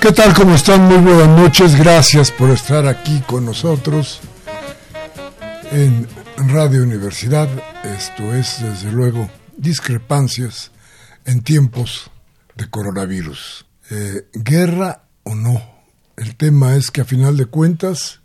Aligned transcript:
¿Qué 0.00 0.12
tal? 0.12 0.32
¿Cómo 0.32 0.54
están? 0.54 0.86
Muy 0.86 0.96
buenas 0.96 1.28
noches. 1.28 1.76
Gracias 1.78 2.30
por 2.30 2.48
estar 2.48 2.86
aquí 2.86 3.22
con 3.26 3.44
nosotros 3.44 4.20
en 5.70 6.08
Radio 6.36 6.82
Universidad. 6.82 7.50
Esto 7.84 8.34
es, 8.34 8.62
desde 8.62 8.90
luego, 8.92 9.28
discrepancias 9.58 10.70
en 11.26 11.42
tiempos 11.42 12.10
de 12.56 12.70
coronavirus. 12.70 13.66
Eh, 13.90 14.26
¿Guerra 14.32 15.02
o 15.24 15.34
no? 15.34 15.62
El 16.16 16.34
tema 16.34 16.76
es 16.76 16.90
que 16.90 17.02
a 17.02 17.04
final 17.04 17.36
de 17.36 17.44
cuentas 17.44 18.20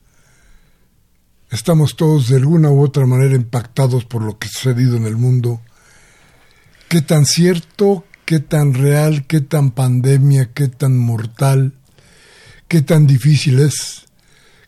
estamos 1.51 1.97
todos 1.97 2.29
de 2.29 2.37
alguna 2.37 2.69
u 2.69 2.81
otra 2.81 3.05
manera 3.05 3.35
impactados 3.35 4.05
por 4.05 4.21
lo 4.21 4.39
que 4.39 4.47
ha 4.47 4.51
sucedido 4.51 4.95
en 4.95 5.07
el 5.07 5.17
mundo. 5.17 5.59
¿Qué 6.87 7.01
tan 7.01 7.25
cierto, 7.25 8.05
qué 8.25 8.39
tan 8.39 8.73
real, 8.73 9.25
qué 9.27 9.39
tan 9.39 9.71
pandemia, 9.71 10.51
qué 10.53 10.67
tan 10.67 10.97
mortal, 10.97 11.73
qué 12.67 12.81
tan 12.81 13.07
difícil 13.07 13.59
es. 13.59 14.05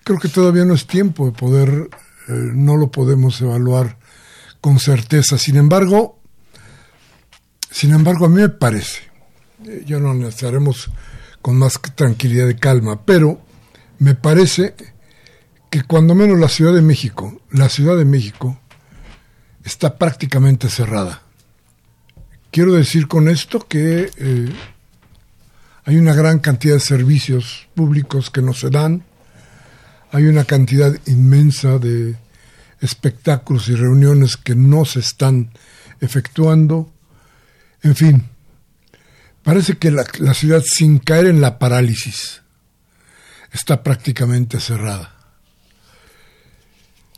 Creo 0.03 0.19
que 0.19 0.29
todavía 0.29 0.63
no 0.63 0.75
es 0.75 0.85
tiempo 0.85 1.25
de 1.25 1.31
poder, 1.31 1.89
eh, 2.27 2.31
no 2.31 2.77
lo 2.77 2.91
podemos 2.91 3.41
evaluar 3.41 3.97
con 4.61 4.79
certeza. 4.79 5.37
Sin 5.37 5.57
embargo, 5.57 6.19
sin 7.71 7.93
embargo, 7.93 8.25
a 8.25 8.29
mí 8.29 8.41
me 8.41 8.49
parece, 8.49 8.99
eh, 9.65 9.83
ya 9.85 9.97
lo 9.97 10.11
analizaremos 10.11 10.89
con 11.41 11.57
más 11.57 11.79
tranquilidad 11.95 12.47
y 12.47 12.55
calma, 12.55 13.05
pero 13.05 13.41
me 13.99 14.13
parece 14.15 14.75
que 15.69 15.83
cuando 15.83 16.15
menos 16.15 16.39
la 16.39 16.47
Ciudad 16.47 16.73
de 16.73 16.81
México, 16.81 17.41
la 17.51 17.69
Ciudad 17.69 17.97
de 17.97 18.05
México 18.05 18.59
está 19.63 19.97
prácticamente 19.97 20.69
cerrada 20.69 21.26
Quiero 22.57 22.73
decir 22.73 23.07
con 23.07 23.29
esto 23.29 23.67
que 23.67 24.09
eh, 24.17 24.49
hay 25.85 25.95
una 25.95 26.15
gran 26.15 26.39
cantidad 26.39 26.73
de 26.73 26.79
servicios 26.79 27.67
públicos 27.75 28.31
que 28.31 28.41
no 28.41 28.55
se 28.55 28.71
dan, 28.71 29.03
hay 30.11 30.25
una 30.25 30.43
cantidad 30.43 30.91
inmensa 31.05 31.77
de 31.77 32.15
espectáculos 32.81 33.69
y 33.69 33.75
reuniones 33.75 34.37
que 34.37 34.55
no 34.55 34.85
se 34.85 35.01
están 35.01 35.51
efectuando, 36.01 36.91
en 37.83 37.95
fin, 37.95 38.27
parece 39.43 39.77
que 39.77 39.91
la, 39.91 40.03
la 40.17 40.33
ciudad 40.33 40.63
sin 40.65 40.97
caer 40.97 41.27
en 41.27 41.41
la 41.41 41.59
parálisis 41.59 42.41
está 43.51 43.83
prácticamente 43.83 44.59
cerrada. 44.59 45.15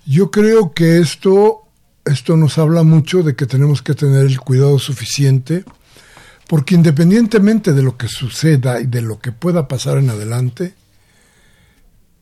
Yo 0.06 0.32
creo 0.32 0.74
que 0.74 0.98
esto 1.00 1.69
esto 2.06 2.38
nos 2.38 2.58
habla 2.58 2.84
mucho 2.84 3.24
de 3.24 3.36
que 3.36 3.46
tenemos 3.46 3.82
que 3.82 3.96
tener 3.96 4.26
el 4.26 4.40
cuidado 4.40 4.80
suficiente, 4.80 5.64
porque 6.48 6.76
independientemente 6.76 7.74
de 7.74 7.84
lo 7.84 7.98
que 7.98 8.08
suceda 8.08 8.82
y 8.82 8.88
de 8.88 9.02
lo 9.02 9.20
que 9.20 9.32
pueda 9.32 9.68
pasar 9.68 9.98
en 9.98 10.10
adelante, 10.10 10.74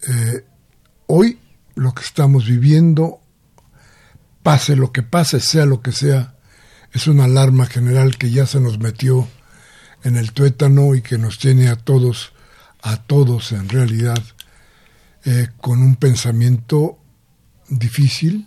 eh, 0.07 0.45
hoy 1.07 1.39
lo 1.75 1.93
que 1.93 2.03
estamos 2.03 2.45
viviendo, 2.45 3.21
pase 4.43 4.75
lo 4.75 4.91
que 4.91 5.03
pase, 5.03 5.39
sea 5.39 5.65
lo 5.65 5.81
que 5.81 5.91
sea, 5.91 6.35
es 6.91 7.07
una 7.07 7.25
alarma 7.25 7.65
general 7.65 8.17
que 8.17 8.31
ya 8.31 8.45
se 8.45 8.59
nos 8.59 8.79
metió 8.79 9.27
en 10.03 10.15
el 10.15 10.31
tuétano 10.31 10.95
y 10.95 11.01
que 11.01 11.17
nos 11.17 11.37
tiene 11.37 11.69
a 11.69 11.75
todos, 11.75 12.33
a 12.81 12.97
todos 13.03 13.51
en 13.51 13.69
realidad, 13.69 14.21
eh, 15.25 15.49
con 15.59 15.81
un 15.81 15.95
pensamiento 15.95 16.97
difícil, 17.69 18.46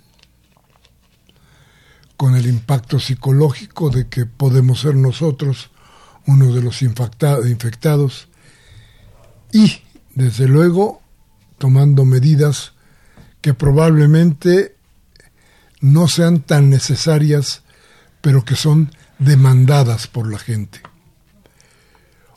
con 2.21 2.37
el 2.37 2.47
impacto 2.47 3.01
psicológico 3.01 3.89
de 3.89 4.09
que 4.09 4.27
podemos 4.27 4.81
ser 4.81 4.95
nosotros 4.95 5.71
uno 6.27 6.53
de 6.53 6.61
los 6.61 6.83
infectados 6.83 8.29
y, 9.51 9.79
desde 10.15 10.47
luego, 10.47 11.01
tomando 11.57 12.05
medidas 12.05 12.75
que 13.41 13.55
probablemente 13.55 14.77
no 15.81 16.09
sean 16.09 16.41
tan 16.41 16.69
necesarias, 16.69 17.63
pero 18.21 18.45
que 18.45 18.55
son 18.55 18.95
demandadas 19.19 20.07
por 20.07 20.31
la 20.31 20.39
gente. 20.39 20.83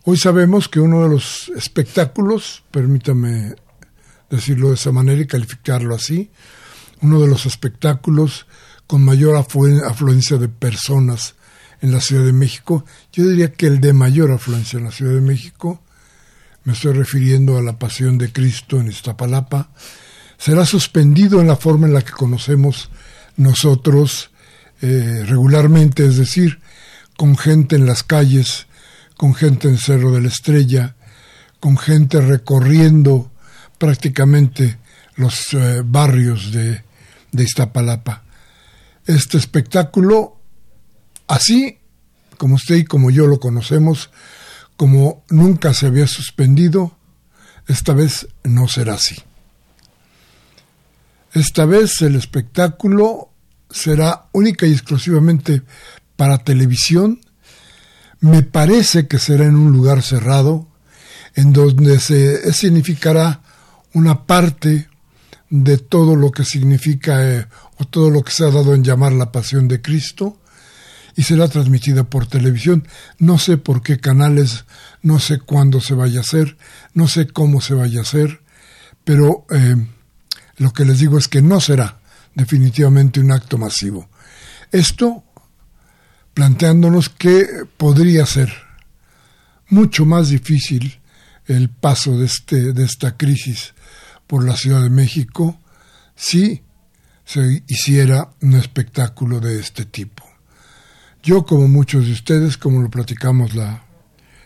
Hoy 0.05 0.15
sabemos 0.15 0.69
que 0.69 0.79
uno 0.79 1.03
de 1.03 1.09
los 1.09 1.51
espectáculos, 1.57 2.63
permítame 2.71 3.55
decirlo 4.29 4.69
de 4.69 4.75
esa 4.75 4.93
manera 4.93 5.21
y 5.21 5.27
calificarlo 5.27 5.93
así, 5.93 6.31
uno 7.01 7.19
de 7.19 7.27
los 7.27 7.45
espectáculos 7.45 8.47
con 8.93 9.03
mayor 9.03 9.35
afluencia 9.37 10.37
de 10.37 10.49
personas 10.49 11.33
en 11.81 11.91
la 11.91 11.99
Ciudad 11.99 12.25
de 12.25 12.31
México. 12.31 12.85
Yo 13.11 13.27
diría 13.27 13.51
que 13.51 13.65
el 13.65 13.81
de 13.81 13.91
mayor 13.91 14.31
afluencia 14.31 14.77
en 14.77 14.85
la 14.85 14.91
Ciudad 14.91 15.15
de 15.15 15.21
México, 15.21 15.81
me 16.63 16.73
estoy 16.73 16.93
refiriendo 16.93 17.57
a 17.57 17.63
la 17.63 17.79
Pasión 17.79 18.19
de 18.19 18.31
Cristo 18.31 18.79
en 18.79 18.89
Iztapalapa, 18.89 19.71
será 20.37 20.63
suspendido 20.67 21.41
en 21.41 21.47
la 21.47 21.55
forma 21.55 21.87
en 21.87 21.93
la 21.95 22.03
que 22.03 22.11
conocemos 22.11 22.91
nosotros 23.35 24.29
eh, 24.83 25.23
regularmente, 25.25 26.05
es 26.05 26.17
decir, 26.17 26.59
con 27.17 27.35
gente 27.35 27.75
en 27.75 27.87
las 27.87 28.03
calles, 28.03 28.67
con 29.17 29.33
gente 29.33 29.69
en 29.69 29.79
Cerro 29.79 30.11
de 30.11 30.21
la 30.21 30.27
Estrella, 30.27 30.95
con 31.59 31.79
gente 31.79 32.21
recorriendo 32.21 33.31
prácticamente 33.79 34.77
los 35.15 35.51
eh, 35.55 35.81
barrios 35.83 36.51
de, 36.51 36.83
de 37.31 37.43
Iztapalapa 37.43 38.23
este 39.05 39.37
espectáculo 39.37 40.39
así 41.27 41.79
como 42.37 42.55
usted 42.55 42.75
y 42.75 42.85
como 42.85 43.09
yo 43.09 43.27
lo 43.27 43.39
conocemos, 43.39 44.09
como 44.75 45.23
nunca 45.29 45.73
se 45.73 45.87
había 45.87 46.07
suspendido, 46.07 46.97
esta 47.67 47.93
vez 47.93 48.27
no 48.43 48.67
será 48.67 48.95
así. 48.95 49.15
Esta 51.33 51.65
vez 51.65 52.01
el 52.01 52.15
espectáculo 52.15 53.29
será 53.69 54.25
única 54.33 54.65
y 54.65 54.73
exclusivamente 54.73 55.63
para 56.15 56.39
televisión. 56.39 57.21
Me 58.19 58.43
parece 58.43 59.07
que 59.07 59.19
será 59.19 59.45
en 59.45 59.55
un 59.55 59.71
lugar 59.71 60.03
cerrado, 60.03 60.67
en 61.35 61.53
donde 61.53 61.99
se 61.99 62.53
significará 62.53 63.41
una 63.93 64.25
parte 64.25 64.89
de 65.49 65.77
todo 65.77 66.15
lo 66.15 66.31
que 66.31 66.43
significa 66.43 67.27
eh, 67.27 67.47
todo 67.85 68.09
lo 68.09 68.23
que 68.23 68.31
se 68.31 68.45
ha 68.45 68.51
dado 68.51 68.73
en 68.73 68.83
llamar 68.83 69.13
la 69.13 69.31
pasión 69.31 69.67
de 69.67 69.81
Cristo 69.81 70.39
y 71.15 71.23
será 71.23 71.47
transmitida 71.47 72.03
por 72.03 72.27
televisión. 72.27 72.87
No 73.19 73.37
sé 73.37 73.57
por 73.57 73.81
qué 73.81 73.99
canales, 73.99 74.65
no 75.01 75.19
sé 75.19 75.39
cuándo 75.39 75.81
se 75.81 75.93
vaya 75.93 76.19
a 76.19 76.21
hacer, 76.21 76.57
no 76.93 77.07
sé 77.07 77.27
cómo 77.27 77.61
se 77.61 77.73
vaya 77.73 77.99
a 77.99 78.03
hacer, 78.03 78.41
pero 79.03 79.45
eh, 79.51 79.75
lo 80.57 80.73
que 80.73 80.85
les 80.85 80.99
digo 80.99 81.17
es 81.17 81.27
que 81.27 81.41
no 81.41 81.59
será 81.61 81.99
definitivamente 82.35 83.19
un 83.19 83.31
acto 83.31 83.57
masivo. 83.57 84.09
Esto 84.71 85.23
planteándonos 86.33 87.09
que 87.09 87.47
podría 87.77 88.25
ser 88.25 88.51
mucho 89.69 90.05
más 90.05 90.29
difícil 90.29 90.99
el 91.45 91.69
paso 91.69 92.17
de, 92.17 92.25
este, 92.25 92.73
de 92.73 92.83
esta 92.83 93.17
crisis 93.17 93.73
por 94.27 94.45
la 94.45 94.55
Ciudad 94.55 94.81
de 94.81 94.89
México 94.89 95.59
si 96.15 96.63
se 97.25 97.63
hiciera 97.67 98.29
un 98.41 98.55
espectáculo 98.55 99.39
de 99.39 99.59
este 99.59 99.85
tipo. 99.85 100.23
Yo, 101.21 101.45
como 101.45 101.67
muchos 101.67 102.05
de 102.05 102.11
ustedes, 102.11 102.57
como 102.57 102.81
lo 102.81 102.89
platicamos 102.89 103.55
la 103.55 103.85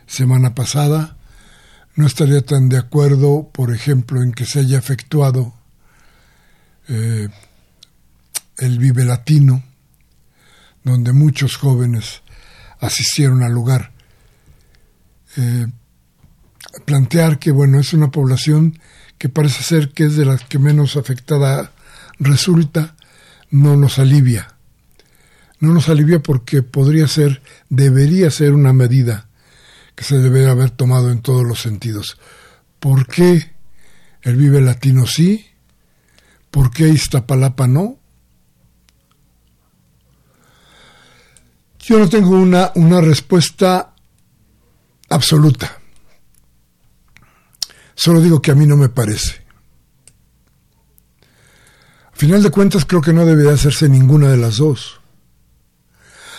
semana 0.05 0.53
pasada, 0.53 1.17
no 1.95 2.05
estaría 2.05 2.41
tan 2.41 2.69
de 2.69 2.77
acuerdo, 2.77 3.49
por 3.51 3.73
ejemplo, 3.73 4.21
en 4.21 4.31
que 4.31 4.45
se 4.45 4.59
haya 4.59 4.77
efectuado 4.77 5.55
eh, 6.87 7.29
el 8.57 8.77
Vive 8.77 9.05
Latino, 9.05 9.63
donde 10.83 11.13
muchos 11.13 11.57
jóvenes 11.57 12.21
asistieron 12.79 13.41
al 13.41 13.51
lugar. 13.51 13.91
Eh, 15.35 15.67
plantear 16.85 17.39
que, 17.39 17.51
bueno, 17.51 17.79
es 17.79 17.93
una 17.93 18.11
población 18.11 18.79
que 19.17 19.29
parece 19.29 19.63
ser 19.63 19.89
que 19.89 20.05
es 20.05 20.15
de 20.15 20.25
las 20.25 20.43
que 20.43 20.59
menos 20.59 20.95
afectada 20.95 21.71
resulta, 22.19 22.95
no 23.49 23.75
nos 23.75 23.99
alivia. 23.99 24.55
No 25.59 25.73
nos 25.73 25.89
alivia 25.89 26.19
porque 26.21 26.61
podría 26.61 27.07
ser, 27.07 27.41
debería 27.69 28.29
ser 28.29 28.53
una 28.53 28.73
medida 28.73 29.29
que 29.95 30.03
se 30.03 30.19
debería 30.19 30.51
haber 30.51 30.69
tomado 30.69 31.11
en 31.11 31.21
todos 31.21 31.43
los 31.43 31.61
sentidos. 31.61 32.19
¿Por 32.79 33.07
qué 33.07 33.55
el 34.21 34.35
Vive 34.35 34.61
Latino 34.61 35.07
sí? 35.07 35.47
¿Por 36.51 36.69
qué 36.69 36.87
Iztapalapa 36.89 37.67
no? 37.67 37.97
Yo 41.79 41.97
no 41.97 42.09
tengo 42.09 42.31
una, 42.31 42.71
una 42.75 43.01
respuesta 43.01 43.95
absoluta. 45.09 45.79
Solo 47.95 48.21
digo 48.21 48.41
que 48.41 48.51
a 48.51 48.55
mí 48.55 48.67
no 48.67 48.77
me 48.77 48.89
parece. 48.89 49.46
Final 52.17 52.41
de 52.41 52.49
cuentas 52.49 52.83
creo 52.83 52.99
que 52.99 53.13
no 53.13 53.27
debería 53.27 53.53
hacerse 53.53 53.87
ninguna 53.87 54.29
de 54.29 54.37
las 54.37 54.57
dos. 54.57 54.99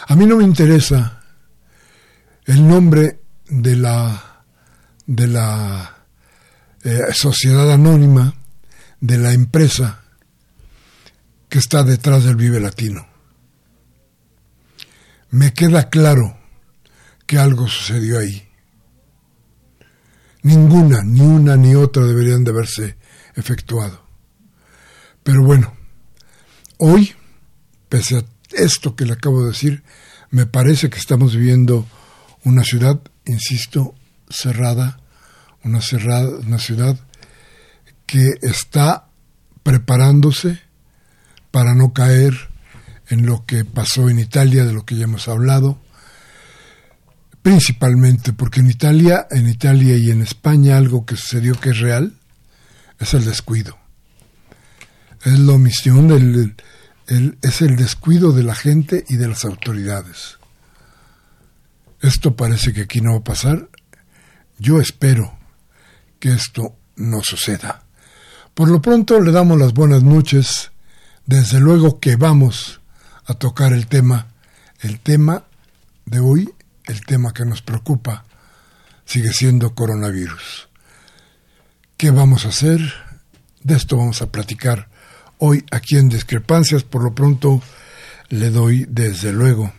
A 0.08 0.16
mí 0.16 0.26
no 0.26 0.36
me 0.36 0.42
interesa 0.42 1.22
el 2.46 2.66
nombre 2.66 3.20
de 3.48 3.76
la 3.76 4.42
de 5.06 5.28
la 5.28 6.04
eh, 6.82 7.12
sociedad 7.12 7.70
anónima 7.70 8.34
de 9.00 9.18
la 9.18 9.32
empresa 9.32 10.02
que 11.48 11.60
está 11.60 11.84
detrás 11.84 12.24
del 12.24 12.34
Vive 12.34 12.58
Latino. 12.58 13.06
Me 15.30 15.54
queda 15.54 15.90
claro 15.90 16.38
que 17.24 17.38
algo 17.38 17.68
sucedió 17.68 18.18
ahí. 18.18 18.48
Ninguna, 20.42 21.04
ni 21.04 21.20
una 21.20 21.56
ni 21.56 21.76
otra 21.76 22.04
deberían 22.04 22.42
de 22.42 22.50
haberse 22.50 22.98
efectuado. 23.36 24.07
Pero 25.28 25.44
bueno, 25.44 25.74
hoy, 26.78 27.14
pese 27.90 28.16
a 28.16 28.24
esto 28.52 28.96
que 28.96 29.04
le 29.04 29.12
acabo 29.12 29.42
de 29.42 29.48
decir, 29.48 29.82
me 30.30 30.46
parece 30.46 30.88
que 30.88 30.98
estamos 30.98 31.36
viviendo 31.36 31.86
una 32.44 32.64
ciudad, 32.64 32.98
insisto, 33.26 33.94
cerrada, 34.30 34.98
una, 35.64 35.82
cerrada, 35.82 36.30
una 36.38 36.58
ciudad 36.58 36.98
que 38.06 38.26
está 38.40 39.08
preparándose 39.62 40.62
para 41.50 41.74
no 41.74 41.92
caer 41.92 42.32
en 43.10 43.26
lo 43.26 43.44
que 43.44 43.66
pasó 43.66 44.08
en 44.08 44.20
Italia, 44.20 44.64
de 44.64 44.72
lo 44.72 44.86
que 44.86 44.96
ya 44.96 45.04
hemos 45.04 45.28
hablado, 45.28 45.78
principalmente 47.42 48.32
porque 48.32 48.60
en 48.60 48.70
Italia, 48.70 49.26
en 49.30 49.46
Italia 49.46 49.94
y 49.98 50.10
en 50.10 50.22
España 50.22 50.78
algo 50.78 51.04
que 51.04 51.16
sucedió 51.16 51.60
que 51.60 51.68
es 51.68 51.80
real 51.80 52.14
es 52.98 53.12
el 53.12 53.26
descuido. 53.26 53.77
Es 55.28 55.38
la 55.38 55.52
omisión, 55.52 56.08
del, 56.08 56.56
es 57.42 57.60
el 57.60 57.76
descuido 57.76 58.32
de 58.32 58.42
la 58.42 58.54
gente 58.54 59.04
y 59.10 59.16
de 59.16 59.28
las 59.28 59.44
autoridades. 59.44 60.38
Esto 62.00 62.34
parece 62.34 62.72
que 62.72 62.80
aquí 62.80 63.02
no 63.02 63.12
va 63.12 63.18
a 63.18 63.24
pasar. 63.24 63.68
Yo 64.58 64.80
espero 64.80 65.38
que 66.18 66.32
esto 66.32 66.78
no 66.96 67.20
suceda. 67.22 67.82
Por 68.54 68.70
lo 68.70 68.80
pronto 68.80 69.20
le 69.20 69.30
damos 69.30 69.58
las 69.58 69.74
buenas 69.74 70.02
noches. 70.02 70.70
Desde 71.26 71.60
luego 71.60 72.00
que 72.00 72.16
vamos 72.16 72.80
a 73.26 73.34
tocar 73.34 73.74
el 73.74 73.86
tema, 73.86 74.28
el 74.80 74.98
tema 74.98 75.44
de 76.06 76.20
hoy 76.20 76.48
el 76.86 77.04
tema 77.04 77.34
que 77.34 77.44
nos 77.44 77.60
preocupa 77.60 78.24
sigue 79.04 79.34
siendo 79.34 79.74
coronavirus. 79.74 80.70
¿Qué 81.98 82.12
vamos 82.12 82.46
a 82.46 82.48
hacer? 82.48 82.80
De 83.62 83.76
esto 83.76 83.98
vamos 83.98 84.22
a 84.22 84.32
platicar 84.32 84.87
hoy 85.38 85.64
aquí 85.70 85.96
en 85.96 86.08
Discrepancias. 86.08 86.82
Por 86.82 87.02
lo 87.02 87.14
pronto 87.14 87.62
le 88.28 88.50
doy 88.50 88.86
desde 88.88 89.32
luego 89.32 89.72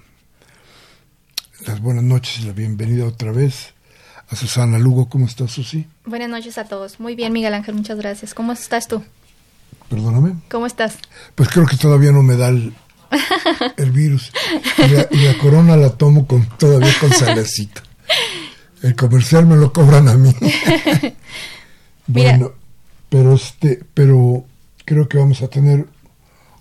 las 1.66 1.82
buenas 1.82 2.04
noches 2.04 2.40
y 2.40 2.44
la 2.44 2.54
bienvenida 2.54 3.06
otra 3.06 3.32
vez 3.32 3.74
a 4.30 4.36
Susana 4.36 4.80
Lugo. 4.80 5.10
¿Cómo 5.10 5.26
estás, 5.26 5.52
Susi? 5.52 5.88
Buenas 6.06 6.30
noches 6.30 6.58
a 6.58 6.66
todos. 6.66 7.00
Muy 7.00 7.16
bien, 7.16 7.34
Miguel 7.34 7.54
Ángel, 7.54 7.76
muchas 7.76 7.98
gracias. 7.98 8.34
¿Cómo 8.34 8.54
estás 8.54 8.88
tú? 8.88 9.04
Perdóname. 9.90 10.36
¿Cómo 10.50 10.66
estás? 10.66 10.98
Pues 11.36 11.50
creo 11.50 11.66
que 11.66 11.78
todavía 11.78 12.12
no 12.12 12.24
me 12.24 12.38
da 12.38 12.50
el, 12.50 12.74
el 13.78 13.92
virus. 13.92 14.32
Y 14.78 14.88
la, 15.26 15.38
corona 15.40 15.76
la 15.76 15.90
tomo 15.90 16.28
con 16.28 16.48
todavía 16.58 16.94
con 17.00 17.12
salecita. 17.12 17.84
El 18.82 18.96
comercial 18.96 19.46
me 19.46 19.56
lo 19.56 19.74
cobran 19.74 20.08
a 20.08 20.16
mí. 20.16 20.34
bueno, 22.08 22.54
pero 23.10 23.34
este, 23.34 23.84
pero 23.94 24.46
creo 24.90 25.08
que 25.08 25.20
vamos 25.20 25.44
a 25.44 25.48
tener 25.48 25.86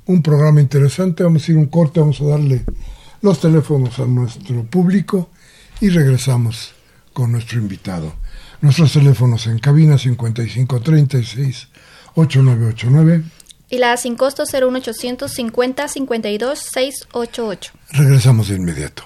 un 0.05 0.23
programa 0.23 0.61
interesante. 0.61 1.25
Vamos 1.25 1.49
a 1.49 1.53
ir 1.53 1.57
un 1.57 1.69
corte, 1.69 1.99
vamos 1.99 2.21
a 2.21 2.25
darle 2.25 2.63
los 3.23 3.41
teléfonos 3.41 3.99
a 3.99 4.05
nuestro 4.05 4.65
público 4.65 5.31
y 5.81 5.89
regresamos 5.89 6.75
con 7.15 7.33
nuestro 7.33 7.59
invitado. 7.59 8.13
Nuestros 8.61 8.93
teléfonos 8.93 9.47
en 9.47 9.59
cabina 9.59 9.97
5536 9.97 11.69
8989 12.17 13.25
y 13.71 13.79
la 13.79 13.97
sin 13.97 14.15
costo 14.15 14.45
01800 14.45 15.33
50 15.33 15.89
52 15.89 16.59
688. 16.59 17.73
Regresamos 17.93 18.49
de 18.49 18.57
inmediato. 18.57 19.05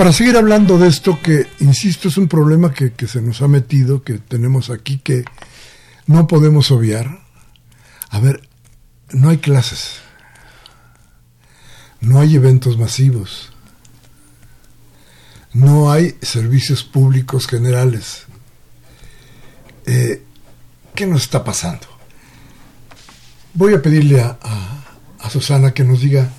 Para 0.00 0.14
seguir 0.14 0.38
hablando 0.38 0.78
de 0.78 0.88
esto, 0.88 1.20
que 1.20 1.46
insisto, 1.58 2.08
es 2.08 2.16
un 2.16 2.26
problema 2.26 2.72
que, 2.72 2.94
que, 2.94 3.06
se 3.06 3.20
nos 3.20 3.42
ha 3.42 3.48
metido, 3.48 4.02
que 4.02 4.14
tenemos 4.16 4.70
aquí, 4.70 4.96
que 4.96 5.26
no 6.06 6.26
podemos 6.26 6.70
obviar. 6.70 7.20
A 8.08 8.18
ver, 8.18 8.48
no 9.10 9.28
hay 9.28 9.36
clases, 9.36 9.96
no 12.00 12.18
hay 12.18 12.34
eventos 12.34 12.78
masivos, 12.78 13.52
no 15.52 15.92
hay 15.92 16.16
servicios 16.22 16.82
públicos 16.82 17.46
generales. 17.46 18.22
Eh, 19.84 20.24
¿Qué 20.94 21.06
nos 21.06 21.24
está 21.24 21.44
pasando? 21.44 21.86
Voy 23.52 23.74
a 23.74 23.82
pedirle 23.82 24.22
a, 24.22 24.38
a, 24.40 24.82
a 25.18 25.28
Susana 25.28 25.74
que 25.74 25.84
nos 25.84 26.00
diga 26.00 26.30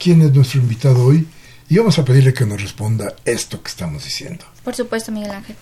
quién 0.00 0.20
es 0.22 0.34
nuestro 0.34 0.60
invitado 0.60 1.04
hoy 1.04 1.28
y 1.68 1.76
vamos 1.78 1.98
a 1.98 2.04
pedirle 2.04 2.32
que 2.32 2.46
nos 2.46 2.60
responda 2.62 3.14
esto 3.24 3.62
que 3.62 3.68
estamos 3.68 4.04
diciendo. 4.04 4.44
Por 4.64 4.74
supuesto, 4.74 5.12
Miguel 5.12 5.30
Ángel. 5.32 5.56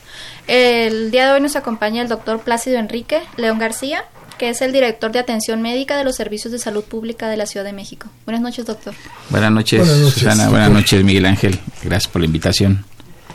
El 0.46 1.10
día 1.10 1.26
de 1.26 1.32
hoy 1.32 1.40
nos 1.40 1.56
acompaña 1.56 2.02
el 2.02 2.08
doctor 2.08 2.40
Plácido 2.40 2.78
Enrique 2.78 3.22
León 3.36 3.58
García, 3.58 4.04
que 4.38 4.50
es 4.50 4.60
el 4.62 4.72
director 4.72 5.10
de 5.12 5.18
atención 5.18 5.62
médica 5.62 5.96
de 5.96 6.04
los 6.04 6.14
servicios 6.16 6.52
de 6.52 6.58
salud 6.58 6.84
pública 6.84 7.28
de 7.28 7.36
la 7.36 7.46
Ciudad 7.46 7.64
de 7.64 7.72
México. 7.72 8.08
Buenas 8.24 8.42
noches, 8.42 8.66
doctor. 8.66 8.94
Buenas 9.30 9.50
noches, 9.50 9.80
Buenas 9.80 9.98
noches, 9.98 10.14
Susana. 10.14 10.34
doctor. 10.44 10.50
Buenas 10.50 10.70
noches, 10.70 11.04
Miguel 11.04 11.26
Ángel. 11.26 11.58
Gracias 11.82 12.12
por 12.12 12.20
la 12.20 12.26
invitación. 12.26 12.84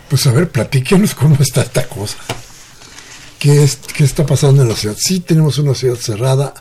Pues 0.09 0.27
a 0.27 0.31
ver, 0.31 0.49
platíquenos 0.49 1.15
cómo 1.15 1.35
está 1.39 1.61
esta 1.63 1.87
cosa. 1.87 2.17
¿Qué, 3.39 3.63
es, 3.63 3.77
¿Qué 3.77 4.03
está 4.03 4.25
pasando 4.25 4.61
en 4.61 4.69
la 4.69 4.75
ciudad? 4.75 4.95
Sí 4.99 5.19
tenemos 5.19 5.57
una 5.57 5.73
ciudad 5.73 5.95
cerrada, 5.95 6.53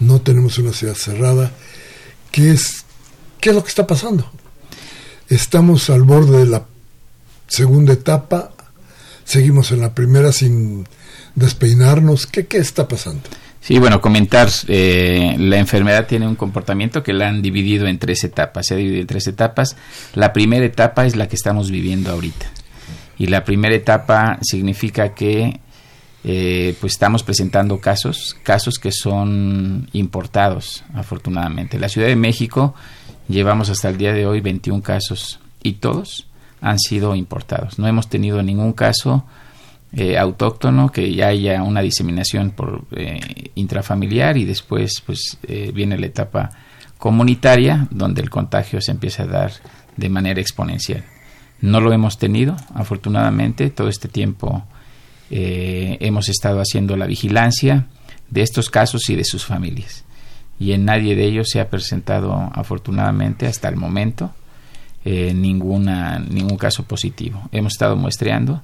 no 0.00 0.20
tenemos 0.20 0.58
una 0.58 0.72
ciudad 0.72 0.94
cerrada. 0.94 1.52
¿Qué 2.32 2.50
es, 2.50 2.84
qué 3.40 3.50
es 3.50 3.54
lo 3.54 3.62
que 3.62 3.68
está 3.68 3.86
pasando? 3.86 4.28
Estamos 5.28 5.90
al 5.90 6.02
borde 6.02 6.38
de 6.38 6.46
la 6.46 6.64
segunda 7.48 7.92
etapa, 7.92 8.52
seguimos 9.24 9.72
en 9.72 9.80
la 9.80 9.94
primera 9.94 10.30
sin 10.32 10.86
despeinarnos. 11.34 12.26
¿Qué, 12.26 12.46
qué 12.46 12.58
está 12.58 12.86
pasando? 12.86 13.22
Sí, 13.60 13.80
bueno, 13.80 14.00
comentar, 14.00 14.48
eh, 14.68 15.34
la 15.40 15.58
enfermedad 15.58 16.06
tiene 16.06 16.28
un 16.28 16.36
comportamiento 16.36 17.02
que 17.02 17.12
la 17.12 17.26
han 17.26 17.42
dividido 17.42 17.88
en 17.88 17.98
tres 17.98 18.22
etapas, 18.22 18.66
se 18.66 18.74
ha 18.74 18.76
dividido 18.76 19.00
en 19.00 19.08
tres 19.08 19.26
etapas. 19.26 19.76
La 20.14 20.32
primera 20.32 20.64
etapa 20.64 21.04
es 21.04 21.16
la 21.16 21.26
que 21.26 21.34
estamos 21.34 21.72
viviendo 21.72 22.12
ahorita. 22.12 22.46
Y 23.18 23.26
la 23.26 23.42
primera 23.42 23.74
etapa 23.74 24.38
significa 24.42 25.14
que 25.14 25.58
eh, 26.22 26.76
pues 26.80 26.92
estamos 26.92 27.24
presentando 27.24 27.80
casos, 27.80 28.36
casos 28.44 28.78
que 28.78 28.92
son 28.92 29.88
importados, 29.92 30.84
afortunadamente. 30.94 31.80
La 31.80 31.88
Ciudad 31.88 32.06
de 32.06 32.16
México 32.16 32.74
llevamos 33.28 33.70
hasta 33.70 33.88
el 33.88 33.98
día 33.98 34.12
de 34.12 34.26
hoy 34.26 34.40
21 34.40 34.82
casos 34.82 35.40
y 35.62 35.74
todos 35.74 36.26
han 36.60 36.78
sido 36.78 37.14
importados. 37.14 37.78
No 37.78 37.86
hemos 37.86 38.08
tenido 38.08 38.42
ningún 38.42 38.72
caso 38.72 39.24
eh, 39.92 40.18
autóctono, 40.18 40.90
que 40.90 41.14
ya 41.14 41.28
haya 41.28 41.62
una 41.62 41.80
diseminación 41.80 42.50
por 42.50 42.84
eh, 42.90 43.50
intrafamiliar 43.54 44.36
y 44.36 44.44
después 44.44 45.02
pues 45.04 45.38
eh, 45.46 45.70
viene 45.72 45.98
la 45.98 46.06
etapa 46.06 46.50
comunitaria 46.98 47.86
donde 47.90 48.20
el 48.20 48.30
contagio 48.30 48.80
se 48.80 48.90
empieza 48.90 49.22
a 49.22 49.26
dar 49.26 49.52
de 49.96 50.08
manera 50.08 50.40
exponencial. 50.40 51.04
No 51.60 51.80
lo 51.80 51.92
hemos 51.92 52.18
tenido, 52.18 52.56
afortunadamente, 52.74 53.70
todo 53.70 53.88
este 53.88 54.08
tiempo 54.08 54.64
hemos 55.28 56.28
estado 56.28 56.60
haciendo 56.60 56.96
la 56.96 57.06
vigilancia 57.06 57.86
de 58.30 58.42
estos 58.42 58.70
casos 58.70 59.08
y 59.08 59.16
de 59.16 59.24
sus 59.24 59.44
familias. 59.44 60.05
Y 60.58 60.72
en 60.72 60.84
nadie 60.84 61.14
de 61.16 61.24
ellos 61.24 61.48
se 61.50 61.60
ha 61.60 61.68
presentado, 61.68 62.50
afortunadamente, 62.54 63.46
hasta 63.46 63.68
el 63.68 63.76
momento, 63.76 64.32
eh, 65.04 65.34
ninguna, 65.34 66.18
ningún 66.18 66.56
caso 66.56 66.84
positivo. 66.84 67.48
Hemos 67.52 67.74
estado 67.74 67.96
muestreando, 67.96 68.62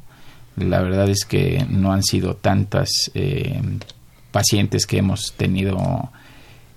la 0.57 0.81
verdad 0.81 1.09
es 1.09 1.25
que 1.25 1.67
no 1.69 1.93
han 1.93 2.03
sido 2.03 2.35
tantas 2.37 3.11
eh, 3.15 3.61
pacientes 4.31 4.87
que 4.87 4.99
hemos 4.99 5.35
tenido 5.37 6.11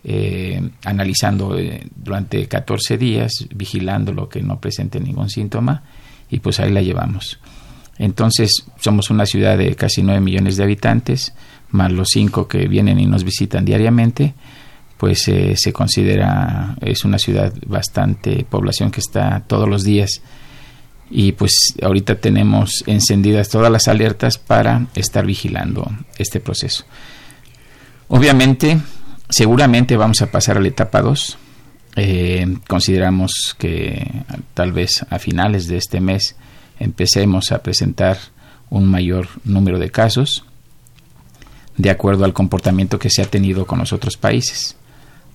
eh, 0.08 0.62
analizando 0.84 1.58
eh, 1.58 1.82
durante 1.96 2.48
14 2.48 2.96
días, 3.00 3.48
vigilando 3.56 4.14
lo 4.14 4.30
que 4.30 4.44
no 4.44 4.60
presente 4.60 5.00
ningún 5.00 5.32
síntoma 5.32 5.82
y 6.30 6.42
pues 6.42 6.60
ahí 6.60 6.72
la 6.72 6.84
llevamos. 6.84 7.40
Entonces 7.98 8.66
somos 8.80 9.10
una 9.10 9.26
ciudad 9.26 9.58
de 9.58 9.76
casi 9.76 10.04
9 10.04 10.22
millones 10.22 10.58
de 10.58 10.64
habitantes, 10.64 11.34
más 11.72 11.92
los 11.92 12.10
5 12.12 12.48
que 12.48 12.68
vienen 12.68 13.00
y 13.00 13.08
nos 13.08 13.24
visitan 13.24 13.66
diariamente, 13.66 14.36
pues 14.98 15.28
eh, 15.28 15.56
se 15.58 15.74
considera, 15.74 16.75
es 16.82 17.04
una 17.04 17.20
ciudad 17.20 17.54
bastante 17.66 18.46
población 18.50 18.92
que 18.92 19.02
está 19.02 19.44
todos 19.46 19.68
los 19.68 19.84
días 19.84 20.22
y 21.10 21.34
pues 21.34 21.75
ahorita 21.82 22.16
tenemos 22.16 22.84
encendidas 22.88 23.50
todas 23.50 23.72
las 23.72 23.88
alertas 23.88 24.38
para 24.38 24.88
estar 24.96 25.25
vigilando 25.25 25.90
este 26.18 26.40
proceso. 26.40 26.86
Obviamente, 28.08 28.80
seguramente 29.30 29.98
vamos 29.98 30.22
a 30.22 30.32
pasar 30.32 30.58
a 30.58 30.62
la 30.62 30.68
etapa 30.68 31.02
2. 31.02 31.38
Eh, 31.98 32.58
consideramos 32.68 33.56
que 33.58 34.24
tal 34.54 34.72
vez 34.72 35.06
a 35.10 35.20
finales 35.20 35.68
de 35.68 35.78
este 35.78 36.02
mes 36.02 36.36
empecemos 36.80 37.52
a 37.52 37.62
presentar 37.64 38.18
un 38.70 38.86
mayor 38.86 39.28
número 39.44 39.80
de 39.80 39.92
casos 39.92 40.44
de 41.78 41.90
acuerdo 41.90 42.25
al 42.25 42.34
comportamiento 42.34 43.00
que 43.00 43.10
se 43.10 43.22
ha 43.22 43.25
tenido 43.25 43.66
con 43.66 43.80
los 43.80 43.94
otros 43.94 44.18
países. 44.18 44.75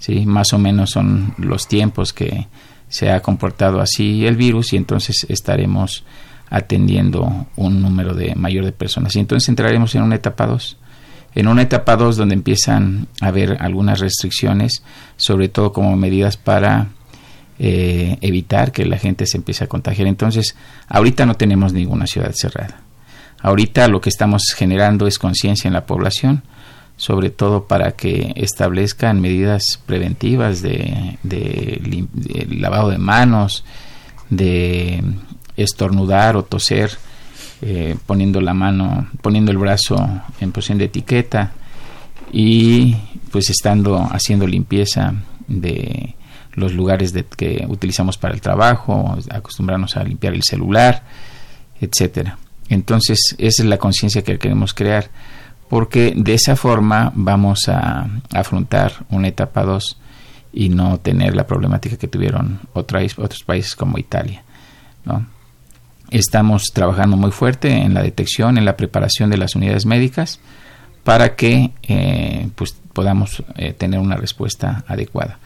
¿Sí? 0.00 0.26
Más 0.26 0.52
o 0.52 0.58
menos 0.58 0.90
son 0.90 1.34
los 1.38 1.68
tiempos 1.68 2.12
que 2.12 2.48
se 2.88 3.10
ha 3.10 3.20
comportado 3.20 3.80
así 3.80 4.26
el 4.26 4.36
virus 4.36 4.72
y 4.72 4.76
entonces 4.76 5.24
estaremos 5.28 6.02
atendiendo 6.50 7.46
un 7.54 7.80
número 7.80 8.14
de 8.14 8.34
mayor 8.34 8.64
de 8.64 8.72
personas. 8.72 9.14
Y 9.14 9.20
entonces 9.20 9.48
entraremos 9.48 9.94
en 9.94 10.02
una 10.02 10.16
etapa 10.16 10.46
2. 10.46 10.76
En 11.36 11.46
una 11.46 11.62
etapa 11.62 11.96
2 11.96 12.16
donde 12.16 12.34
empiezan 12.34 13.06
a 13.20 13.28
haber 13.28 13.58
algunas 13.60 14.00
restricciones, 14.00 14.82
sobre 15.16 15.48
todo 15.48 15.72
como 15.72 15.96
medidas 15.96 16.36
para 16.36 16.88
eh, 17.60 18.18
evitar 18.20 18.72
que 18.72 18.84
la 18.84 18.98
gente 18.98 19.26
se 19.26 19.36
empiece 19.36 19.62
a 19.62 19.68
contagiar. 19.68 20.08
Entonces, 20.08 20.56
ahorita 20.88 21.24
no 21.26 21.34
tenemos 21.34 21.72
ninguna 21.72 22.08
ciudad 22.08 22.32
cerrada. 22.34 22.80
Ahorita 23.42 23.86
lo 23.86 24.00
que 24.00 24.08
estamos 24.08 24.42
generando 24.56 25.06
es 25.06 25.18
conciencia 25.18 25.68
en 25.68 25.74
la 25.74 25.86
población, 25.86 26.42
sobre 27.00 27.30
todo 27.30 27.64
para 27.64 27.92
que 27.92 28.34
establezcan 28.36 29.22
medidas 29.22 29.80
preventivas 29.86 30.60
de, 30.60 31.16
lavado 32.50 32.90
de 32.90 32.98
manos, 32.98 33.64
de 34.28 35.02
estornudar 35.56 36.36
o 36.36 36.42
toser, 36.42 36.90
eh, 37.62 37.96
poniendo 38.04 38.42
la 38.42 38.52
mano, 38.52 39.08
poniendo 39.22 39.50
el 39.50 39.56
brazo 39.56 39.96
en 40.42 40.52
posición 40.52 40.76
de 40.76 40.84
etiqueta 40.84 41.52
y 42.34 42.94
pues 43.32 43.48
estando 43.48 44.06
haciendo 44.12 44.46
limpieza 44.46 45.14
de 45.48 46.16
los 46.52 46.74
lugares 46.74 47.14
de, 47.14 47.24
que 47.24 47.64
utilizamos 47.66 48.18
para 48.18 48.34
el 48.34 48.42
trabajo, 48.42 49.16
acostumbrarnos 49.30 49.96
a 49.96 50.04
limpiar 50.04 50.34
el 50.34 50.42
celular, 50.42 51.02
etcétera. 51.80 52.36
Entonces, 52.68 53.34
esa 53.38 53.62
es 53.62 53.68
la 53.70 53.78
conciencia 53.78 54.22
que 54.22 54.38
queremos 54.38 54.74
crear, 54.74 55.08
porque 55.70 56.12
de 56.16 56.34
esa 56.34 56.56
forma 56.56 57.12
vamos 57.14 57.68
a 57.68 58.08
afrontar 58.34 59.06
una 59.08 59.28
etapa 59.28 59.62
2 59.62 59.96
y 60.52 60.68
no 60.68 60.98
tener 60.98 61.36
la 61.36 61.46
problemática 61.46 61.96
que 61.96 62.08
tuvieron 62.08 62.58
otros, 62.72 63.16
otros 63.18 63.44
países 63.44 63.76
como 63.76 63.96
Italia. 63.96 64.42
¿no? 65.04 65.24
Estamos 66.10 66.64
trabajando 66.74 67.16
muy 67.16 67.30
fuerte 67.30 67.70
en 67.70 67.94
la 67.94 68.02
detección, 68.02 68.58
en 68.58 68.64
la 68.64 68.76
preparación 68.76 69.30
de 69.30 69.36
las 69.36 69.54
unidades 69.54 69.86
médicas 69.86 70.40
para 71.04 71.36
que 71.36 71.70
eh, 71.84 72.48
pues 72.56 72.74
podamos 72.92 73.44
eh, 73.54 73.72
tener 73.72 74.00
una 74.00 74.16
respuesta 74.16 74.84
adecuada. 74.88 75.38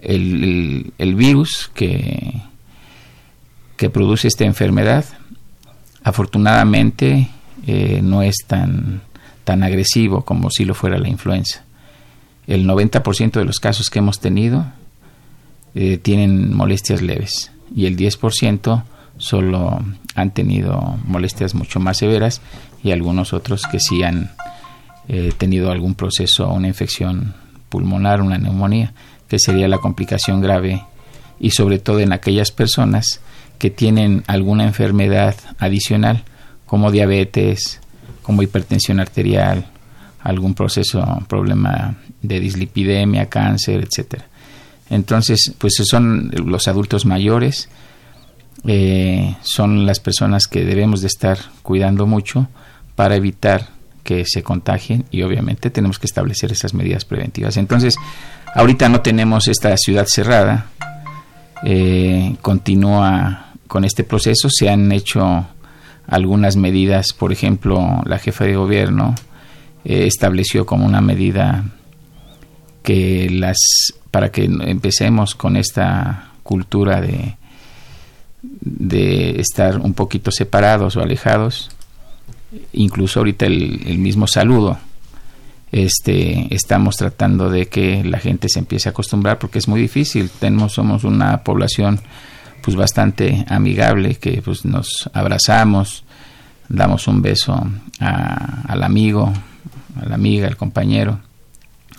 El, 0.00 0.44
el, 0.44 0.92
el 0.96 1.14
virus 1.16 1.72
que, 1.74 2.40
que 3.76 3.90
produce 3.90 4.28
esta 4.28 4.44
enfermedad 4.44 5.04
afortunadamente 6.04 7.28
eh, 7.66 8.00
no 8.00 8.22
es 8.22 8.36
tan, 8.46 9.02
tan 9.44 9.62
agresivo 9.62 10.24
como 10.24 10.50
si 10.50 10.64
lo 10.64 10.74
fuera 10.74 10.98
la 10.98 11.08
influenza. 11.08 11.64
El 12.46 12.66
90% 12.66 13.32
de 13.32 13.44
los 13.44 13.60
casos 13.60 13.90
que 13.90 14.00
hemos 14.00 14.20
tenido 14.20 14.66
eh, 15.74 15.98
tienen 15.98 16.54
molestias 16.54 17.02
leves 17.02 17.52
y 17.74 17.86
el 17.86 17.96
10% 17.96 18.82
solo 19.18 19.82
han 20.14 20.30
tenido 20.32 20.98
molestias 21.04 21.54
mucho 21.54 21.80
más 21.80 21.98
severas 21.98 22.40
y 22.82 22.90
algunos 22.90 23.32
otros 23.32 23.66
que 23.70 23.78
sí 23.78 24.02
han 24.02 24.30
eh, 25.08 25.32
tenido 25.36 25.70
algún 25.70 25.94
proceso, 25.94 26.48
una 26.48 26.68
infección 26.68 27.34
pulmonar, 27.68 28.20
una 28.20 28.38
neumonía, 28.38 28.92
que 29.28 29.38
sería 29.38 29.68
la 29.68 29.78
complicación 29.78 30.40
grave 30.40 30.84
y 31.40 31.50
sobre 31.50 31.78
todo 31.78 32.00
en 32.00 32.12
aquellas 32.12 32.50
personas 32.50 33.20
que 33.58 33.70
tienen 33.70 34.24
alguna 34.26 34.64
enfermedad 34.64 35.36
adicional 35.58 36.24
como 36.66 36.90
diabetes, 36.90 37.80
como 38.22 38.42
hipertensión 38.42 39.00
arterial, 39.00 39.66
algún 40.20 40.54
proceso, 40.54 41.02
problema 41.28 41.96
de 42.20 42.40
dislipidemia, 42.40 43.28
cáncer, 43.28 43.86
etcétera. 43.88 44.26
Entonces, 44.90 45.54
pues 45.58 45.74
son 45.84 46.30
los 46.46 46.68
adultos 46.68 47.06
mayores, 47.06 47.68
eh, 48.66 49.36
son 49.42 49.86
las 49.86 50.00
personas 50.00 50.46
que 50.46 50.64
debemos 50.64 51.00
de 51.00 51.08
estar 51.08 51.38
cuidando 51.62 52.06
mucho 52.06 52.48
para 52.94 53.16
evitar 53.16 53.70
que 54.04 54.24
se 54.26 54.42
contagien 54.42 55.04
y 55.10 55.22
obviamente 55.22 55.70
tenemos 55.70 55.98
que 55.98 56.06
establecer 56.06 56.52
esas 56.52 56.74
medidas 56.74 57.04
preventivas. 57.04 57.56
Entonces, 57.56 57.96
ahorita 58.54 58.88
no 58.88 59.00
tenemos 59.00 59.48
esta 59.48 59.76
ciudad 59.76 60.06
cerrada, 60.06 60.66
eh, 61.64 62.36
continúa 62.42 63.52
con 63.68 63.84
este 63.84 64.04
proceso, 64.04 64.48
se 64.50 64.68
han 64.68 64.92
hecho 64.92 65.46
algunas 66.06 66.56
medidas, 66.56 67.12
por 67.12 67.32
ejemplo, 67.32 68.02
la 68.04 68.18
jefa 68.18 68.44
de 68.44 68.56
gobierno 68.56 69.14
eh, 69.84 70.06
estableció 70.06 70.66
como 70.66 70.86
una 70.86 71.00
medida 71.00 71.64
que 72.82 73.28
las 73.30 73.58
para 74.10 74.30
que 74.30 74.44
empecemos 74.44 75.34
con 75.34 75.56
esta 75.56 76.32
cultura 76.42 77.00
de 77.00 77.36
de 78.42 79.40
estar 79.40 79.78
un 79.78 79.94
poquito 79.94 80.32
separados 80.32 80.96
o 80.96 81.00
alejados 81.00 81.70
incluso 82.72 83.20
ahorita 83.20 83.46
el, 83.46 83.98
mismo 83.98 84.26
saludo. 84.26 84.78
Este 85.70 86.54
estamos 86.54 86.96
tratando 86.96 87.48
de 87.48 87.66
que 87.66 88.04
la 88.04 88.18
gente 88.18 88.48
se 88.50 88.58
empiece 88.58 88.88
a 88.88 88.92
acostumbrar 88.92 89.38
porque 89.38 89.58
es 89.58 89.68
muy 89.68 89.80
difícil. 89.80 90.30
Tenemos 90.38 90.74
somos 90.74 91.04
una 91.04 91.42
población 91.42 92.00
pues 92.62 92.76
bastante 92.76 93.44
amigable 93.48 94.16
que 94.16 94.40
pues 94.42 94.64
nos 94.64 95.10
abrazamos 95.12 96.04
damos 96.68 97.08
un 97.08 97.20
beso 97.20 97.54
al 97.98 98.82
amigo 98.82 99.32
a 100.00 100.08
la 100.08 100.14
amiga 100.14 100.48
al 100.48 100.56
compañero 100.56 101.20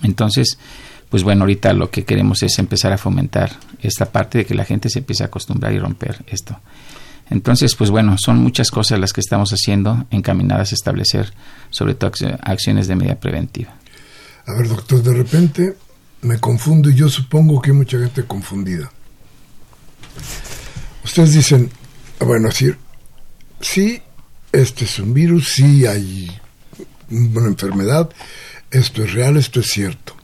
entonces 0.02 0.58
pues 1.10 1.24
bueno 1.24 1.44
ahorita 1.44 1.74
lo 1.74 1.92
que 1.92 2.06
queremos 2.06 2.42
es 2.44 2.58
empezar 2.60 2.94
a 2.94 2.98
fomentar 2.98 3.52
esta 3.82 4.12
parte 4.12 4.40
de 4.40 4.46
que 4.46 4.56
la 4.56 4.66
gente 4.66 4.90
se 4.90 5.00
empiece 5.00 5.24
a 5.24 5.28
acostumbrar 5.28 5.74
y 5.74 5.80
romper 5.80 6.24
esto 6.28 6.60
entonces, 7.30 7.76
pues 7.76 7.90
bueno, 7.90 8.18
son 8.18 8.38
muchas 8.38 8.70
cosas 8.70 9.00
las 9.00 9.14
que 9.14 9.22
estamos 9.22 9.52
haciendo 9.52 10.06
encaminadas 10.12 10.72
a 10.72 10.76
establecer 10.76 11.34
sobre 11.70 11.96
todo 11.96 12.12
acciones 12.42 12.88
de 12.88 12.96
medida 12.96 13.16
preventiva. 13.16 13.74
A 14.46 14.54
ver, 14.54 14.68
doctor, 14.68 15.02
de 15.02 15.14
repente 15.14 15.78
me 16.22 16.40
confundo 16.40 16.90
y 16.90 16.96
yo 16.96 17.10
supongo 17.10 17.62
que 17.62 17.72
hay 17.72 17.78
mucha 17.78 17.98
gente 17.98 18.24
confundida. 18.26 18.92
Ustedes 21.04 21.34
dicen, 21.34 21.70
bueno, 22.20 22.50
decir, 22.50 22.78
sí, 23.60 24.02
este 24.52 24.86
es 24.86 25.00
un 25.00 25.14
virus, 25.14 25.54
sí 25.54 25.86
hay 25.86 26.32
una 27.10 27.48
enfermedad, 27.48 28.10
esto 28.72 29.04
es 29.04 29.14
real, 29.14 29.38
esto 29.38 29.60
es 29.60 29.68
cierto. 29.68 30.16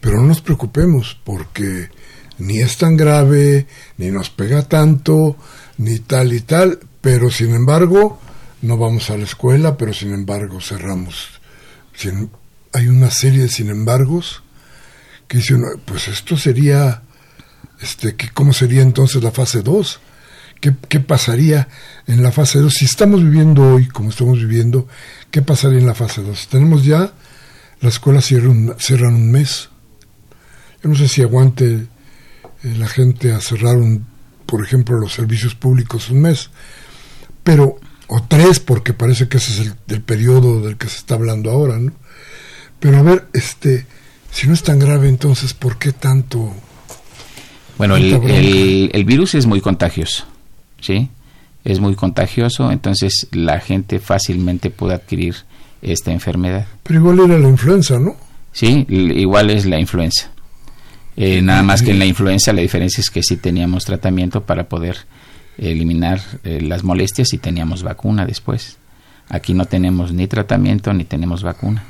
Pero 0.00 0.20
no 0.20 0.28
nos 0.28 0.40
preocupemos 0.40 1.18
porque 1.24 1.90
ni 2.38 2.60
es 2.60 2.76
tan 2.76 2.96
grave, 2.96 3.66
ni 3.98 4.10
nos 4.10 4.30
pega 4.30 4.62
tanto, 4.62 5.36
ni 5.78 6.00
tal 6.00 6.32
y 6.32 6.40
tal, 6.40 6.80
pero 7.00 7.30
sin 7.30 7.54
embargo 7.54 8.20
no 8.62 8.76
vamos 8.76 9.10
a 9.10 9.16
la 9.16 9.24
escuela, 9.24 9.76
pero 9.76 9.92
sin 9.92 10.12
embargo 10.12 10.60
cerramos. 10.60 11.40
hay 12.72 12.88
una 12.88 13.10
serie 13.10 13.42
de 13.42 13.48
sin 13.48 13.70
embargos 13.70 14.42
que 15.28 15.38
dicen, 15.38 15.62
pues 15.84 16.08
esto 16.08 16.36
sería, 16.36 17.02
este, 17.82 18.16
¿cómo 18.32 18.52
sería 18.52 18.82
entonces 18.82 19.22
la 19.22 19.30
fase 19.30 19.62
2? 19.62 20.00
¿Qué, 20.60 20.74
¿Qué, 20.88 21.00
pasaría 21.00 21.68
en 22.06 22.22
la 22.22 22.30
fase 22.30 22.60
2? 22.60 22.72
Si 22.72 22.84
estamos 22.84 23.22
viviendo 23.22 23.74
hoy 23.74 23.88
como 23.88 24.10
estamos 24.10 24.38
viviendo, 24.38 24.86
¿qué 25.30 25.42
pasaría 25.42 25.78
en 25.78 25.86
la 25.86 25.94
fase 25.94 26.22
2? 26.22 26.48
Tenemos 26.48 26.84
ya, 26.84 27.12
la 27.80 27.88
escuela 27.88 28.20
cierra 28.20 28.48
un, 28.48 28.74
cierran 28.78 29.14
un 29.14 29.32
mes. 29.32 29.68
Yo 30.82 30.88
no 30.88 30.96
sé 30.96 31.08
si 31.08 31.22
aguante 31.22 31.74
eh, 31.74 31.88
la 32.78 32.86
gente 32.86 33.32
a 33.32 33.40
cerrar 33.40 33.76
un 33.76 34.12
por 34.52 34.62
ejemplo, 34.62 34.98
los 34.98 35.14
servicios 35.14 35.54
públicos 35.54 36.10
un 36.10 36.20
mes, 36.20 36.50
pero, 37.42 37.80
o 38.06 38.22
tres, 38.24 38.60
porque 38.60 38.92
parece 38.92 39.26
que 39.26 39.38
ese 39.38 39.62
es 39.62 39.72
el, 39.88 40.02
periodo 40.02 40.60
del 40.60 40.76
que 40.76 40.88
se 40.88 40.98
está 40.98 41.14
hablando 41.14 41.50
ahora, 41.50 41.78
¿no? 41.78 41.92
Pero 42.78 42.98
a 42.98 43.02
ver, 43.02 43.28
este, 43.32 43.86
si 44.30 44.46
no 44.46 44.52
es 44.52 44.62
tan 44.62 44.78
grave, 44.78 45.08
entonces, 45.08 45.54
¿por 45.54 45.78
qué 45.78 45.92
tanto? 45.92 46.54
Bueno, 47.82 47.96
el, 47.96 48.90
el, 48.92 49.04
virus 49.04 49.34
es 49.34 49.46
muy 49.46 49.60
contagioso, 49.60 50.24
¿sí? 50.80 51.08
Es 51.64 51.80
muy 51.80 51.96
contagioso, 51.96 52.70
entonces 52.70 53.26
la 53.32 53.58
gente 53.58 53.98
fácilmente 53.98 54.70
puede 54.70 54.94
adquirir 54.94 55.34
esta 55.82 56.12
enfermedad. 56.12 56.64
Pero 56.84 57.00
igual 57.00 57.18
era 57.18 57.40
la 57.40 57.48
influenza, 57.48 57.98
¿no? 57.98 58.14
Sí, 58.52 58.86
igual 58.88 59.50
es 59.50 59.66
la 59.66 59.80
influenza. 59.80 60.30
Eh, 61.16 61.42
nada 61.42 61.64
más 61.64 61.82
que 61.82 61.90
en 61.90 61.98
la 61.98 62.06
influenza 62.06 62.52
la 62.52 62.62
diferencia 62.62 63.00
es 63.00 63.10
que 63.10 63.24
sí 63.24 63.36
teníamos 63.36 63.84
tratamiento 63.84 64.44
para 64.44 64.68
poder 64.68 64.98
eliminar 65.58 66.20
eh, 66.44 66.60
las 66.60 66.84
molestias 66.84 67.32
y 67.32 67.38
teníamos 67.38 67.82
vacuna 67.82 68.26
después. 68.26 68.78
Aquí 69.28 69.54
no 69.54 69.64
tenemos 69.64 70.12
ni 70.12 70.28
tratamiento 70.28 70.92
ni 70.94 71.02
tenemos 71.02 71.42
vacuna. 71.42 71.82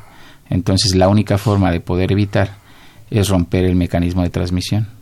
Entonces 0.48 0.94
la 0.94 1.08
única 1.08 1.36
forma 1.36 1.70
de 1.70 1.80
poder 1.80 2.12
evitar 2.12 2.56
es 3.10 3.28
romper 3.28 3.66
el 3.66 3.76
mecanismo 3.76 4.22
de 4.22 4.30
transmisión. 4.30 5.01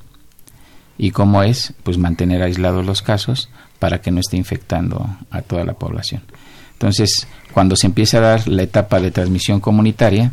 ¿Y 1.02 1.12
cómo 1.12 1.42
es? 1.42 1.72
Pues 1.82 1.96
mantener 1.96 2.42
aislados 2.42 2.84
los 2.84 3.00
casos 3.00 3.48
para 3.78 4.02
que 4.02 4.10
no 4.10 4.20
esté 4.20 4.36
infectando 4.36 5.08
a 5.30 5.40
toda 5.40 5.64
la 5.64 5.72
población. 5.72 6.20
Entonces, 6.74 7.26
cuando 7.54 7.74
se 7.74 7.86
empieza 7.86 8.18
a 8.18 8.20
dar 8.20 8.48
la 8.48 8.64
etapa 8.64 9.00
de 9.00 9.10
transmisión 9.10 9.60
comunitaria, 9.60 10.32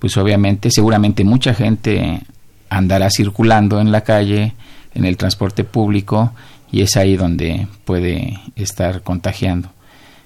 pues 0.00 0.16
obviamente, 0.16 0.72
seguramente 0.72 1.22
mucha 1.22 1.54
gente 1.54 2.20
andará 2.68 3.10
circulando 3.10 3.80
en 3.80 3.92
la 3.92 4.00
calle, 4.00 4.54
en 4.92 5.04
el 5.04 5.16
transporte 5.16 5.62
público, 5.62 6.32
y 6.72 6.82
es 6.82 6.96
ahí 6.96 7.16
donde 7.16 7.68
puede 7.84 8.40
estar 8.56 9.02
contagiando. 9.02 9.70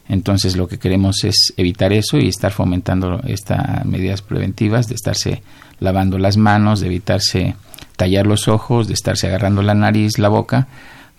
Entonces 0.09 0.57
lo 0.57 0.69
que 0.69 0.79
queremos 0.79 1.23
es 1.23 1.53
evitar 1.59 1.93
eso 1.93 2.17
y 2.17 2.29
estar 2.29 2.53
fomentando 2.53 3.21
estas 3.27 3.85
medidas 3.85 4.23
preventivas 4.23 4.89
de 4.89 4.95
estarse 4.95 5.43
lavando 5.81 6.17
las 6.17 6.39
manos, 6.39 6.81
de 6.81 6.87
evitarse 6.87 7.57
tallar 7.97 8.27
los 8.27 8.49
ojos, 8.49 8.89
de 8.89 8.95
estarse 8.95 9.27
agarrando 9.27 9.63
la 9.63 9.75
nariz, 9.75 10.19
la 10.19 10.29
boca, 10.29 10.69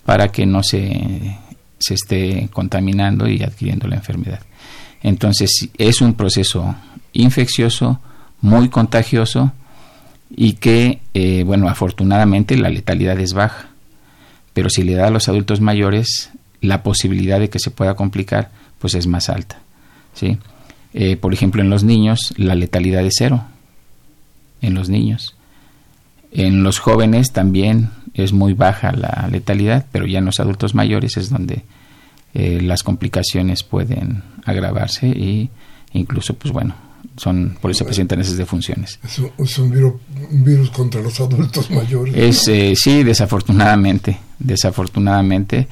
para 0.06 0.30
que 0.30 0.46
no 0.46 0.64
se, 0.64 1.38
se 1.80 1.94
esté 1.96 2.50
contaminando 2.54 3.28
y 3.28 3.44
adquiriendo 3.44 3.88
la 3.88 3.96
enfermedad. 3.96 4.42
Entonces 5.02 5.70
es 5.78 6.02
un 6.02 6.14
proceso 6.14 6.76
infeccioso, 7.14 8.00
muy 8.42 8.70
contagioso, 8.70 9.52
y 10.30 10.54
que, 10.54 11.00
eh, 11.14 11.44
bueno, 11.46 11.70
afortunadamente 11.70 12.58
la 12.58 12.70
letalidad 12.70 13.20
es 13.20 13.34
baja, 13.34 13.70
pero 14.54 14.70
si 14.70 14.84
le 14.84 14.96
da 14.96 15.08
a 15.08 15.12
los 15.12 15.30
adultos 15.30 15.62
mayores, 15.62 16.32
la 16.62 16.84
posibilidad 16.84 17.40
de 17.40 17.50
que 17.50 17.60
se 17.60 17.72
pueda 17.72 17.96
complicar, 17.96 18.50
pues 18.80 18.96
es 18.96 19.08
más 19.08 19.30
alta, 19.30 19.60
¿sí? 20.14 20.38
Eh, 20.94 21.16
por 21.16 21.34
ejemplo, 21.34 21.62
en 21.62 21.70
los 21.70 21.84
niños, 21.84 22.34
la 22.38 22.56
letalidad 22.56 23.06
es 23.06 23.16
cero, 23.18 23.44
en 24.62 24.74
los 24.74 24.90
niños. 24.90 25.37
En 26.32 26.64
los 26.64 26.80
jóvenes 26.80 27.32
también 27.32 27.90
es 28.14 28.34
muy 28.34 28.54
baja 28.54 28.92
la 28.92 29.28
letalidad, 29.32 29.86
pero 29.92 30.06
ya 30.06 30.20
en 30.20 30.26
los 30.26 30.40
adultos 30.40 30.76
mayores 30.76 31.18
es 31.18 31.30
donde 31.30 31.64
eh, 32.34 32.60
las 32.62 32.84
complicaciones 32.84 33.64
pueden 33.64 34.24
agravarse 34.46 35.08
e 35.08 35.50
incluso, 35.94 36.34
pues 36.36 36.52
bueno, 36.54 36.76
son 37.16 37.58
por 37.62 37.72
eso 37.72 37.80
se 37.80 37.86
presentan 37.86 38.22
esas 38.22 38.38
defunciones. 38.38 39.00
Es 39.04 39.58
un, 39.58 39.72
virus, 40.44 40.70
contra 40.70 41.02
los 41.02 41.20
adultos 41.20 41.70
mayores. 41.72 42.16
Es, 42.16 42.48
eh, 42.48 42.74
sí, 42.76 43.04
desafortunadamente, 43.04 44.20
desafortunadamente 44.40 45.68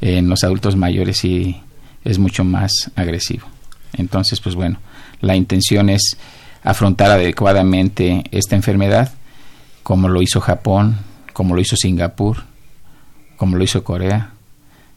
en 0.00 0.28
los 0.28 0.44
adultos 0.44 0.76
mayores 0.76 1.18
sí 1.18 1.60
es 2.04 2.18
mucho 2.18 2.44
más 2.44 2.90
agresivo. 2.94 3.46
Entonces, 3.94 4.40
pues 4.40 4.54
bueno, 4.54 4.78
la 5.20 5.36
intención 5.36 5.88
es 5.90 6.16
afrontar 6.62 7.10
adecuadamente 7.10 8.24
esta 8.30 8.56
enfermedad, 8.56 9.12
como 9.86 10.08
lo 10.08 10.20
hizo 10.20 10.40
Japón, 10.40 10.96
como 11.32 11.54
lo 11.54 11.60
hizo 11.60 11.76
Singapur, 11.76 12.38
como 13.36 13.56
lo 13.56 13.62
hizo 13.62 13.84
Corea. 13.84 14.32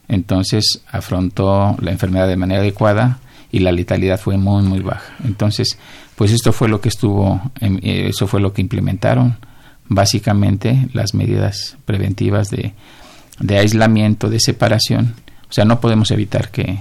Entonces, 0.08 0.82
afrontó 0.90 1.76
la 1.80 1.92
enfermedad 1.92 2.26
de 2.26 2.34
manera 2.34 2.60
adecuada 2.60 3.20
y 3.52 3.60
la 3.60 3.70
letalidad 3.70 4.18
fue 4.18 4.36
muy 4.36 4.64
muy 4.64 4.80
baja. 4.80 5.14
Entonces, 5.22 5.78
pues 6.16 6.32
esto 6.32 6.52
fue 6.52 6.68
lo 6.68 6.80
que 6.80 6.88
estuvo, 6.88 7.40
eh, 7.60 8.08
eso 8.08 8.26
fue 8.26 8.40
lo 8.40 8.52
que 8.52 8.62
implementaron 8.62 9.36
básicamente 9.86 10.88
las 10.92 11.14
medidas 11.14 11.76
preventivas 11.84 12.50
de, 12.50 12.74
de 13.38 13.58
aislamiento, 13.58 14.28
de 14.28 14.40
separación. 14.40 15.14
O 15.48 15.52
sea, 15.52 15.64
no 15.64 15.78
podemos 15.80 16.10
evitar 16.10 16.50
que, 16.50 16.80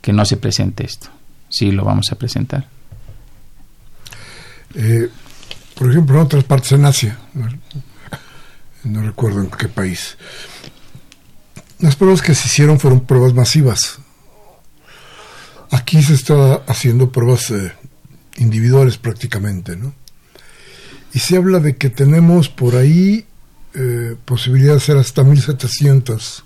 que 0.00 0.14
no 0.14 0.24
se 0.24 0.38
presente 0.38 0.86
esto. 0.86 1.08
Sí, 1.50 1.70
lo 1.70 1.84
vamos 1.84 2.10
a 2.12 2.14
presentar. 2.14 2.66
Eh, 4.74 5.10
por 5.80 5.90
ejemplo, 5.90 6.16
en 6.16 6.26
otras 6.26 6.44
partes 6.44 6.72
en 6.72 6.84
Asia, 6.84 7.18
no 8.84 9.02
recuerdo 9.02 9.40
en 9.40 9.50
qué 9.50 9.66
país, 9.66 10.18
las 11.78 11.96
pruebas 11.96 12.20
que 12.20 12.34
se 12.34 12.48
hicieron 12.48 12.78
fueron 12.78 13.00
pruebas 13.00 13.32
masivas 13.32 13.98
Aquí 15.70 16.02
se 16.02 16.12
está 16.12 16.56
haciendo 16.66 17.10
pruebas 17.10 17.50
eh, 17.50 17.72
individuales 18.36 18.98
prácticamente, 18.98 19.74
¿no? 19.74 19.94
Y 21.14 21.20
se 21.20 21.38
habla 21.38 21.60
de 21.60 21.76
que 21.76 21.88
tenemos 21.88 22.50
por 22.50 22.76
ahí 22.76 23.24
eh, 23.72 24.16
posibilidad 24.26 24.72
de 24.72 24.76
hacer 24.76 24.98
hasta 24.98 25.22
1700 25.22 26.44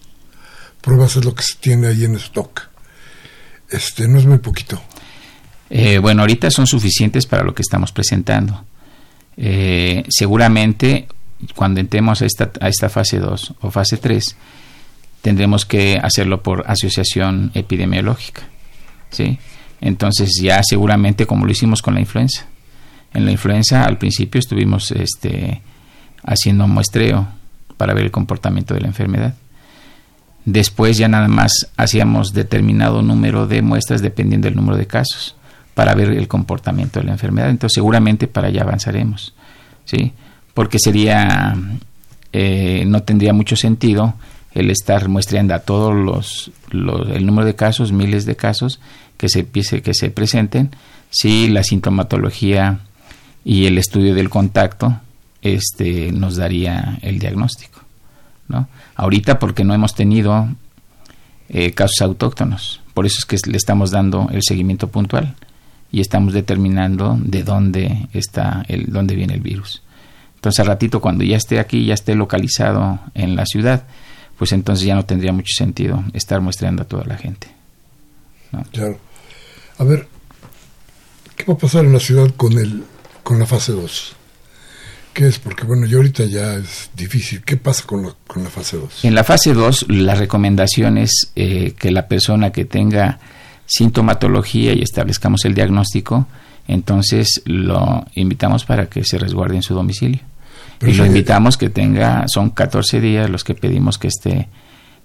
pruebas 0.81 1.17
es 1.17 1.25
lo 1.25 1.35
que 1.35 1.43
se 1.43 1.57
tiene 1.59 1.89
ahí 1.89 2.05
en 2.05 2.15
stock. 2.15 2.69
Este, 3.69 4.07
no 4.07 4.21
es 4.21 4.27
muy 4.27 4.39
poquito. 4.39 4.81
Eh, 5.69 5.99
bueno, 5.99 6.21
ahorita 6.21 6.53
son 6.53 6.69
suficientes 6.69 7.27
para 7.27 7.43
lo 7.43 7.53
que 7.53 7.63
estamos 7.63 7.91
presentando. 7.91 8.65
Eh, 9.37 10.05
seguramente 10.09 11.07
cuando 11.55 11.81
entremos 11.81 12.23
a 12.23 12.27
esta, 12.27 12.51
a 12.61 12.69
esta 12.69 12.89
fase 12.89 13.19
2 13.19 13.55
o 13.61 13.71
fase 13.71 13.97
3, 13.97 14.37
tendremos 15.21 15.67
que 15.67 15.99
hacerlo 16.03 16.43
por 16.43 16.65
asociación 16.67 17.51
epidemiológica. 17.55 18.43
¿sí? 19.11 19.39
Entonces 19.81 20.39
ya 20.41 20.63
seguramente 20.63 21.27
como 21.27 21.47
lo 21.47 21.53
hicimos 21.53 21.83
con 21.83 21.95
la 21.95 22.01
influenza. 22.01 22.47
En 23.13 23.25
la 23.25 23.31
influenza 23.31 23.85
al 23.85 23.99
principio 23.99 24.39
estuvimos 24.39 24.91
este, 24.91 25.61
haciendo 26.25 26.67
muestreo 26.67 27.29
para 27.77 27.95
ver 27.95 28.05
el 28.05 28.11
comportamiento 28.11 28.75
de 28.75 28.81
la 28.81 28.89
enfermedad. 28.89 29.35
Después 30.45 30.99
ya 30.99 31.09
nada 31.09 31.29
más 31.29 31.71
hacíamos 31.77 32.33
determinado 32.33 33.03
número 33.03 33.47
de 33.47 33.63
muestras 33.63 34.03
dependiendo 34.03 34.47
del 34.47 34.57
número 34.57 34.77
de 34.77 34.87
casos 34.87 35.37
para 35.75 35.95
ver 35.95 36.11
el 36.11 36.29
comportamiento 36.29 37.01
de 37.01 37.07
la 37.07 37.13
enfermedad. 37.13 37.51
Entonces 37.51 37.75
seguramente 37.75 38.27
para 38.27 38.49
allá 38.49 38.63
avanzaremos, 38.63 39.35
¿sí? 39.85 40.13
Porque 40.55 40.79
sería, 40.79 41.55
eh, 42.33 42.85
no 42.87 43.03
tendría 43.03 43.33
mucho 43.33 43.57
sentido 43.57 44.15
el 44.53 44.71
estar 44.71 45.09
muestreando 45.09 45.55
a 45.55 45.59
todos 45.59 45.93
los, 45.93 46.53
el 46.71 47.27
número 47.27 47.45
de 47.45 47.57
casos, 47.57 47.91
miles 47.91 48.25
de 48.25 48.37
casos 48.37 48.81
que 49.17 49.29
se, 49.29 49.47
que 49.47 49.95
se 49.95 50.11
presenten, 50.11 50.71
si 51.11 51.49
la 51.49 51.65
sintomatología 51.65 52.79
y 53.45 53.67
el 53.67 53.79
estudio 53.79 54.15
del 54.15 54.31
contacto 54.31 55.01
este, 55.43 56.13
nos 56.13 56.37
daría 56.37 56.99
el 57.03 57.19
diagnóstico. 57.19 57.81
¿no? 58.47 58.69
Ahorita 58.95 59.41
porque 59.41 59.65
no 59.65 59.75
hemos 59.75 59.95
tenido 59.95 60.49
eh, 61.49 61.73
casos 61.73 62.01
autóctonos, 62.01 62.81
por 62.95 63.07
eso 63.07 63.19
es 63.19 63.25
que 63.25 63.51
le 63.51 63.57
estamos 63.57 63.91
dando 63.91 64.29
el 64.31 64.41
seguimiento 64.43 64.89
puntual 64.89 65.35
y 65.95 66.01
estamos 66.01 66.35
determinando 66.35 67.17
de 67.21 67.45
dónde 67.45 68.09
está 68.13 68.65
el 68.67 68.87
dónde 68.87 69.15
viene 69.15 69.35
el 69.35 69.41
virus. 69.41 69.81
Entonces 70.35 70.59
al 70.59 70.67
ratito 70.67 71.01
cuando 71.01 71.23
ya 71.23 71.37
esté 71.37 71.61
aquí, 71.61 71.87
ya 71.87 71.95
esté 71.95 72.17
localizado 72.17 72.99
en 73.15 73.37
la 73.37 73.47
ciudad, 73.47 73.85
pues 74.37 74.51
entonces 74.51 74.85
ya 74.85 74.97
no 74.97 75.05
tendría 75.05 75.33
mucho 75.33 75.55
sentido 75.57 76.03
estar 76.13 76.41
muestreando 76.41 76.83
a 76.83 76.87
toda 76.87 77.05
la 77.05 77.17
gente. 77.17 77.47
Claro. 78.73 78.99
A 79.79 79.85
ver, 79.85 80.09
¿qué 81.37 81.45
va 81.45 81.55
a 81.55 81.59
pasar 81.59 81.85
en 81.85 81.93
la 81.93 82.01
ciudad 82.01 82.29
con 82.37 82.59
el 82.59 82.83
con 83.23 83.39
la 83.39 83.47
fase 83.47 83.71
2? 83.71 84.17
¿Qué 85.13 85.29
es? 85.29 85.39
Porque 85.39 85.63
bueno, 85.63 85.87
yo 85.87 85.99
ahorita 85.99 86.25
ya 86.25 86.57
es 86.57 86.91
difícil. 86.97 87.43
¿Qué 87.45 87.57
pasa 87.57 87.85
con, 87.87 88.17
con 88.27 88.43
la 88.43 88.51
fase 88.51 88.79
2? 88.79 89.05
En 89.05 89.15
la 89.15 89.23
fase 89.23 89.55
2, 89.55 89.87
la 89.91 90.17
recomendación 90.17 90.99
es 90.99 91.31
eh, 91.37 91.75
que 91.79 91.93
la 91.93 92.09
persona 92.09 92.51
que 92.51 92.65
tenga 92.65 93.21
sintomatología 93.67 94.73
y 94.73 94.83
establezcamos 94.83 95.45
el 95.45 95.55
diagnóstico, 95.55 96.27
entonces 96.67 97.43
lo 97.45 98.05
invitamos 98.15 98.65
para 98.65 98.87
que 98.87 99.05
se 99.05 99.19
resguarde 99.19 99.57
en 99.57 99.63
su 99.63 99.75
domicilio. 99.75 100.21
y 100.81 100.93
lo 100.95 101.07
invitamos 101.07 101.57
que 101.57 101.71
tenga, 101.71 102.25
son 102.29 102.51
14 102.51 103.01
días 103.01 103.31
los 103.31 103.45
que 103.45 103.55
pedimos 103.55 103.99
que 103.99 104.09
esté 104.09 104.49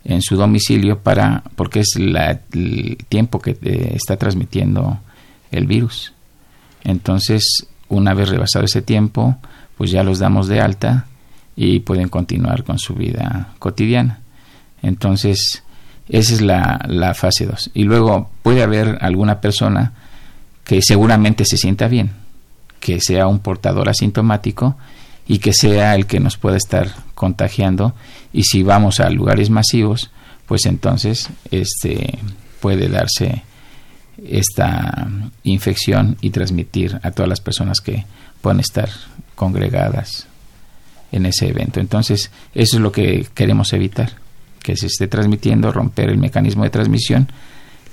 en 0.06 0.22
su 0.22 0.36
domicilio 0.36 1.00
para 1.00 1.44
porque 1.56 1.82
es 1.82 1.96
el 1.96 2.98
tiempo 3.10 3.40
que 3.40 3.58
eh, 3.62 3.94
está 3.96 4.18
transmitiendo 4.18 5.00
el 5.52 5.68
virus. 5.68 6.14
Entonces, 6.84 7.68
una 7.90 8.14
vez 8.14 8.30
rebasado 8.30 8.66
ese 8.66 8.82
tiempo, 8.82 9.38
pues 9.78 9.92
ya 9.92 10.04
los 10.04 10.20
damos 10.20 10.48
de 10.48 10.62
alta 10.62 11.08
y 11.56 11.80
pueden 11.80 12.10
continuar 12.10 12.64
con 12.64 12.80
su 12.80 12.94
vida 12.96 13.54
cotidiana. 13.60 14.20
Entonces, 14.82 15.64
esa 16.10 16.34
es 16.34 16.42
la, 16.42 16.84
la 16.88 17.14
fase 17.14 17.46
2. 17.46 17.72
Y 17.74 17.84
luego 17.84 18.30
puede 18.42 18.64
haber 18.64 18.98
alguna 19.02 19.42
persona 19.42 19.94
que 20.64 20.82
seguramente 20.82 21.46
se 21.46 21.58
sienta 21.58 21.88
bien, 21.88 22.12
que 22.80 23.00
sea 23.00 23.28
un 23.28 23.40
portador 23.40 23.90
asintomático 23.90 24.76
y 25.28 25.40
que 25.40 25.54
sea 25.54 25.96
el 25.96 26.08
que 26.08 26.20
nos 26.20 26.38
pueda 26.38 26.58
estar 26.58 26.90
contagiando. 27.14 27.94
Y 28.34 28.44
si 28.44 28.64
vamos 28.64 29.00
a 29.00 29.10
lugares 29.10 29.50
masivos, 29.50 30.10
pues 30.48 30.66
entonces 30.66 31.30
este, 31.52 32.18
puede 32.60 32.90
darse 32.90 33.44
esta 34.28 35.08
infección 35.44 36.18
y 36.22 36.32
transmitir 36.32 37.00
a 37.04 37.12
todas 37.12 37.30
las 37.30 37.42
personas 37.42 37.82
que 37.82 38.06
puedan 38.42 38.60
estar 38.60 38.90
congregadas 39.36 40.28
en 41.12 41.26
ese 41.26 41.48
evento. 41.48 41.80
Entonces, 41.80 42.32
eso 42.54 42.78
es 42.78 42.82
lo 42.82 42.92
que 42.92 43.28
queremos 43.34 43.74
evitar, 43.74 44.14
que 44.62 44.76
se 44.76 44.88
esté 44.88 45.08
transmitiendo, 45.08 45.72
romper 45.72 46.10
el 46.10 46.18
mecanismo 46.18 46.64
de 46.64 46.70
transmisión 46.70 47.28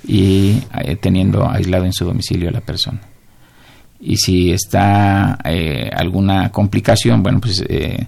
y 0.05 0.61
eh, 0.79 0.95
teniendo 0.95 1.49
aislado 1.49 1.85
en 1.85 1.93
su 1.93 2.05
domicilio 2.05 2.49
a 2.49 2.51
la 2.51 2.61
persona. 2.61 3.01
Y 3.99 4.17
si 4.17 4.51
está 4.51 5.39
eh, 5.43 5.89
alguna 5.93 6.51
complicación, 6.51 7.23
bueno, 7.23 7.39
pues 7.41 7.63
eh, 7.67 8.07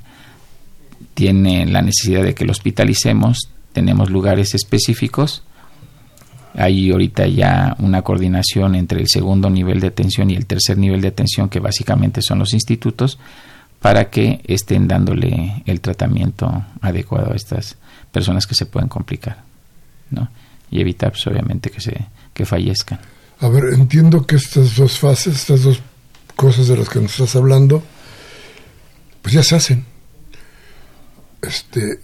tiene 1.13 1.65
la 1.65 1.81
necesidad 1.81 2.23
de 2.23 2.35
que 2.35 2.45
lo 2.45 2.51
hospitalicemos, 2.51 3.49
tenemos 3.73 4.09
lugares 4.09 4.53
específicos. 4.53 5.43
Hay 6.55 6.91
ahorita 6.91 7.27
ya 7.27 7.75
una 7.79 8.01
coordinación 8.01 8.75
entre 8.75 9.01
el 9.01 9.07
segundo 9.07 9.49
nivel 9.49 9.79
de 9.79 9.87
atención 9.87 10.29
y 10.29 10.35
el 10.35 10.45
tercer 10.45 10.77
nivel 10.77 11.01
de 11.01 11.09
atención, 11.09 11.49
que 11.49 11.59
básicamente 11.59 12.21
son 12.21 12.39
los 12.39 12.53
institutos, 12.53 13.19
para 13.81 14.09
que 14.09 14.41
estén 14.45 14.87
dándole 14.87 15.63
el 15.65 15.81
tratamiento 15.81 16.65
adecuado 16.81 17.31
a 17.31 17.35
estas 17.35 17.77
personas 18.11 18.45
que 18.45 18.55
se 18.55 18.65
pueden 18.65 18.89
complicar, 18.89 19.43
¿no? 20.11 20.29
Y 20.69 20.81
evitar, 20.81 21.11
pues, 21.11 21.25
obviamente, 21.27 21.71
que 21.71 21.81
se 21.81 22.07
que 22.33 22.45
fallezcan. 22.45 22.99
A 23.41 23.47
ver, 23.47 23.73
entiendo 23.73 24.25
que 24.25 24.35
estas 24.35 24.75
dos 24.75 24.99
fases, 24.99 25.35
estas 25.35 25.63
dos 25.63 25.81
cosas 26.35 26.67
de 26.67 26.77
las 26.77 26.89
que 26.89 26.99
nos 26.99 27.11
estás 27.11 27.35
hablando, 27.35 27.83
pues 29.21 29.33
ya 29.33 29.43
se 29.43 29.55
hacen. 29.55 29.85
Este, 31.41 31.99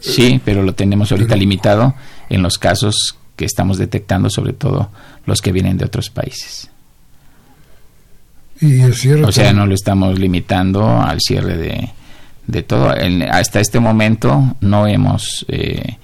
sí, 0.00 0.40
pero 0.44 0.62
lo 0.62 0.74
tenemos 0.74 1.12
ahorita 1.12 1.36
limitado 1.36 1.94
en 2.28 2.42
los 2.42 2.58
casos 2.58 3.16
que 3.36 3.44
estamos 3.44 3.78
detectando, 3.78 4.30
sobre 4.30 4.52
todo 4.52 4.90
los 5.26 5.40
que 5.40 5.52
vienen 5.52 5.78
de 5.78 5.84
otros 5.84 6.10
países. 6.10 6.71
Y 8.62 8.80
o 8.82 9.32
sea, 9.32 9.52
no 9.52 9.66
lo 9.66 9.74
estamos 9.74 10.18
limitando 10.18 11.00
al 11.00 11.18
cierre 11.20 11.56
de, 11.56 11.90
de 12.46 12.62
todo. 12.62 12.94
hasta 13.30 13.60
este 13.60 13.80
momento 13.80 14.56
no 14.60 14.86
hemos... 14.86 15.44
Eh, 15.48 15.96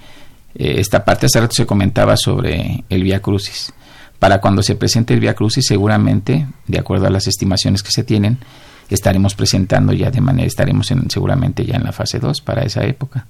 eh, 0.55 0.75
esta 0.77 1.05
parte 1.05 1.27
hace 1.27 1.39
rato 1.39 1.53
se 1.55 1.65
comentaba 1.65 2.17
sobre 2.17 2.83
el 2.89 3.03
Via 3.03 3.21
Crucis. 3.21 3.73
Para 4.19 4.41
cuando 4.41 4.61
se 4.61 4.75
presente 4.75 5.13
el 5.13 5.21
Via 5.21 5.35
Crucis, 5.35 5.65
seguramente, 5.65 6.47
de 6.67 6.79
acuerdo 6.79 7.07
a 7.07 7.09
las 7.09 7.27
estimaciones 7.27 7.81
que 7.81 7.91
se 7.91 8.03
tienen, 8.03 8.37
estaremos 8.89 9.35
presentando 9.35 9.93
ya 9.93 10.11
de 10.11 10.19
manera, 10.19 10.45
estaremos 10.45 10.91
en, 10.91 11.09
seguramente 11.09 11.65
ya 11.65 11.77
en 11.77 11.85
la 11.85 11.93
fase 11.93 12.19
2 12.19 12.41
para 12.41 12.63
esa 12.63 12.83
época. 12.83 13.25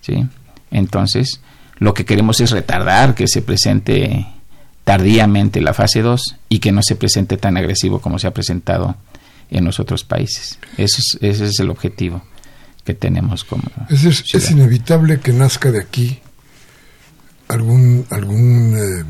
¿sí? 0.00 0.24
Entonces, 0.70 1.40
lo 1.78 1.92
que 1.92 2.04
queremos 2.04 2.40
es 2.40 2.52
retardar 2.52 3.16
que 3.16 3.26
se 3.26 3.42
presente 3.42 4.26
tardíamente 4.84 5.60
la 5.60 5.74
fase 5.74 6.02
2 6.02 6.36
y 6.48 6.58
que 6.58 6.72
no 6.72 6.82
se 6.82 6.96
presente 6.96 7.36
tan 7.36 7.56
agresivo 7.56 8.00
como 8.00 8.18
se 8.18 8.26
ha 8.26 8.32
presentado 8.32 8.96
en 9.50 9.64
los 9.64 9.80
otros 9.80 10.04
países. 10.04 10.58
Eso 10.76 10.98
es, 10.98 11.18
ese 11.20 11.46
es 11.46 11.60
el 11.60 11.70
objetivo 11.70 12.22
que 12.84 12.94
tenemos 12.94 13.44
como... 13.44 13.64
Es, 13.88 14.04
es, 14.04 14.50
inevitable 14.50 15.20
que 15.20 15.32
nazca 15.32 15.70
de 15.70 15.80
aquí 15.80 16.18
algún, 17.48 18.06
algún 18.10 18.76
eh, 18.76 19.04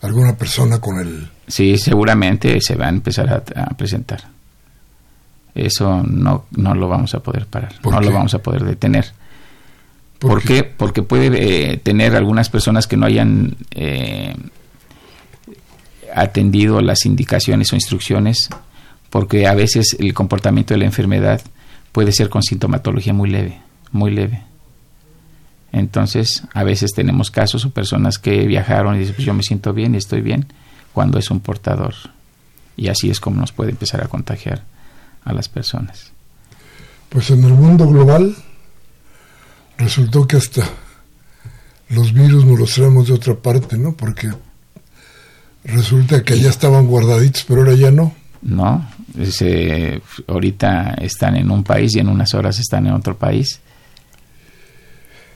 alguna 0.00 0.36
persona 0.36 0.80
con 0.80 0.98
el... 0.98 1.28
Sí, 1.46 1.78
seguramente 1.78 2.60
se 2.60 2.74
va 2.76 2.86
a 2.86 2.90
empezar 2.90 3.44
a 3.54 3.74
presentar 3.76 4.36
eso 5.56 6.02
no, 6.02 6.44
no 6.50 6.74
lo 6.74 6.88
vamos 6.88 7.14
a 7.14 7.20
poder 7.20 7.46
parar, 7.46 7.72
no 7.82 8.00
lo 8.00 8.12
vamos 8.12 8.34
a 8.34 8.38
poder 8.38 8.64
detener. 8.64 9.12
¿Por, 10.26 10.42
qué? 10.42 10.64
Porque 10.64 11.02
puede 11.02 11.72
eh, 11.72 11.76
tener 11.76 12.16
algunas 12.16 12.50
personas 12.50 12.86
que 12.86 12.96
no 12.96 13.06
hayan 13.06 13.56
eh, 13.72 14.34
atendido 16.14 16.80
las 16.80 17.06
indicaciones 17.06 17.72
o 17.72 17.76
instrucciones, 17.76 18.48
porque 19.10 19.46
a 19.46 19.54
veces 19.54 19.96
el 19.98 20.14
comportamiento 20.14 20.74
de 20.74 20.78
la 20.78 20.86
enfermedad 20.86 21.40
puede 21.92 22.12
ser 22.12 22.28
con 22.28 22.42
sintomatología 22.42 23.12
muy 23.12 23.30
leve, 23.30 23.60
muy 23.92 24.10
leve. 24.10 24.42
Entonces, 25.72 26.42
a 26.54 26.64
veces 26.64 26.92
tenemos 26.92 27.30
casos 27.30 27.64
o 27.64 27.70
personas 27.70 28.18
que 28.18 28.46
viajaron 28.46 28.96
y 28.96 29.00
dicen, 29.00 29.14
pues 29.14 29.26
yo 29.26 29.34
me 29.34 29.42
siento 29.42 29.72
bien 29.72 29.94
y 29.94 29.98
estoy 29.98 30.22
bien, 30.22 30.46
cuando 30.92 31.18
es 31.18 31.30
un 31.30 31.40
portador. 31.40 31.94
Y 32.76 32.88
así 32.88 33.10
es 33.10 33.20
como 33.20 33.40
nos 33.40 33.52
puede 33.52 33.70
empezar 33.70 34.02
a 34.02 34.08
contagiar 34.08 34.64
a 35.24 35.32
las 35.32 35.48
personas. 35.48 36.12
Pues 37.10 37.30
en 37.30 37.44
el 37.44 37.52
mundo 37.52 37.86
global 37.88 38.36
resultó 39.78 40.26
que 40.26 40.36
hasta 40.36 40.62
los 41.90 42.12
virus 42.12 42.44
nos 42.44 42.58
los 42.58 42.74
traemos 42.74 43.08
de 43.08 43.14
otra 43.14 43.34
parte, 43.34 43.76
¿no? 43.76 43.96
Porque 43.96 44.30
resulta 45.64 46.22
que 46.22 46.34
allá 46.34 46.50
estaban 46.50 46.86
guardaditos, 46.86 47.44
pero 47.44 47.60
ahora 47.60 47.74
ya 47.74 47.90
no. 47.90 48.14
No, 48.42 48.88
se, 49.30 50.00
ahorita 50.26 50.94
están 51.00 51.36
en 51.36 51.50
un 51.50 51.64
país 51.64 51.96
y 51.96 52.00
en 52.00 52.08
unas 52.08 52.34
horas 52.34 52.58
están 52.58 52.86
en 52.86 52.92
otro 52.92 53.16
país. 53.16 53.60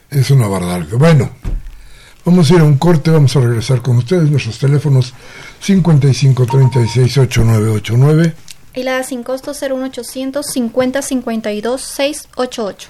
Es 0.09 0.29
una 0.31 0.47
barbaridad. 0.47 0.97
Bueno, 0.97 1.29
vamos 2.23 2.49
a 2.49 2.55
ir 2.55 2.61
a 2.61 2.63
un 2.63 2.77
corte, 2.77 3.11
vamos 3.11 3.35
a 3.35 3.41
regresar 3.41 3.81
con 3.81 3.97
ustedes. 3.97 4.29
Nuestros 4.29 4.59
teléfonos 4.59 5.13
55 5.61 6.45
36 6.45 7.17
8989 7.17 8.33
y 8.73 8.83
la 8.83 9.03
sin 9.03 9.23
costo 9.23 9.51
01800 9.53 10.45
50 10.45 11.01
52 11.01 11.81
688. 11.81 12.89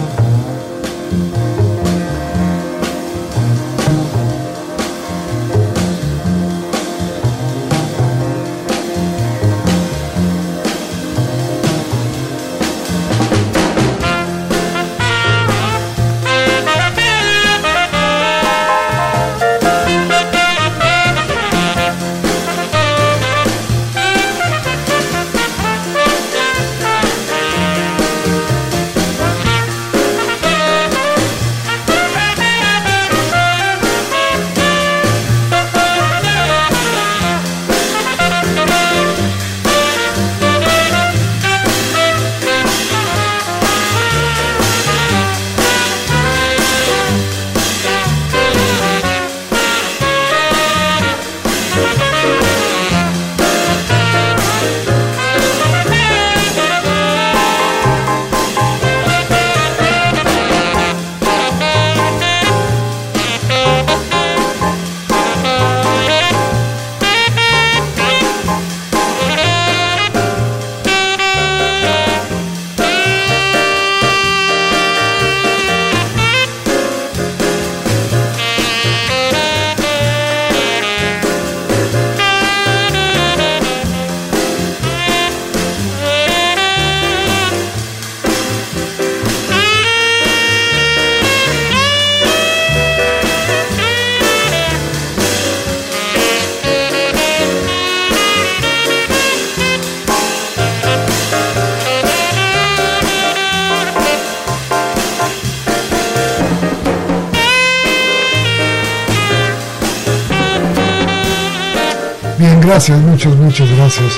Gracias, 112.71 113.01
muchas, 113.01 113.35
muchas 113.35 113.69
gracias 113.69 114.13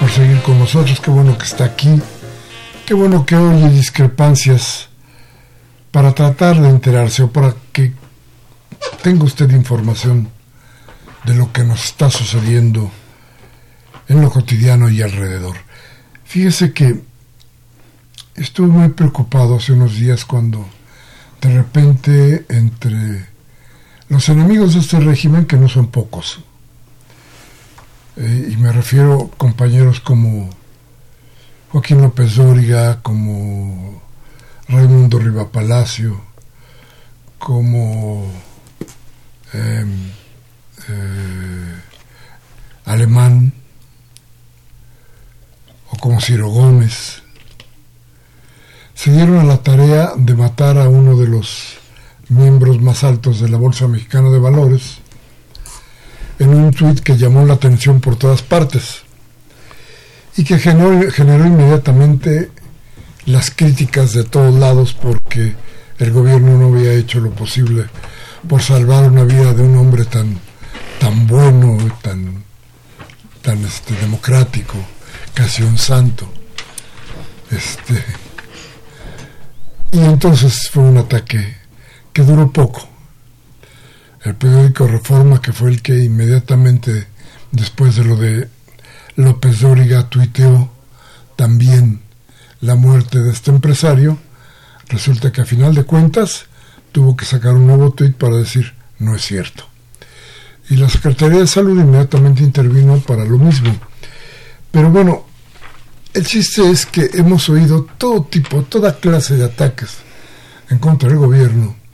por 0.00 0.10
seguir 0.10 0.42
con 0.42 0.58
nosotros. 0.58 0.98
Qué 0.98 1.08
bueno 1.08 1.38
que 1.38 1.44
está 1.44 1.66
aquí. 1.66 2.02
Qué 2.84 2.94
bueno 2.94 3.24
que 3.24 3.36
oye 3.36 3.70
discrepancias 3.70 4.88
para 5.92 6.12
tratar 6.12 6.60
de 6.60 6.68
enterarse 6.68 7.22
o 7.22 7.30
para 7.30 7.54
que 7.72 7.92
tenga 9.04 9.22
usted 9.22 9.48
información 9.50 10.28
de 11.24 11.34
lo 11.34 11.52
que 11.52 11.62
nos 11.62 11.84
está 11.84 12.10
sucediendo 12.10 12.90
en 14.08 14.20
lo 14.20 14.30
cotidiano 14.32 14.90
y 14.90 15.00
alrededor. 15.02 15.56
Fíjese 16.24 16.72
que 16.72 17.04
estuve 18.34 18.66
muy 18.66 18.88
preocupado 18.88 19.58
hace 19.58 19.74
unos 19.74 19.94
días 19.94 20.24
cuando 20.24 20.66
de 21.40 21.54
repente 21.54 22.46
entre 22.48 23.28
los 24.08 24.28
enemigos 24.28 24.74
de 24.74 24.80
este 24.80 24.98
régimen, 24.98 25.46
que 25.46 25.56
no 25.56 25.68
son 25.68 25.86
pocos, 25.86 26.40
me 28.66 28.72
refiero 28.72 29.30
a 29.32 29.36
compañeros 29.36 30.00
como 30.00 30.50
Joaquín 31.70 32.02
López 32.02 32.34
Dóriga, 32.34 33.00
como 33.00 34.02
Raimundo 34.66 35.20
Riva 35.20 35.52
Palacio, 35.52 36.20
como 37.38 38.26
em, 39.52 40.10
eh, 40.88 41.74
Alemán, 42.86 43.52
o 45.92 45.96
como 45.98 46.20
Ciro 46.20 46.48
Gómez, 46.48 47.22
se 48.94 49.12
dieron 49.12 49.38
a 49.38 49.44
la 49.44 49.62
tarea 49.62 50.14
de 50.16 50.34
matar 50.34 50.76
a 50.76 50.88
uno 50.88 51.16
de 51.16 51.28
los 51.28 51.78
miembros 52.28 52.80
más 52.80 53.04
altos 53.04 53.38
de 53.38 53.48
la 53.48 53.58
Bolsa 53.58 53.86
Mexicana 53.86 54.28
de 54.30 54.40
Valores, 54.40 54.98
en 56.38 56.50
un 56.50 56.70
tuit 56.70 57.00
que 57.00 57.16
llamó 57.16 57.44
la 57.44 57.54
atención 57.54 58.00
por 58.00 58.16
todas 58.16 58.42
partes 58.42 59.02
y 60.36 60.44
que 60.44 60.58
generó, 60.58 61.46
inmediatamente 61.46 62.50
las 63.24 63.50
críticas 63.50 64.12
de 64.12 64.24
todos 64.24 64.54
lados 64.54 64.94
porque 64.94 65.54
el 65.98 66.12
gobierno 66.12 66.58
no 66.58 66.76
había 66.76 66.92
hecho 66.92 67.20
lo 67.20 67.30
posible 67.30 67.86
por 68.46 68.62
salvar 68.62 69.10
una 69.10 69.24
vida 69.24 69.54
de 69.54 69.62
un 69.62 69.76
hombre 69.76 70.04
tan 70.04 70.38
tan 71.00 71.26
bueno, 71.26 71.78
tan 72.02 72.44
tan 73.42 73.64
este 73.64 73.94
democrático, 73.94 74.76
casi 75.34 75.62
un 75.62 75.78
santo. 75.78 76.28
Este 77.50 78.04
y 79.92 80.00
entonces 80.00 80.68
fue 80.70 80.82
un 80.82 80.98
ataque 80.98 81.56
que 82.12 82.22
duró 82.22 82.50
poco 82.50 82.95
el 84.26 84.34
periódico 84.34 84.88
Reforma, 84.88 85.40
que 85.40 85.52
fue 85.52 85.70
el 85.70 85.82
que 85.82 86.02
inmediatamente 86.02 87.06
después 87.52 87.94
de 87.94 88.04
lo 88.04 88.16
de 88.16 88.48
López 89.14 89.60
Dóriga 89.60 90.08
tuiteó 90.08 90.68
también 91.36 92.00
la 92.60 92.74
muerte 92.74 93.20
de 93.20 93.30
este 93.30 93.52
empresario, 93.52 94.18
resulta 94.88 95.30
que 95.30 95.42
a 95.42 95.46
final 95.46 95.74
de 95.76 95.84
cuentas 95.84 96.46
tuvo 96.90 97.16
que 97.16 97.24
sacar 97.24 97.54
un 97.54 97.68
nuevo 97.68 97.92
tuit 97.92 98.16
para 98.16 98.36
decir 98.36 98.74
no 98.98 99.14
es 99.14 99.22
cierto. 99.22 99.64
Y 100.70 100.76
la 100.76 100.88
Secretaría 100.88 101.38
de 101.38 101.46
Salud 101.46 101.80
inmediatamente 101.80 102.42
intervino 102.42 102.98
para 102.98 103.24
lo 103.24 103.38
mismo. 103.38 103.72
Pero 104.72 104.90
bueno, 104.90 105.24
el 106.12 106.26
chiste 106.26 106.68
es 106.68 106.84
que 106.86 107.10
hemos 107.14 107.48
oído 107.48 107.86
todo 107.96 108.24
tipo, 108.24 108.62
toda 108.62 108.98
clase 108.98 109.36
de 109.36 109.44
ataques 109.44 109.98
en 110.68 110.78
contra 110.78 111.08
del 111.08 111.18
gobierno 111.18 111.85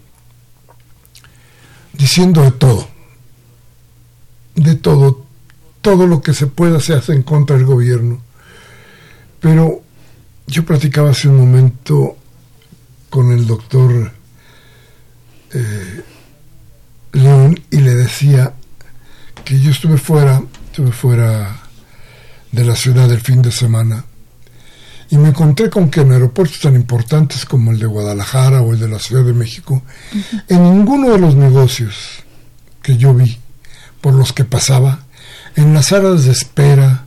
diciendo 1.93 2.43
de 2.43 2.53
todo, 2.53 2.89
de 4.55 4.75
todo, 4.75 5.25
todo 5.81 6.07
lo 6.07 6.23
que 6.23 6.35
se 6.35 6.47
pueda 6.47 6.81
se 6.81 6.95
hace 6.95 7.13
en 7.13 7.23
contra 7.23 7.57
del 7.57 7.67
gobierno. 7.67 8.21
Pero 9.41 9.83
yo 10.47 10.65
platicaba 10.65 11.11
hace 11.11 11.29
un 11.29 11.37
momento 11.37 12.17
con 13.11 13.33
el 13.33 13.47
doctor 13.47 14.13
eh, 15.53 16.03
León 17.13 17.61
y 17.71 17.77
le 17.79 17.95
decía 17.95 18.55
que 19.45 19.61
yo 19.61 19.71
estuve 19.71 19.99
fuera, 19.99 20.43
estuve 20.67 20.93
fuera 20.93 21.61
de 22.53 22.65
la 22.65 22.77
ciudad 22.77 23.11
el 23.11 23.21
fin 23.21 23.43
de 23.43 23.51
semana 23.51 24.05
y 25.13 25.19
me 25.19 25.29
encontré 25.29 25.69
con 25.69 25.91
que 25.91 26.01
en 26.01 26.11
aeropuertos 26.11 26.61
tan 26.61 26.75
importantes 26.75 27.45
como 27.45 27.71
el 27.71 27.79
de 27.79 27.85
Guadalajara 27.85 28.63
o 28.63 28.73
el 28.73 28.81
de 28.81 28.89
la 28.89 28.99
Ciudad 28.99 29.23
de 29.23 29.35
México, 29.35 29.83
en 30.49 30.63
ninguno 30.63 31.11
de 31.11 31.19
los 31.19 31.35
negocios 31.35 32.25
que 32.83 32.97
yo 32.97 33.13
vi, 33.13 33.39
por 34.01 34.15
los 34.15 34.33
que 34.33 34.47
pasaba, 34.47 35.05
en 35.55 35.75
las 35.75 35.89
salas 35.89 36.25
de 36.25 36.33
espera, 36.33 37.05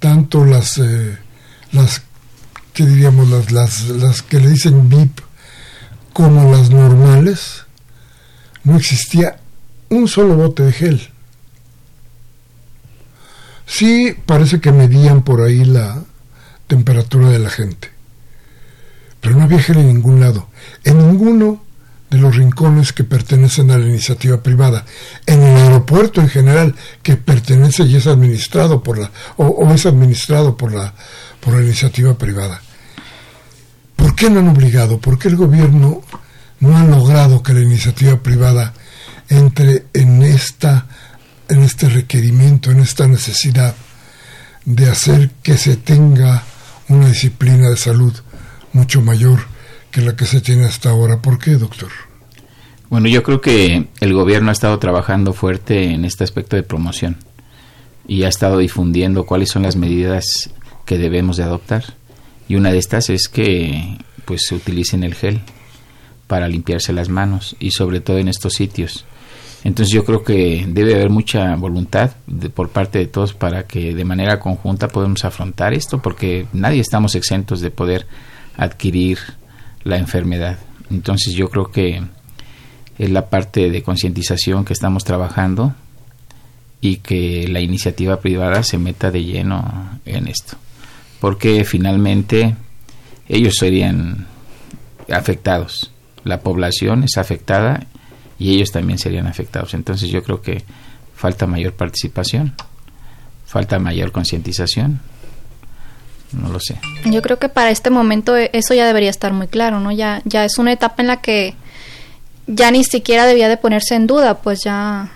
tanto 0.00 0.44
las, 0.44 0.78
eh, 0.78 1.16
las 1.70 2.02
que 2.72 2.86
diríamos, 2.86 3.30
las, 3.30 3.52
las, 3.52 3.88
las 3.88 4.22
que 4.22 4.40
le 4.40 4.48
dicen 4.48 4.88
VIP, 4.88 5.20
como 6.12 6.50
las 6.50 6.70
normales, 6.70 7.66
no 8.64 8.76
existía 8.76 9.38
un 9.90 10.08
solo 10.08 10.34
bote 10.34 10.64
de 10.64 10.72
gel. 10.72 11.08
Sí, 13.64 14.12
parece 14.26 14.60
que 14.60 14.72
medían 14.72 15.22
por 15.22 15.40
ahí 15.40 15.64
la 15.64 16.02
temperatura 16.66 17.30
de 17.30 17.38
la 17.38 17.50
gente. 17.50 17.90
Pero 19.20 19.36
no 19.36 19.58
gel 19.58 19.78
en 19.78 19.86
ningún 19.88 20.20
lado. 20.20 20.48
En 20.84 20.98
ninguno 20.98 21.62
de 22.10 22.18
los 22.18 22.36
rincones 22.36 22.92
que 22.92 23.04
pertenecen 23.04 23.70
a 23.70 23.78
la 23.78 23.86
iniciativa 23.86 24.42
privada. 24.42 24.84
En 25.26 25.42
el 25.42 25.56
aeropuerto 25.56 26.20
en 26.20 26.28
general, 26.28 26.74
que 27.02 27.16
pertenece 27.16 27.84
y 27.84 27.96
es 27.96 28.06
administrado 28.06 28.82
por 28.82 28.98
la, 28.98 29.10
o, 29.36 29.72
es 29.72 29.86
administrado 29.86 30.56
por 30.56 30.72
la, 30.72 30.94
por 31.40 31.54
la 31.54 31.62
iniciativa 31.62 32.16
privada. 32.16 32.60
¿Por 33.96 34.14
qué 34.14 34.30
no 34.30 34.40
han 34.40 34.48
obligado? 34.48 35.00
¿Por 35.00 35.18
qué 35.18 35.28
el 35.28 35.36
gobierno 35.36 36.02
no 36.60 36.76
ha 36.76 36.84
logrado 36.84 37.42
que 37.42 37.54
la 37.54 37.60
iniciativa 37.60 38.22
privada 38.22 38.74
entre 39.28 39.86
en 39.94 40.22
esta 40.22 40.86
en 41.48 41.62
este 41.62 41.88
requerimiento, 41.88 42.70
en 42.70 42.80
esta 42.80 43.06
necesidad 43.06 43.74
de 44.64 44.90
hacer 44.90 45.30
que 45.42 45.58
se 45.58 45.76
tenga 45.76 46.42
una 46.88 47.08
disciplina 47.08 47.70
de 47.70 47.76
salud 47.76 48.12
mucho 48.72 49.00
mayor 49.00 49.40
que 49.90 50.00
la 50.00 50.16
que 50.16 50.26
se 50.26 50.40
tiene 50.40 50.64
hasta 50.64 50.90
ahora. 50.90 51.22
¿Por 51.22 51.38
qué, 51.38 51.52
doctor? 51.52 51.90
Bueno, 52.90 53.08
yo 53.08 53.22
creo 53.22 53.40
que 53.40 53.88
el 54.00 54.12
gobierno 54.12 54.50
ha 54.50 54.52
estado 54.52 54.78
trabajando 54.78 55.32
fuerte 55.32 55.92
en 55.92 56.04
este 56.04 56.24
aspecto 56.24 56.56
de 56.56 56.62
promoción 56.62 57.16
y 58.06 58.24
ha 58.24 58.28
estado 58.28 58.58
difundiendo 58.58 59.24
cuáles 59.24 59.50
son 59.50 59.62
las 59.62 59.76
medidas 59.76 60.50
que 60.84 60.98
debemos 60.98 61.36
de 61.36 61.44
adoptar. 61.44 61.84
Y 62.48 62.56
una 62.56 62.72
de 62.72 62.78
estas 62.78 63.08
es 63.08 63.28
que 63.28 63.98
pues 64.24 64.46
se 64.46 64.54
utilicen 64.54 65.04
el 65.04 65.14
gel 65.14 65.40
para 66.26 66.48
limpiarse 66.48 66.92
las 66.92 67.08
manos 67.08 67.56
y 67.58 67.70
sobre 67.70 68.00
todo 68.00 68.18
en 68.18 68.28
estos 68.28 68.54
sitios 68.54 69.04
entonces 69.64 69.94
yo 69.94 70.04
creo 70.04 70.22
que 70.22 70.66
debe 70.68 70.94
haber 70.94 71.08
mucha 71.08 71.56
voluntad 71.56 72.12
por 72.52 72.68
parte 72.68 72.98
de 72.98 73.06
todos 73.06 73.32
para 73.32 73.66
que 73.66 73.94
de 73.94 74.04
manera 74.04 74.38
conjunta 74.38 74.88
podamos 74.88 75.24
afrontar 75.24 75.72
esto, 75.72 76.02
porque 76.02 76.46
nadie 76.52 76.80
estamos 76.80 77.14
exentos 77.14 77.62
de 77.62 77.70
poder 77.70 78.06
adquirir 78.58 79.18
la 79.82 79.96
enfermedad. 79.96 80.58
Entonces 80.90 81.32
yo 81.32 81.48
creo 81.48 81.70
que 81.70 82.02
es 82.98 83.10
la 83.10 83.30
parte 83.30 83.70
de 83.70 83.82
concientización 83.82 84.66
que 84.66 84.74
estamos 84.74 85.02
trabajando 85.02 85.74
y 86.82 86.98
que 86.98 87.48
la 87.48 87.60
iniciativa 87.60 88.20
privada 88.20 88.62
se 88.62 88.76
meta 88.76 89.10
de 89.10 89.24
lleno 89.24 89.98
en 90.04 90.28
esto, 90.28 90.58
porque 91.20 91.64
finalmente 91.64 92.54
ellos 93.30 93.54
serían 93.58 94.26
afectados, 95.10 95.90
la 96.22 96.40
población 96.40 97.04
es 97.04 97.16
afectada 97.16 97.86
y 98.44 98.56
ellos 98.56 98.72
también 98.72 98.98
serían 98.98 99.26
afectados. 99.26 99.72
Entonces 99.72 100.10
yo 100.10 100.22
creo 100.22 100.42
que 100.42 100.62
falta 101.16 101.46
mayor 101.46 101.72
participación, 101.72 102.54
falta 103.46 103.78
mayor 103.78 104.12
concientización. 104.12 105.00
No 106.32 106.50
lo 106.50 106.60
sé. 106.60 106.78
Yo 107.06 107.22
creo 107.22 107.38
que 107.38 107.48
para 107.48 107.70
este 107.70 107.88
momento 107.88 108.36
eso 108.36 108.74
ya 108.74 108.86
debería 108.86 109.08
estar 109.08 109.32
muy 109.32 109.46
claro, 109.46 109.80
¿no? 109.80 109.92
Ya, 109.92 110.20
ya 110.26 110.44
es 110.44 110.58
una 110.58 110.72
etapa 110.72 111.00
en 111.00 111.06
la 111.06 111.22
que 111.22 111.54
ya 112.46 112.70
ni 112.70 112.84
siquiera 112.84 113.24
debía 113.24 113.48
de 113.48 113.56
ponerse 113.56 113.94
en 113.94 114.06
duda, 114.06 114.34
pues 114.34 114.60
ya, 114.62 115.10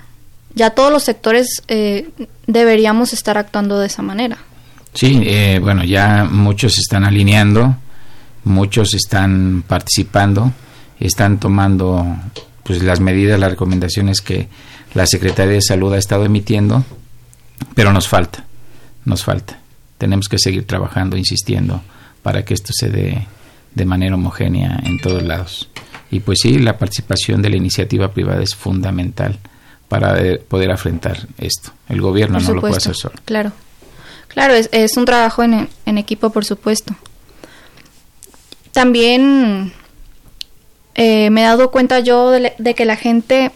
ya 0.54 0.70
todos 0.70 0.90
los 0.90 1.02
sectores 1.02 1.62
eh, 1.68 2.08
deberíamos 2.46 3.12
estar 3.12 3.36
actuando 3.36 3.78
de 3.78 3.88
esa 3.88 4.00
manera. 4.00 4.38
Sí, 4.94 5.20
eh, 5.24 5.58
bueno, 5.60 5.84
ya 5.84 6.24
muchos 6.24 6.78
están 6.78 7.04
alineando, 7.04 7.76
muchos 8.44 8.94
están 8.94 9.64
participando, 9.66 10.50
están 10.98 11.38
tomando 11.38 12.16
pues 12.68 12.82
las 12.82 13.00
medidas, 13.00 13.40
las 13.40 13.50
recomendaciones 13.50 14.20
que 14.20 14.46
la 14.92 15.06
Secretaría 15.06 15.54
de 15.54 15.62
Salud 15.62 15.94
ha 15.94 15.96
estado 15.96 16.26
emitiendo, 16.26 16.84
pero 17.74 17.94
nos 17.94 18.08
falta, 18.08 18.44
nos 19.06 19.24
falta. 19.24 19.58
Tenemos 19.96 20.28
que 20.28 20.38
seguir 20.38 20.66
trabajando, 20.66 21.16
insistiendo, 21.16 21.80
para 22.22 22.44
que 22.44 22.52
esto 22.52 22.74
se 22.74 22.90
dé 22.90 23.26
de 23.74 23.84
manera 23.86 24.16
homogénea 24.16 24.80
en 24.84 25.00
todos 25.00 25.22
lados. 25.22 25.70
Y 26.10 26.20
pues 26.20 26.40
sí, 26.42 26.58
la 26.58 26.76
participación 26.76 27.40
de 27.40 27.48
la 27.48 27.56
iniciativa 27.56 28.12
privada 28.12 28.42
es 28.42 28.54
fundamental 28.54 29.38
para 29.88 30.18
poder 30.46 30.70
afrontar 30.70 31.26
esto. 31.38 31.72
El 31.88 32.02
gobierno 32.02 32.38
no 32.38 32.52
lo 32.52 32.60
puede 32.60 32.76
hacer 32.76 32.94
solo. 32.94 33.14
Claro, 33.24 33.52
claro, 34.28 34.52
es, 34.52 34.68
es 34.72 34.94
un 34.98 35.06
trabajo 35.06 35.42
en, 35.42 35.70
en 35.86 35.96
equipo, 35.96 36.28
por 36.28 36.44
supuesto. 36.44 36.94
También 38.72 39.72
eh, 41.00 41.30
me 41.30 41.42
he 41.42 41.44
dado 41.44 41.70
cuenta 41.70 42.00
yo 42.00 42.32
de, 42.32 42.74
que 42.74 42.84
la 42.84 42.96
gente, 42.96 43.52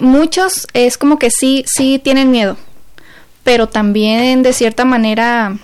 muchos 0.00 0.66
es 0.72 0.98
como 0.98 1.20
que 1.20 1.30
sí, 1.30 1.64
sí 1.72 2.00
tienen 2.02 2.32
miedo, 2.32 2.56
pero 3.44 3.68
también 3.68 4.42
de 4.42 4.54
cierta 4.54 4.84
manera 4.84 5.56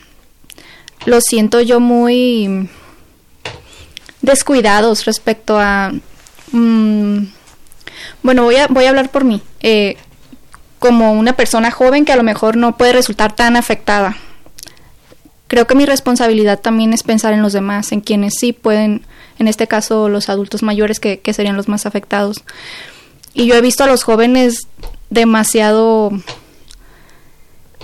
lo 1.05 1.21
siento 1.21 1.61
yo 1.63 1.81
muy 1.81 2.71
descuidados 4.23 5.05
respecto 5.05 5.59
a... 5.59 5.93
Mm, 6.53 7.25
bueno, 8.23 8.45
voy 8.45 8.55
a, 8.55 8.69
voy 8.69 8.85
a 8.85 8.91
hablar 8.91 9.11
por 9.11 9.25
mí. 9.25 9.43
Eh, 9.63 9.97
como 10.79 11.13
una 11.13 11.33
persona 11.33 11.73
joven 11.73 12.05
que 12.05 12.13
a 12.13 12.17
lo 12.17 12.23
mejor 12.23 12.57
no 12.57 12.77
puede 12.77 12.93
resultar 12.93 13.35
tan 13.35 13.57
afectada. 13.57 14.17
Creo 15.49 15.67
que 15.67 15.75
mi 15.75 15.87
responsabilidad 15.87 16.61
también 16.61 16.93
es 16.93 17.03
pensar 17.03 17.33
en 17.33 17.43
los 17.43 17.53
demás, 17.53 17.91
en 17.91 18.01
quienes 18.01 18.35
sí 18.39 18.53
pueden 18.53 19.03
en 19.39 19.49
este 19.49 19.67
caso 19.67 20.09
los 20.09 20.29
adultos 20.29 20.63
mayores 20.63 21.01
que, 21.01 21.21
serían 21.33 21.57
los 21.57 21.69
más 21.69 21.87
afectados. 21.87 22.43
Y 23.35 23.47
yo 23.47 23.55
he 23.55 23.61
visto 23.61 23.85
a 23.85 23.87
los 23.87 24.03
jóvenes 24.03 24.67
demasiado 25.11 26.11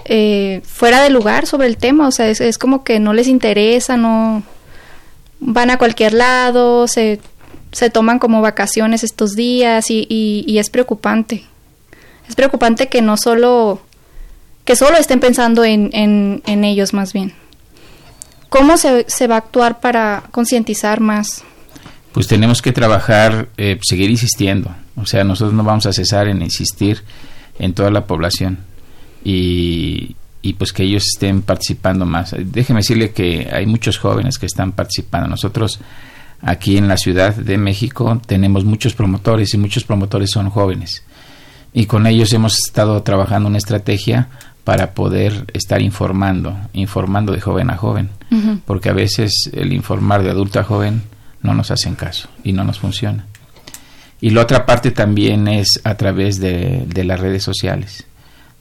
eh, 0.04 0.60
fuera 0.64 1.02
de 1.02 1.10
lugar 1.10 1.46
sobre 1.46 1.68
el 1.68 1.76
tema, 1.76 2.08
o 2.08 2.10
sea, 2.10 2.28
es, 2.28 2.58
como 2.58 2.84
que 2.84 2.98
no 2.98 3.12
les 3.12 3.28
interesa, 3.28 3.96
no 3.96 4.42
van 5.40 5.70
a 5.70 5.78
cualquier 5.78 6.14
lado, 6.14 6.88
se, 6.88 7.20
se 7.72 7.90
toman 7.90 8.18
como 8.18 8.40
vacaciones 8.40 9.04
estos 9.04 9.36
días 9.36 9.90
y, 9.90 10.06
y, 10.08 10.58
es 10.58 10.70
preocupante. 10.70 11.44
Es 12.28 12.34
preocupante 12.34 12.88
que 12.88 13.02
no 13.02 13.16
solo, 13.16 13.80
que 14.64 14.76
solo 14.76 14.96
estén 14.96 15.20
pensando 15.20 15.62
en, 15.64 15.90
en, 15.92 16.42
en 16.46 16.64
ellos 16.64 16.94
más 16.94 17.12
bien. 17.12 17.34
¿Cómo 18.54 18.76
se, 18.76 19.04
se 19.08 19.26
va 19.26 19.34
a 19.34 19.38
actuar 19.38 19.80
para 19.80 20.22
concientizar 20.30 21.00
más? 21.00 21.42
Pues 22.12 22.28
tenemos 22.28 22.62
que 22.62 22.70
trabajar, 22.70 23.48
eh, 23.56 23.80
seguir 23.82 24.10
insistiendo. 24.10 24.72
O 24.94 25.06
sea, 25.06 25.24
nosotros 25.24 25.52
no 25.54 25.64
vamos 25.64 25.86
a 25.86 25.92
cesar 25.92 26.28
en 26.28 26.40
insistir 26.40 27.02
en 27.58 27.72
toda 27.72 27.90
la 27.90 28.06
población 28.06 28.60
y, 29.24 30.14
y 30.40 30.52
pues 30.52 30.72
que 30.72 30.84
ellos 30.84 31.04
estén 31.12 31.42
participando 31.42 32.06
más. 32.06 32.32
Déjeme 32.38 32.78
decirle 32.78 33.10
que 33.10 33.50
hay 33.52 33.66
muchos 33.66 33.98
jóvenes 33.98 34.38
que 34.38 34.46
están 34.46 34.70
participando. 34.70 35.26
Nosotros 35.26 35.80
aquí 36.40 36.76
en 36.76 36.86
la 36.86 36.96
Ciudad 36.96 37.34
de 37.34 37.58
México 37.58 38.22
tenemos 38.24 38.64
muchos 38.64 38.94
promotores 38.94 39.52
y 39.52 39.58
muchos 39.58 39.82
promotores 39.82 40.30
son 40.30 40.48
jóvenes. 40.50 41.02
Y 41.72 41.86
con 41.86 42.06
ellos 42.06 42.32
hemos 42.32 42.56
estado 42.64 43.02
trabajando 43.02 43.48
una 43.48 43.58
estrategia 43.58 44.28
para 44.64 44.94
poder 44.94 45.44
estar 45.52 45.82
informando, 45.82 46.56
informando 46.72 47.32
de 47.32 47.40
joven 47.40 47.70
a 47.70 47.76
joven, 47.76 48.08
porque 48.64 48.88
a 48.88 48.94
veces 48.94 49.50
el 49.52 49.72
informar 49.72 50.22
de 50.22 50.30
adulto 50.30 50.58
a 50.58 50.64
joven 50.64 51.02
no 51.42 51.54
nos 51.54 51.70
hacen 51.70 51.94
caso 51.94 52.28
y 52.42 52.52
no 52.52 52.64
nos 52.64 52.78
funciona. 52.78 53.26
Y 54.20 54.30
la 54.30 54.40
otra 54.40 54.64
parte 54.64 54.90
también 54.90 55.48
es 55.48 55.80
a 55.84 55.96
través 55.96 56.40
de, 56.40 56.86
las 57.04 57.20
redes 57.20 57.42
sociales. 57.42 58.04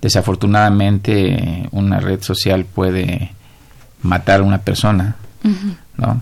Desafortunadamente 0.01 1.70
una 1.72 2.01
red 2.01 2.22
social 2.22 2.66
puede 2.66 3.32
matar 4.01 4.41
a 4.41 4.43
una 4.43 4.60
persona, 4.60 5.16
¿no? 5.97 6.22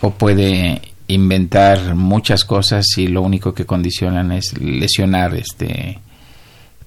O 0.00 0.10
puede 0.12 0.80
inventar 1.08 1.96
muchas 1.96 2.44
cosas 2.44 2.86
y 2.96 3.08
lo 3.08 3.22
único 3.22 3.52
que 3.52 3.66
condicionan 3.66 4.30
es 4.30 4.56
lesionar 4.58 5.34
este 5.34 5.98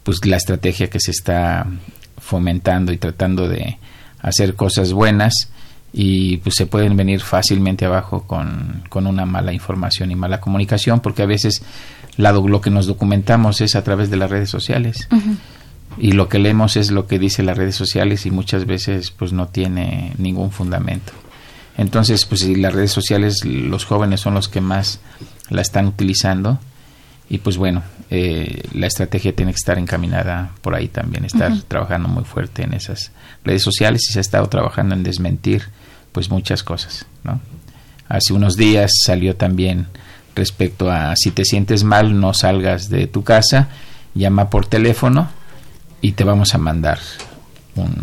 pues 0.04 0.26
la 0.26 0.38
estrategia 0.38 0.90
que 0.90 1.02
se 1.02 1.12
está 1.12 1.68
fomentando 2.28 2.92
y 2.92 2.98
tratando 2.98 3.48
de 3.48 3.78
hacer 4.20 4.56
cosas 4.56 4.92
buenas 4.92 5.34
y 5.94 6.38
pues 6.38 6.56
se 6.56 6.66
pueden 6.66 6.98
venir 6.98 7.22
fácilmente 7.22 7.86
abajo 7.86 8.24
con, 8.28 8.84
con 8.90 9.08
una 9.08 9.26
mala 9.26 9.54
información 9.54 10.12
y 10.12 10.16
mala 10.16 10.42
comunicación 10.42 11.00
porque 11.00 11.24
a 11.24 11.26
veces 11.26 11.64
la, 12.18 12.34
lo 12.34 12.60
que 12.60 12.70
nos 12.70 12.86
documentamos 12.86 13.62
es 13.62 13.76
a 13.76 13.84
través 13.84 14.10
de 14.10 14.18
las 14.18 14.30
redes 14.30 14.50
sociales. 14.50 15.08
Y 15.98 16.12
lo 16.12 16.28
que 16.28 16.38
leemos 16.38 16.76
es 16.76 16.92
lo 16.92 17.08
que 17.08 17.18
dice 17.18 17.42
las 17.44 17.58
redes 17.58 17.76
sociales 17.76 18.26
y 18.26 18.32
muchas 18.32 18.66
veces 18.66 19.12
pues 19.12 19.32
no 19.32 19.48
tiene 19.48 20.14
ningún 20.18 20.52
fundamento. 20.52 21.14
Entonces 21.78 22.26
pues 22.26 22.42
si 22.42 22.56
las 22.56 22.74
redes 22.74 22.92
sociales 22.92 23.46
los 23.46 23.86
jóvenes 23.86 24.20
son 24.20 24.34
los 24.34 24.50
que 24.50 24.60
más 24.60 25.00
la 25.50 25.62
están 25.62 25.88
utilizando 25.88 26.60
y 27.30 27.40
pues 27.40 27.58
bueno 27.58 27.84
eh, 28.10 28.64
la 28.74 28.88
estrategia 28.88 29.36
tiene 29.36 29.52
que 29.52 29.58
estar 29.58 29.78
encaminada 29.78 30.52
por 30.62 30.76
ahí 30.76 30.88
también, 30.88 31.26
estar 31.26 31.52
trabajando 31.68 32.08
muy 32.08 32.24
fuerte 32.24 32.64
en 32.64 32.74
esas 32.74 33.12
redes 33.44 33.64
sociales 33.64 34.08
y 34.10 34.14
se 34.14 34.20
ha 34.20 34.22
estado 34.22 34.48
trabajando 34.48 34.96
en 34.96 35.04
desmentir 35.04 35.64
pues 36.14 36.30
muchas 36.30 36.64
cosas, 36.64 37.06
¿no? 37.24 37.42
Hace 38.08 38.32
unos 38.32 38.56
días 38.56 38.92
salió 39.04 39.36
también 39.36 39.88
respecto 40.36 40.90
a 40.90 41.14
si 41.18 41.32
te 41.32 41.44
sientes 41.44 41.84
mal 41.84 42.18
no 42.18 42.34
salgas 42.34 42.90
de 42.90 43.08
tu 43.08 43.24
casa, 43.26 43.68
llama 44.16 44.50
por 44.50 44.66
teléfono 44.66 45.28
y 46.00 46.14
te 46.14 46.24
vamos 46.24 46.56
a 46.56 46.58
mandar 46.58 47.00
un, 47.76 47.94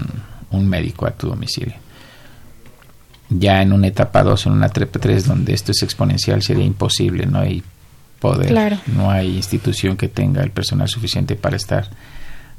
un 0.50 0.68
médico 0.68 1.06
a 1.06 1.12
tu 1.12 1.28
domicilio. 1.28 1.76
Ya 3.30 3.62
en 3.62 3.72
una 3.72 3.86
etapa 3.86 4.22
2, 4.22 4.46
en 4.46 4.52
una 4.52 4.66
etapa 4.66 4.98
3, 4.98 5.26
donde 5.26 5.54
esto 5.54 5.72
es 5.72 5.82
exponencial, 5.82 6.42
sería 6.42 6.64
imposible, 6.64 7.24
no 7.24 7.38
hay 7.38 7.62
poder, 8.24 8.78
no 8.86 9.10
hay 9.10 9.36
institución 9.36 9.98
que 9.98 10.08
tenga 10.08 10.42
el 10.42 10.50
personal 10.50 10.88
suficiente 10.88 11.36
para 11.36 11.56
estar 11.56 11.90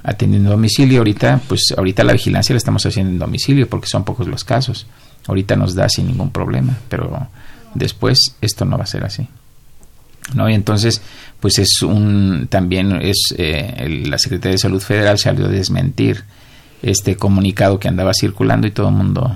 atendiendo 0.04 0.52
domicilio. 0.52 1.00
Ahorita, 1.00 1.42
pues 1.48 1.74
ahorita 1.76 2.04
la 2.04 2.14
vigilancia 2.14 2.54
la 2.54 2.58
estamos 2.58 2.86
haciendo 2.86 3.12
en 3.12 3.18
domicilio 3.18 3.68
porque 3.68 3.88
son 3.88 4.04
pocos 4.04 4.28
los 4.28 4.44
casos. 4.44 4.86
Ahorita 5.26 5.56
nos 5.56 5.74
da 5.74 5.90
sin 5.90 6.06
ningún 6.06 6.30
problema, 6.30 6.78
pero 6.88 7.30
después 7.74 8.20
esto 8.42 8.64
no 8.64 8.78
va 8.78 8.84
a 8.84 8.88
ser 8.88 9.06
así. 9.06 9.28
¿No? 10.36 10.48
Y 10.48 10.54
entonces, 10.54 11.02
pues 11.40 11.58
es 11.58 11.82
un, 11.82 12.46
también 12.48 13.02
es, 13.02 13.34
eh, 13.36 14.04
la 14.06 14.20
Secretaría 14.20 14.52
de 14.52 14.60
Salud 14.60 14.82
Federal 14.82 15.18
salió 15.18 15.46
a 15.46 15.50
desmentir 15.50 16.26
este 16.84 17.16
comunicado 17.16 17.80
que 17.80 17.88
andaba 17.88 18.12
circulando 18.14 18.68
y 18.68 18.72
todo 18.72 18.90
el 18.90 18.96
mundo, 18.96 19.36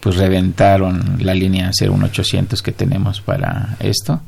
pues 0.00 0.16
reventaron 0.16 1.18
la 1.20 1.34
línea 1.34 1.70
01800 1.80 2.62
que 2.62 2.72
tenemos 2.72 3.20
para 3.20 3.76
esto 3.78 4.20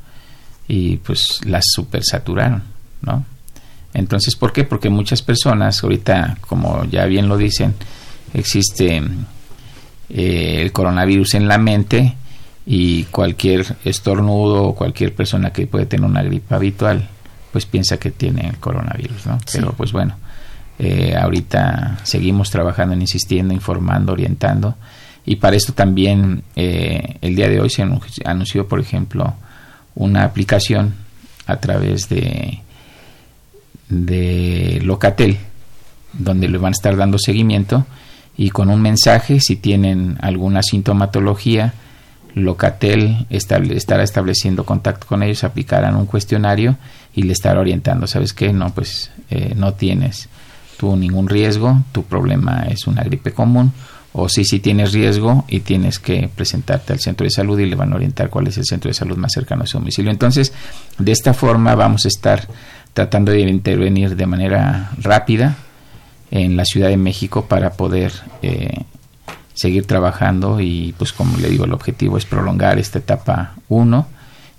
y 0.69 0.97
pues 0.97 1.41
las 1.45 1.65
supersaturaron, 1.75 2.63
¿no? 3.03 3.25
Entonces, 3.93 4.35
¿por 4.35 4.53
qué? 4.53 4.65
Porque 4.65 4.91
muchas 4.91 5.23
personas, 5.23 5.83
ahorita, 5.83 6.39
como 6.41 6.85
ya 6.85 7.05
bien 7.07 7.29
lo 7.29 7.37
dicen, 7.37 7.75
existe 8.33 9.03
eh, 10.09 10.59
el 10.61 10.73
coronavirus 10.73 11.35
en 11.35 11.47
la 11.47 11.59
mente 11.59 12.17
y 12.67 13.05
cualquier 13.05 13.77
estornudo 13.85 14.65
o 14.65 14.75
cualquier 14.75 15.15
persona 15.15 15.53
que 15.53 15.67
puede 15.67 15.87
tener 15.87 16.09
una 16.09 16.23
gripa 16.23 16.57
habitual, 16.57 17.09
pues 17.53 17.67
piensa 17.67 17.99
que 17.99 18.11
tiene 18.11 18.49
el 18.49 18.59
coronavirus, 18.59 19.27
¿no? 19.27 19.39
Pero 19.53 19.73
pues 19.75 19.93
bueno, 19.93 20.17
eh, 20.79 21.15
ahorita 21.17 22.01
seguimos 22.03 22.51
trabajando, 22.51 22.97
insistiendo, 22.97 23.55
informando, 23.55 24.13
orientando 24.13 24.75
y 25.27 25.37
para 25.37 25.57
esto 25.57 25.73
también 25.73 26.43
eh, 26.57 27.17
el 27.21 27.35
día 27.37 27.49
de 27.49 27.61
hoy 27.61 27.71
se 27.71 27.83
anunció, 28.25 28.69
por 28.69 28.81
ejemplo, 28.81 29.35
una 29.95 30.25
aplicación 30.25 30.95
a 31.47 31.57
través 31.57 32.09
de 32.09 32.61
de 33.89 34.81
Locatel, 34.83 35.39
donde 36.13 36.49
le 36.49 36.59
van 36.59 36.71
a 36.71 36.77
estar 36.77 36.97
dando 36.97 37.19
seguimiento 37.19 37.87
y 38.37 38.51
con 38.51 38.71
un 38.71 38.83
mensaje, 38.83 39.41
si 39.41 39.57
tienen 39.57 40.19
alguna 40.21 40.63
sintomatología, 40.63 41.75
Locatel 42.35 43.27
estará 43.31 44.03
estableciendo 44.03 44.65
contacto 44.65 45.07
con 45.07 45.23
ellos, 45.23 45.45
aplicarán 45.45 45.95
un 45.95 46.07
cuestionario 46.07 46.77
y 47.15 47.23
le 47.23 47.33
estará 47.33 47.61
orientando, 47.61 48.09
¿sabes 48.09 48.33
qué? 48.33 48.53
No, 48.53 48.75
pues 48.75 49.13
eh, 49.31 49.55
no 49.57 49.75
tienes 49.75 50.29
tú 50.77 50.97
ningún 50.97 51.29
riesgo, 51.29 51.85
tu 51.93 52.03
problema 52.03 52.67
es 52.69 52.89
una 52.89 53.05
gripe 53.05 53.33
común, 53.33 53.73
o 54.17 54.29
si 54.29 54.45
sí 54.45 54.61
tienes 54.61 54.93
riesgo 54.93 55.45
y 55.49 55.61
tienes 55.61 55.99
que 55.99 56.31
presentarte 56.35 56.93
al 56.93 57.01
centro 57.01 57.25
de 57.25 57.31
salud 57.31 57.59
y 57.59 57.67
le 57.67 57.75
van 57.75 57.93
a 57.93 57.97
orientar 57.97 58.31
cuál 58.31 58.47
es 58.47 58.57
el 58.57 58.65
centro 58.65 58.89
de 58.89 58.95
salud 58.95 59.17
más 59.17 59.33
cercano 59.33 59.65
a 59.65 59.67
su 59.67 59.77
domicilio. 59.79 60.13
Entonces, 60.13 60.53
de 60.99 61.11
esta 61.11 61.35
forma 61.35 61.75
vamos 61.75 62.05
a 62.05 62.09
estar 62.09 62.47
tratando 62.93 63.33
de 63.33 63.41
intervenir 63.41 64.15
de 64.15 64.27
manera 64.27 64.93
rápida 64.99 65.57
en 66.31 66.57
la 66.57 66.65
Ciudad 66.65 66.91
de 66.91 66.97
México 66.97 67.47
para 67.47 67.73
poder 67.73 68.13
eh, 68.41 68.85
seguir 69.53 69.85
trabajando 69.85 70.61
y 70.61 70.95
pues 70.97 71.13
como 71.13 71.37
le 71.37 71.49
digo 71.49 71.65
el 71.65 71.73
objetivo 71.73 72.17
es 72.17 72.25
prolongar 72.25 72.79
esta 72.79 73.01
etapa 73.01 73.55
1 73.69 74.07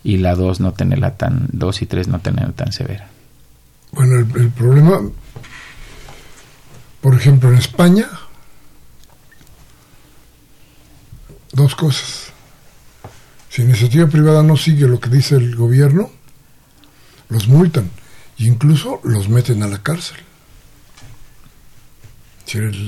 y 0.04 0.18
la 0.18 0.36
2 0.36 0.60
no 0.60 0.74
tenerla 0.74 1.12
tan 1.12 1.48
2 1.54 1.82
y 1.82 1.86
3 1.86 2.10
no 2.10 2.20
tenerla 2.20 2.52
tan 2.52 2.74
severa. 2.74 3.08
Bueno, 3.94 4.20
el 4.20 4.50
problema 4.50 5.00
por 7.00 7.16
ejemplo 7.16 7.50
en 7.50 7.58
España 7.58 8.10
dos 11.56 11.74
cosas. 11.76 12.34
Si 13.50 13.62
iniciativa 13.62 14.08
privada 14.08 14.44
no 14.44 14.58
sigue 14.58 14.88
lo 14.88 15.00
que 15.00 15.10
dice 15.10 15.36
el 15.36 15.56
gobierno, 15.56 16.12
los 17.30 17.48
multan 17.48 17.90
e 18.38 18.44
incluso 18.44 19.00
los 19.04 19.30
meten 19.30 19.64
a 19.64 19.68
la 19.68 19.82
cárcel. 19.82 20.18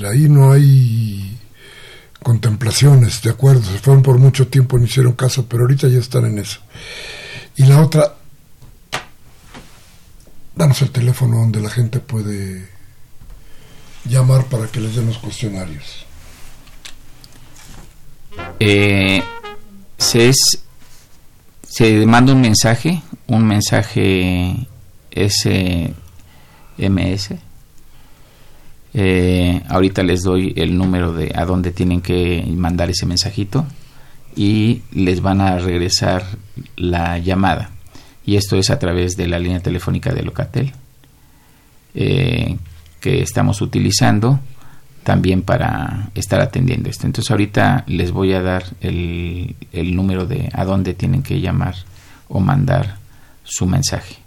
ahí 0.05 0.27
no 0.29 0.51
hay 0.51 1.39
contemplaciones, 2.21 3.21
de 3.21 3.29
acuerdo, 3.29 3.63
se 3.63 3.79
fueron 3.79 4.03
por 4.03 4.17
mucho 4.17 4.47
tiempo, 4.47 4.77
no 4.77 4.83
hicieron 4.83 5.13
caso, 5.13 5.47
pero 5.47 5.63
ahorita 5.63 5.87
ya 5.87 5.99
están 5.99 6.25
en 6.25 6.39
eso. 6.39 6.59
Y 7.55 7.63
la 7.63 7.81
otra, 7.81 8.17
danos 10.55 10.81
el 10.81 10.91
teléfono 10.91 11.37
donde 11.37 11.61
la 11.61 11.69
gente 11.69 12.01
puede 12.01 12.67
llamar 14.03 14.45
para 14.45 14.67
que 14.67 14.81
les 14.81 14.95
den 14.95 15.07
los 15.07 15.17
cuestionarios. 15.19 16.06
Eh, 18.59 19.21
se, 19.97 20.29
es, 20.29 20.37
se 21.63 22.05
manda 22.05 22.33
un 22.33 22.41
mensaje, 22.41 23.01
un 23.27 23.45
mensaje 23.45 24.55
SMS. 25.11 27.35
Eh, 28.93 29.61
ahorita 29.67 30.01
les 30.01 30.23
doy 30.23 30.53
el 30.55 30.77
número 30.77 31.13
de 31.13 31.31
a 31.35 31.45
dónde 31.45 31.71
tienen 31.71 32.01
que 32.01 32.43
mandar 32.55 32.89
ese 32.89 33.05
mensajito 33.05 33.65
y 34.35 34.81
les 34.91 35.21
van 35.21 35.41
a 35.41 35.59
regresar 35.59 36.25
la 36.75 37.19
llamada. 37.19 37.71
Y 38.25 38.37
esto 38.37 38.57
es 38.57 38.69
a 38.69 38.79
través 38.79 39.15
de 39.15 39.27
la 39.27 39.39
línea 39.39 39.59
telefónica 39.59 40.13
de 40.13 40.23
Locatel 40.23 40.73
eh, 41.95 42.57
que 42.99 43.21
estamos 43.21 43.61
utilizando 43.61 44.39
también 45.07 45.41
para 45.41 46.11
estar 46.15 46.41
atendiendo 46.41 46.89
esto. 46.89 47.05
Entonces 47.05 47.31
ahorita 47.31 47.85
les 47.87 48.11
voy 48.11 48.33
a 48.33 48.41
dar 48.41 48.65
el, 48.81 49.55
el 49.71 49.95
número 49.95 50.25
de 50.25 50.49
a 50.51 50.65
dónde 50.65 50.93
tienen 50.95 51.23
que 51.23 51.39
llamar 51.39 51.75
o 52.27 52.41
mandar 52.41 52.97
su 53.45 53.65
mensaje. 53.67 54.17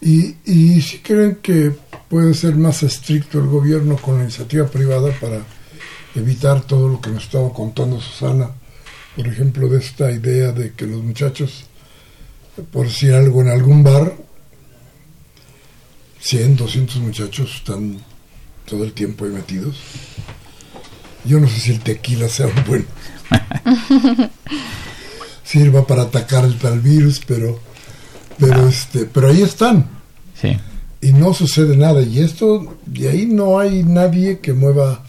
Y, 0.00 0.34
y 0.44 0.82
si 0.82 0.98
creen 0.98 1.38
que 1.40 1.72
puede 2.08 2.34
ser 2.34 2.56
más 2.56 2.82
estricto 2.82 3.38
el 3.38 3.46
gobierno 3.46 3.94
con 3.96 4.16
la 4.16 4.24
iniciativa 4.24 4.66
privada 4.66 5.12
para 5.20 5.38
evitar 6.16 6.62
todo 6.62 6.88
lo 6.88 7.00
que 7.00 7.10
nos 7.10 7.22
estaba 7.22 7.52
contando 7.52 8.00
Susana, 8.00 8.50
por 9.14 9.28
ejemplo, 9.28 9.68
de 9.68 9.78
esta 9.78 10.10
idea 10.10 10.50
de 10.50 10.72
que 10.72 10.84
los 10.84 11.00
muchachos, 11.00 11.66
por 12.72 12.86
decir 12.86 13.14
algo, 13.14 13.40
en 13.40 13.50
algún 13.50 13.84
bar, 13.84 14.16
100, 16.18 16.56
200 16.56 16.96
muchachos 16.96 17.54
están 17.54 18.00
todo 18.66 18.84
el 18.84 18.92
tiempo 18.92 19.24
ahí 19.24 19.30
metidos. 19.30 19.76
Yo 21.24 21.40
no 21.40 21.48
sé 21.48 21.60
si 21.60 21.70
el 21.72 21.80
tequila 21.80 22.28
sea 22.28 22.46
un 22.46 22.64
buen. 22.66 22.86
sirva 25.44 25.86
para 25.86 26.02
atacar 26.02 26.44
el, 26.44 26.80
virus, 26.80 27.20
pero 27.26 27.60
pero 28.38 28.66
este 28.66 29.04
pero 29.04 29.28
ahí 29.28 29.42
están 29.42 29.86
sí. 30.40 30.56
y 31.00 31.12
no 31.12 31.32
sucede 31.32 31.76
nada 31.76 32.02
y 32.02 32.18
esto 32.18 32.76
de 32.86 33.08
ahí 33.08 33.26
no 33.26 33.60
hay 33.60 33.84
nadie 33.84 34.40
que 34.40 34.52
mueva 34.52 35.04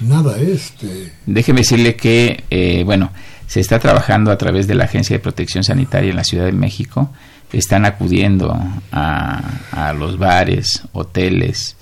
nada 0.00 0.38
este 0.38 1.12
déjeme 1.26 1.62
decirle 1.62 1.96
que 1.96 2.44
eh, 2.50 2.84
bueno 2.84 3.10
se 3.48 3.58
está 3.58 3.80
trabajando 3.80 4.30
a 4.30 4.38
través 4.38 4.68
de 4.68 4.76
la 4.76 4.84
agencia 4.84 5.16
de 5.16 5.20
protección 5.20 5.64
sanitaria 5.64 6.10
en 6.10 6.16
la 6.16 6.24
Ciudad 6.24 6.44
de 6.44 6.52
México 6.52 7.10
están 7.52 7.84
acudiendo 7.84 8.56
a, 8.92 9.42
a 9.72 9.92
los 9.92 10.18
bares 10.18 10.82
hoteles 10.92 11.76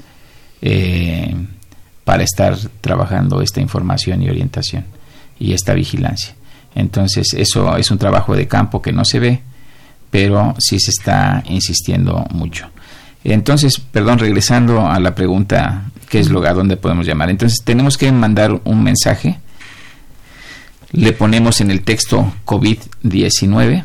eh, 0.62 1.34
para 2.04 2.22
estar 2.22 2.56
trabajando 2.80 3.42
esta 3.42 3.60
información 3.60 4.22
y 4.22 4.28
orientación 4.28 4.84
y 5.38 5.52
esta 5.52 5.74
vigilancia 5.74 6.34
entonces 6.74 7.34
eso 7.34 7.76
es 7.76 7.90
un 7.90 7.98
trabajo 7.98 8.36
de 8.36 8.48
campo 8.48 8.82
que 8.82 8.92
no 8.92 9.04
se 9.04 9.18
ve 9.18 9.42
pero 10.10 10.54
sí 10.58 10.78
se 10.80 10.90
está 10.90 11.42
insistiendo 11.48 12.26
mucho. 12.30 12.68
Entonces, 13.22 13.78
perdón, 13.78 14.18
regresando 14.18 14.86
a 14.88 14.98
la 14.98 15.14
pregunta, 15.14 15.90
¿qué 16.08 16.18
es 16.18 16.30
lo 16.30 16.44
a 16.44 16.52
dónde 16.52 16.76
podemos 16.76 17.06
llamar? 17.06 17.30
Entonces, 17.30 17.62
tenemos 17.64 17.96
que 17.96 18.10
mandar 18.10 18.60
un 18.64 18.82
mensaje, 18.82 19.38
le 20.92 21.12
ponemos 21.12 21.60
en 21.60 21.70
el 21.70 21.82
texto 21.82 22.32
COVID-19 22.44 23.84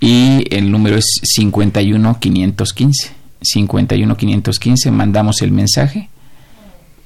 y 0.00 0.44
el 0.54 0.70
número 0.70 0.96
es 0.96 1.06
51515. 1.22 3.15
51515 3.52 4.90
mandamos 4.90 5.42
el 5.42 5.52
mensaje 5.52 6.08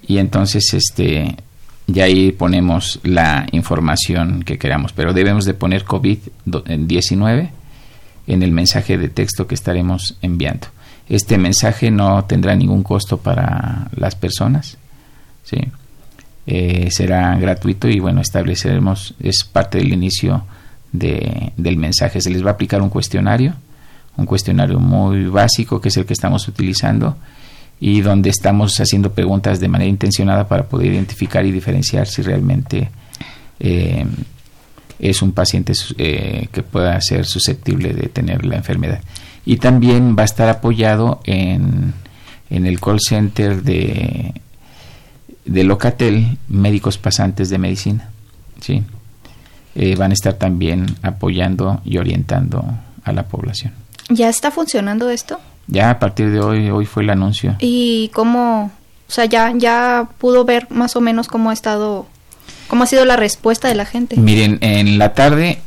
y 0.07 0.19
entonces 0.19 0.75
este 0.75 1.37
ya 1.87 2.05
ahí 2.05 2.33
ponemos 2.33 3.01
la 3.03 3.47
información 3.53 4.43
que 4.45 4.59
queramos, 4.59 4.93
pero 4.93 5.13
debemos 5.13 5.45
de 5.45 5.55
poner 5.55 5.85
COVID-19 5.85 7.51
en 8.27 8.43
el 8.43 8.53
mensaje 8.53 8.97
de 8.97 9.09
texto 9.09 9.47
que 9.47 9.55
estaremos 9.55 10.17
enviando. 10.23 10.69
Este 11.09 11.37
mensaje 11.37 11.91
no 11.91 12.25
tendrá 12.25 12.55
ningún 12.55 12.85
costo 12.85 13.19
para 13.19 13.89
las 13.97 14.15
personas, 14.15 14.79
¿sí? 15.43 15.59
Eh, 16.47 16.89
será 16.91 17.37
gratuito 17.39 17.89
y 17.89 17.99
bueno, 17.99 18.21
estableceremos, 18.21 19.15
es 19.21 19.45
parte 19.45 19.79
del 19.79 19.93
inicio 19.93 20.45
de, 20.93 21.53
del 21.57 21.77
mensaje. 21.77 22.21
Se 22.21 22.31
les 22.31 22.45
va 22.45 22.51
a 22.51 22.53
aplicar 22.55 22.83
un 22.83 22.89
cuestionario, 22.89 23.55
un 24.17 24.27
cuestionario 24.27 24.79
muy 24.79 25.27
básico 25.27 25.81
que 25.81 25.89
es 25.89 25.97
el 25.97 26.07
que 26.07 26.13
estamos 26.13 26.47
utilizando 26.49 27.17
y 27.81 28.03
donde 28.03 28.29
estamos 28.29 28.79
haciendo 28.79 29.13
preguntas 29.13 29.59
de 29.59 29.69
manera 29.69 29.89
intencionada 29.89 30.47
para 30.47 30.69
poder 30.69 30.93
identificar 30.93 31.47
y 31.47 31.51
diferenciar 31.51 32.07
si 32.07 32.21
realmente 32.21 32.91
eh, 33.59 34.05
es 34.99 35.23
un 35.23 35.33
paciente 35.33 35.73
eh, 35.97 36.49
que 36.53 36.63
pueda 36.63 37.01
ser 37.01 37.25
susceptible 37.25 37.95
de 37.95 38.09
tener 38.09 38.45
la 38.45 38.57
enfermedad. 38.57 39.01
Y 39.47 39.57
también 39.57 40.15
va 40.17 40.23
a 40.23 40.27
estar 40.27 40.49
apoyado 40.51 41.21
en, 41.25 41.95
en 42.51 42.67
el 42.67 42.79
call 42.79 43.01
center 43.01 43.63
de, 43.63 44.35
de 45.47 45.65
Locatel, 45.65 46.37
médicos 46.49 46.99
pasantes 46.99 47.49
de 47.49 47.59
medicina. 47.59 48.11
¿sí? 48.61 48.83
Eh, 49.75 49.97
van 49.97 50.11
a 50.11 50.15
estar 50.15 50.35
también 50.35 50.87
apoyando 51.03 51.81
y 51.85 51.97
orientando 51.97 52.65
a 53.05 53.13
la 53.13 53.27
población. 53.27 53.73
¿Ya 54.11 54.29
está 54.29 54.51
funcionando 54.51 55.09
esto? 55.11 55.41
Ya 55.67 55.91
a 55.91 55.99
partir 55.99 56.31
de 56.31 56.41
hoy, 56.41 56.71
hoy 56.71 56.85
fue 56.87 57.03
el 57.03 57.11
anuncio. 57.11 57.57
¿Y 57.61 58.11
cómo, 58.13 58.71
o 59.09 59.13
sea, 59.13 59.25
ya, 59.25 59.53
ya 59.57 60.09
pudo 60.19 60.45
ver 60.45 60.67
más 60.71 60.97
o 60.97 61.01
menos 61.01 61.29
cómo 61.29 61.51
ha 61.51 61.53
estado, 61.53 62.07
cómo 62.69 62.85
ha 62.85 62.87
sido 62.87 63.05
la 63.05 63.17
respuesta 63.17 63.69
de 63.69 63.77
la 63.77 63.87
gente? 63.87 64.17
Miren, 64.17 64.59
en 64.61 64.99
la 64.99 65.15
tarde 65.15 65.61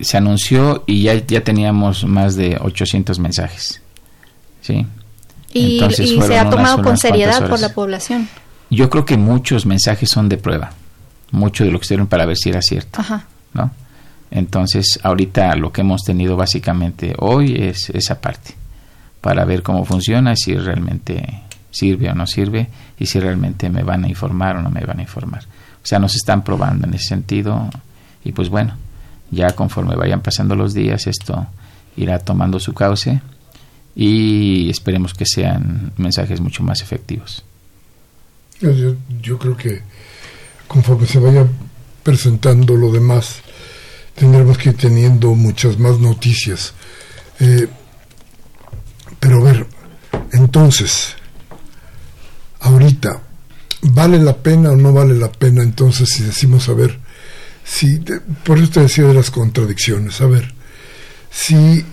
se 0.00 0.16
anunció 0.16 0.82
y 0.86 1.02
ya, 1.04 1.14
ya 1.14 1.42
teníamos 1.42 2.04
más 2.04 2.34
de 2.36 2.58
800 2.60 3.18
mensajes. 3.20 3.80
¿Sí? 4.60 4.86
Y, 5.52 5.84
y 5.84 6.20
se 6.20 6.38
ha 6.38 6.50
tomado 6.50 6.82
con 6.82 6.98
seriedad 6.98 7.48
por 7.48 7.60
la 7.60 7.68
población. 7.68 8.28
Yo 8.70 8.90
creo 8.90 9.04
que 9.04 9.16
muchos 9.16 9.66
mensajes 9.66 10.08
son 10.10 10.28
de 10.28 10.36
prueba. 10.36 10.72
Mucho 11.30 11.64
de 11.64 11.70
lo 11.70 11.78
que 11.78 11.82
estuvieron 11.84 12.08
para 12.08 12.26
ver 12.26 12.36
si 12.36 12.48
era 12.48 12.60
cierto. 12.60 13.00
Ajá. 13.00 13.26
¿no? 13.54 13.70
Entonces, 14.34 14.98
ahorita 15.02 15.54
lo 15.54 15.72
que 15.72 15.82
hemos 15.82 16.02
tenido 16.02 16.36
básicamente 16.36 17.14
hoy 17.18 17.54
es 17.56 17.88
esa 17.90 18.20
parte 18.20 18.54
para 19.20 19.44
ver 19.44 19.62
cómo 19.62 19.84
funciona, 19.84 20.34
si 20.34 20.54
realmente 20.56 21.44
sirve 21.70 22.10
o 22.10 22.14
no 22.14 22.26
sirve 22.26 22.68
y 22.98 23.06
si 23.06 23.20
realmente 23.20 23.70
me 23.70 23.84
van 23.84 24.04
a 24.04 24.08
informar 24.08 24.56
o 24.56 24.62
no 24.62 24.70
me 24.70 24.84
van 24.84 24.98
a 24.98 25.02
informar. 25.02 25.44
O 25.82 25.86
sea, 25.86 26.00
nos 26.00 26.16
están 26.16 26.42
probando 26.42 26.86
en 26.86 26.94
ese 26.94 27.06
sentido 27.06 27.70
y 28.24 28.32
pues 28.32 28.48
bueno, 28.48 28.74
ya 29.30 29.52
conforme 29.52 29.94
vayan 29.94 30.20
pasando 30.20 30.56
los 30.56 30.74
días 30.74 31.06
esto 31.06 31.46
irá 31.96 32.18
tomando 32.18 32.58
su 32.58 32.74
cauce 32.74 33.20
y 33.94 34.68
esperemos 34.68 35.14
que 35.14 35.26
sean 35.26 35.92
mensajes 35.96 36.40
mucho 36.40 36.64
más 36.64 36.82
efectivos. 36.82 37.44
Yo, 38.60 39.38
creo 39.38 39.56
que 39.56 39.82
conforme 40.66 41.06
se 41.06 41.20
vaya 41.20 41.46
presentando 42.02 42.76
lo 42.76 42.90
demás, 42.90 43.43
tendremos 44.14 44.58
que 44.58 44.70
ir 44.70 44.76
teniendo 44.76 45.34
muchas 45.34 45.78
más 45.78 45.98
noticias. 45.98 46.74
Eh, 47.40 47.68
pero 49.20 49.40
a 49.40 49.44
ver, 49.44 49.66
entonces, 50.32 51.14
ahorita, 52.60 53.22
¿vale 53.82 54.18
la 54.18 54.36
pena 54.36 54.70
o 54.70 54.76
no 54.76 54.92
vale 54.92 55.14
la 55.14 55.30
pena 55.30 55.62
entonces 55.62 56.08
si 56.10 56.22
decimos, 56.22 56.68
a 56.68 56.74
ver, 56.74 56.98
si, 57.64 57.98
por 58.44 58.58
eso 58.58 58.72
te 58.72 58.80
decía 58.80 59.04
de 59.04 59.14
las 59.14 59.30
contradicciones, 59.30 60.20
a 60.20 60.26
ver, 60.26 60.54
si 61.30 61.84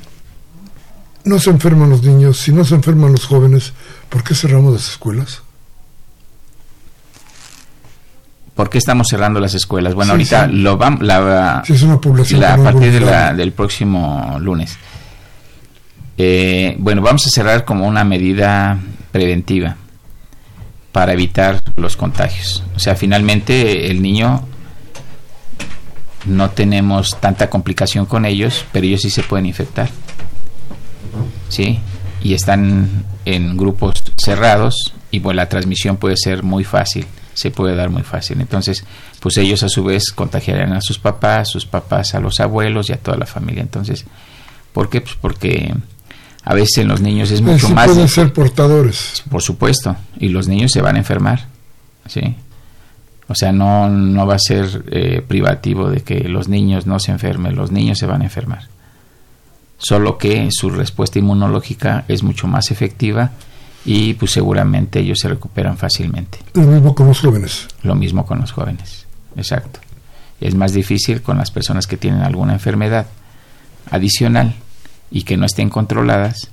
no 1.24 1.40
se 1.40 1.50
enferman 1.50 1.90
los 1.90 2.04
niños, 2.04 2.38
si 2.38 2.52
no 2.52 2.66
se 2.66 2.76
enferman 2.76 3.12
los 3.12 3.26
jóvenes, 3.26 3.74
¿por 4.10 4.24
qué 4.24 4.36
cerramos 4.36 4.74
las 4.74 4.90
escuelas? 4.90 5.42
¿Por 8.56 8.70
qué 8.70 8.78
estamos 8.78 9.08
cerrando 9.10 9.40
las 9.40 9.54
escuelas? 9.54 9.94
Bueno, 9.96 10.10
Sí, 10.10 10.36
ahorita 10.36 10.48
sí. 10.48 10.52
lo 10.54 10.78
vamos 10.78 11.02
la, 11.02 11.64
Si 11.66 11.74
es 11.74 11.82
una 11.84 12.00
población 12.00 12.42
la- 12.42 12.54
a 12.54 12.58
partir 12.58 12.92
de 12.92 13.00
la- 13.00 13.06
vulnerable. 13.06 13.38
del 13.38 13.52
próximo 13.54 14.38
lunes. 14.40 14.78
Eh, 16.18 16.76
bueno, 16.78 17.02
vamos 17.02 17.26
a 17.26 17.30
cerrar 17.30 17.66
como 17.66 17.88
una 17.88 18.04
medida 18.04 18.78
preventiva 19.12 19.78
para 20.92 21.14
evitar 21.14 21.62
los 21.78 21.96
contagios. 21.98 22.64
O 22.76 22.80
sea, 22.80 22.96
finalmente 22.96 23.90
el 23.90 24.02
niño 24.02 24.44
no 26.26 26.50
tenemos 26.52 27.20
tanta 27.20 27.50
complicación 27.50 28.06
con 28.06 28.26
ellos, 28.26 28.66
pero 28.72 28.86
ellos 28.86 29.02
sí 29.02 29.10
se 29.10 29.24
pueden 29.24 29.46
infectar. 29.48 29.90
¿Sí? 31.50 31.80
Y 32.22 32.34
están 32.34 33.06
en 33.26 33.58
grupos 33.58 34.04
cerrados 34.18 34.76
y 35.10 35.20
bueno, 35.20 35.38
la 35.38 35.50
transmisión 35.50 35.98
puede 35.98 36.16
ser 36.18 36.44
muy 36.44 36.64
fácil, 36.64 37.06
se 37.34 37.52
puede 37.52 37.76
dar 37.76 37.90
muy 37.90 38.04
fácil. 38.04 38.42
Entonces, 38.42 38.84
pues 39.20 39.38
ellos 39.38 39.64
a 39.64 39.70
su 39.70 39.84
vez 39.84 40.12
contagiarán 40.14 40.74
a 40.74 40.82
sus 40.82 41.00
papás, 41.00 41.50
sus 41.50 41.66
papás 41.66 42.14
a 42.16 42.20
los 42.20 42.40
abuelos 42.40 42.90
y 42.90 42.94
a 42.94 42.98
toda 42.98 43.18
la 43.18 43.26
familia. 43.26 43.62
Entonces, 43.62 44.06
¿por 44.74 44.90
qué? 44.90 45.02
Pues 45.02 45.16
porque 45.20 45.74
a 46.44 46.54
veces 46.54 46.80
en 46.80 46.88
los 46.88 47.02
niños 47.02 47.32
es 47.32 47.40
Eh, 47.40 47.44
mucho 47.44 47.68
sí 47.68 47.74
más... 47.74 47.88
pueden 47.88 48.08
ser 48.08 48.34
portadores. 48.34 49.24
Por 49.30 49.42
supuesto, 49.42 49.96
y 50.20 50.30
los 50.30 50.48
niños 50.48 50.72
se 50.72 50.82
van 50.82 50.96
a 50.96 51.00
enfermar, 51.00 51.48
¿sí? 52.08 52.36
O 53.28 53.36
sea, 53.36 53.52
no, 53.54 53.90
no 53.90 54.28
va 54.28 54.36
a 54.36 54.40
ser 54.40 54.84
eh, 54.92 55.24
privativo 55.26 55.90
de 55.90 56.02
que 56.02 56.28
los 56.28 56.50
niños 56.50 56.86
no 56.86 57.00
se 57.00 57.12
enfermen, 57.12 57.56
los 57.56 57.72
niños 57.72 57.98
se 57.98 58.06
van 58.06 58.22
a 58.22 58.26
enfermar. 58.26 58.68
Solo 59.78 60.18
que 60.18 60.50
su 60.52 60.70
respuesta 60.70 61.18
inmunológica 61.20 62.04
es 62.08 62.24
mucho 62.24 62.48
más 62.48 62.72
efectiva 62.72 63.32
y 63.86 64.14
pues 64.14 64.32
seguramente 64.32 65.00
ellos 65.00 65.20
se 65.22 65.30
recuperan 65.30 65.78
fácilmente. 65.78 66.40
Lo 66.54 66.64
mismo 66.64 66.96
con 66.96 67.08
los 67.08 67.20
jóvenes. 67.20 67.68
Lo 67.84 67.96
mismo 67.96 68.26
con 68.26 68.40
los 68.40 68.52
jóvenes, 68.52 69.08
exacto. 69.36 69.80
Es 70.40 70.56
más 70.56 70.74
difícil 70.74 71.22
con 71.22 71.38
las 71.38 71.52
personas 71.52 71.88
que 71.88 71.98
tienen 71.98 72.22
alguna 72.22 72.54
enfermedad 72.54 73.08
adicional 73.90 74.56
y 75.12 75.24
que 75.24 75.38
no 75.38 75.46
estén 75.46 75.70
controladas. 75.70 76.50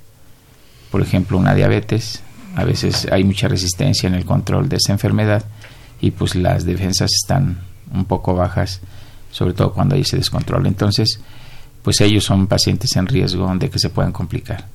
Por 0.90 1.00
ejemplo, 1.00 1.38
una 1.38 1.54
diabetes. 1.54 2.22
A 2.54 2.64
veces 2.64 3.06
hay 3.10 3.24
mucha 3.24 3.48
resistencia 3.48 4.06
en 4.06 4.14
el 4.14 4.24
control 4.24 4.68
de 4.68 4.76
esa 4.76 4.92
enfermedad 4.92 5.44
y 6.00 6.10
pues 6.10 6.34
las 6.34 6.64
defensas 6.64 7.10
están 7.12 7.60
un 7.92 8.04
poco 8.04 8.34
bajas, 8.34 8.80
sobre 9.30 9.54
todo 9.54 9.72
cuando 9.72 9.94
hay 9.94 10.02
ese 10.02 10.16
descontrol. 10.16 10.66
Entonces, 10.66 11.20
pues 11.82 12.00
ellos 12.00 12.24
son 12.24 12.46
pacientes 12.46 12.94
en 12.96 13.06
riesgo 13.06 13.50
de 13.56 13.70
que 13.70 13.78
se 13.78 13.90
puedan 13.90 14.12
complicar. 14.12 14.66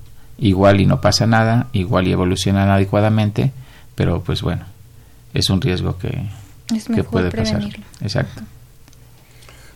Igual 0.43 0.81
y 0.81 0.85
no 0.85 0.99
pasa 0.99 1.25
nada, 1.25 1.67
igual 1.71 2.05
y 2.05 2.11
evolucionan 2.11 2.69
adecuadamente, 2.69 3.53
pero 3.95 4.21
pues 4.21 4.41
bueno, 4.41 4.65
es 5.33 5.49
un 5.49 5.61
riesgo 5.61 5.97
que, 5.97 6.09
Es 6.75 6.83
que 6.83 6.91
mejor 6.97 7.11
puede 7.11 7.31
pasar. 7.31 7.59
prevenirlo. 7.59 7.83
Exacto. 8.01 8.41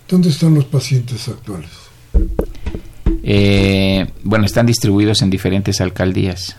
¿Dónde 0.10 0.28
están 0.28 0.56
los 0.56 0.66
pacientes 0.66 1.26
actuales? 1.30 1.70
Eh, 3.24 4.08
bueno, 4.24 4.46
están 4.46 4.66
distribuidos 4.66 5.22
en 5.22 5.30
diferentes 5.30 5.80
alcaldías. 5.80 6.58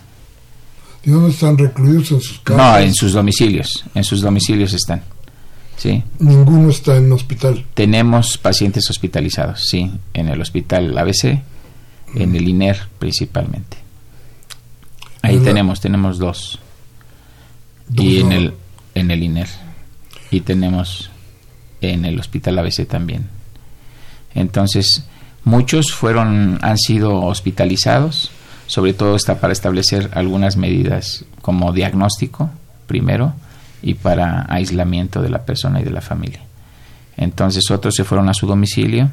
¿Y 1.04 1.11
dónde 1.11 1.28
están 1.30 1.59
recluidos 1.59 2.11
en 2.12 2.20
sus 2.22 2.38
casas? 2.40 2.56
No, 2.62 2.78
en 2.78 2.94
sus 2.94 3.12
domicilios. 3.12 3.84
En 3.94 4.04
sus 4.04 4.22
domicilios 4.22 4.72
están. 4.72 5.02
Sí. 5.76 6.02
Ninguno 6.18 6.70
está 6.70 6.96
en 6.96 7.12
hospital. 7.12 7.66
Tenemos 7.74 8.38
pacientes 8.38 8.88
hospitalizados, 8.88 9.68
sí, 9.68 9.90
en 10.14 10.28
el 10.28 10.40
hospital 10.40 10.96
ABC, 10.96 11.40
en 12.14 12.34
el 12.34 12.48
INER 12.48 12.78
principalmente. 12.98 13.76
Ahí 15.22 15.38
tenemos, 15.38 15.80
tenemos 15.80 16.18
dos. 16.18 16.58
Dos, 17.88 18.04
Y 18.04 18.20
en 18.20 18.32
el, 18.32 18.54
en 18.94 19.10
el 19.10 19.22
INER. 19.22 19.48
Y 20.30 20.40
tenemos 20.40 21.10
en 21.80 22.04
el 22.04 22.18
hospital 22.18 22.58
ABC 22.58 22.86
también. 22.86 23.28
Entonces, 24.34 25.04
muchos 25.44 25.92
fueron, 25.92 26.58
han 26.62 26.78
sido 26.78 27.22
hospitalizados, 27.22 28.30
sobre 28.66 28.92
todo 28.92 29.16
está 29.16 29.40
para 29.40 29.52
establecer 29.52 30.10
algunas 30.14 30.56
medidas 30.56 31.24
como 31.40 31.72
diagnóstico, 31.72 32.50
primero, 32.86 33.34
y 33.82 33.94
para 33.94 34.46
aislamiento 34.48 35.22
de 35.22 35.30
la 35.30 35.44
persona 35.44 35.80
y 35.80 35.84
de 35.84 35.90
la 35.90 36.00
familia. 36.00 36.40
Entonces 37.16 37.70
otros 37.70 37.94
se 37.94 38.04
fueron 38.04 38.28
a 38.28 38.34
su 38.34 38.46
domicilio 38.46 39.10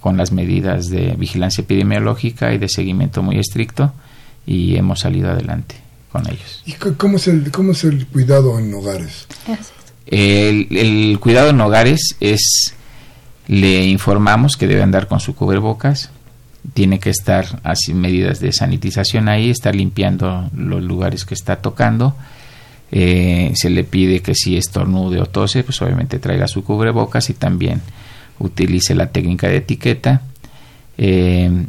con 0.00 0.16
las 0.16 0.32
medidas 0.32 0.88
de 0.88 1.14
vigilancia 1.16 1.62
epidemiológica 1.62 2.52
y 2.52 2.58
de 2.58 2.68
seguimiento 2.68 3.22
muy 3.22 3.38
estricto 3.38 3.92
y 4.46 4.76
hemos 4.76 5.00
salido 5.00 5.30
adelante 5.30 5.76
con 6.10 6.26
ellos. 6.26 6.62
¿Y 6.66 6.72
cómo 6.72 7.16
es 7.16 7.28
el, 7.28 7.50
cómo 7.50 7.72
es 7.72 7.84
el 7.84 8.06
cuidado 8.06 8.58
en 8.58 8.72
hogares? 8.74 9.26
El, 10.06 10.66
el 10.76 11.18
cuidado 11.20 11.50
en 11.50 11.60
hogares 11.60 12.16
es, 12.20 12.74
le 13.46 13.86
informamos 13.86 14.56
que 14.56 14.66
debe 14.66 14.82
andar 14.82 15.06
con 15.06 15.20
su 15.20 15.34
cubrebocas, 15.34 16.10
tiene 16.74 16.98
que 16.98 17.10
estar 17.10 17.60
así 17.62 17.94
medidas 17.94 18.40
de 18.40 18.52
sanitización 18.52 19.28
ahí, 19.28 19.50
estar 19.50 19.74
limpiando 19.74 20.50
los 20.54 20.82
lugares 20.82 21.24
que 21.24 21.34
está 21.34 21.56
tocando. 21.56 22.14
Eh, 22.92 23.52
se 23.54 23.70
le 23.70 23.84
pide 23.84 24.20
que 24.20 24.34
si 24.34 24.56
estornude 24.56 25.20
o 25.20 25.26
tose, 25.26 25.62
pues 25.62 25.80
obviamente 25.80 26.18
traiga 26.18 26.48
su 26.48 26.64
cubrebocas 26.64 27.30
y 27.30 27.34
también 27.34 27.80
utilice 28.40 28.94
la 28.94 29.10
técnica 29.12 29.48
de 29.48 29.56
etiqueta 29.58 30.22
eh, 30.98 31.66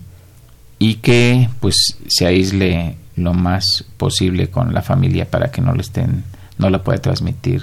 y 0.82 0.96
que 0.96 1.48
pues 1.60 1.76
se 2.08 2.26
aísle 2.26 2.96
lo 3.16 3.36
más 3.36 3.86
posible 3.98 4.50
con 4.50 4.74
la 4.74 4.82
familia 4.82 5.30
para 5.30 5.52
que 5.52 5.62
no 5.62 5.76
le 5.76 5.82
estén, 5.82 6.24
no 6.58 6.72
la 6.72 6.82
pueda 6.82 6.98
transmitir 6.98 7.62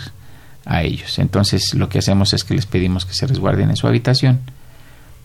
a 0.65 0.85
ellos. 0.85 1.19
Entonces 1.19 1.75
lo 1.75 1.89
que 1.89 1.99
hacemos 1.99 2.33
es 2.33 2.45
que 2.45 2.55
les 2.55 2.67
pedimos 2.67 3.05
que 3.05 3.15
se 3.15 3.27
resguarden 3.27 3.71
en 3.71 3.77
su 3.77 3.89
habitación 3.89 4.39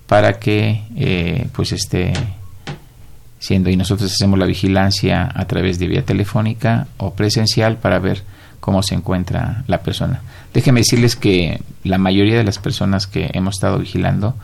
para 0.08 0.40
que 0.40 0.86
eh, 0.96 1.48
pues 1.54 1.72
este 1.72 2.14
siendo 3.38 3.70
y 3.70 3.78
nosotros 3.78 4.12
hacemos 4.12 4.40
la 4.40 4.48
vigilancia 4.48 5.32
a 5.32 5.46
través 5.46 5.78
de 5.78 5.88
vía 5.88 6.04
telefónica 6.04 6.88
o 6.98 7.14
presencial 7.14 7.78
para 7.78 8.00
ver 8.00 8.24
cómo 8.60 8.82
se 8.82 8.96
encuentra 8.96 9.66
la 9.68 9.84
persona. 9.84 10.24
Déjenme 10.52 10.80
decirles 10.80 11.16
que 11.16 11.62
la 11.84 12.00
mayoría 12.00 12.38
de 12.38 12.44
las 12.44 12.58
personas 12.58 13.06
que 13.06 13.30
hemos 13.34 13.58
estado 13.58 13.78
vigilando 13.78 14.36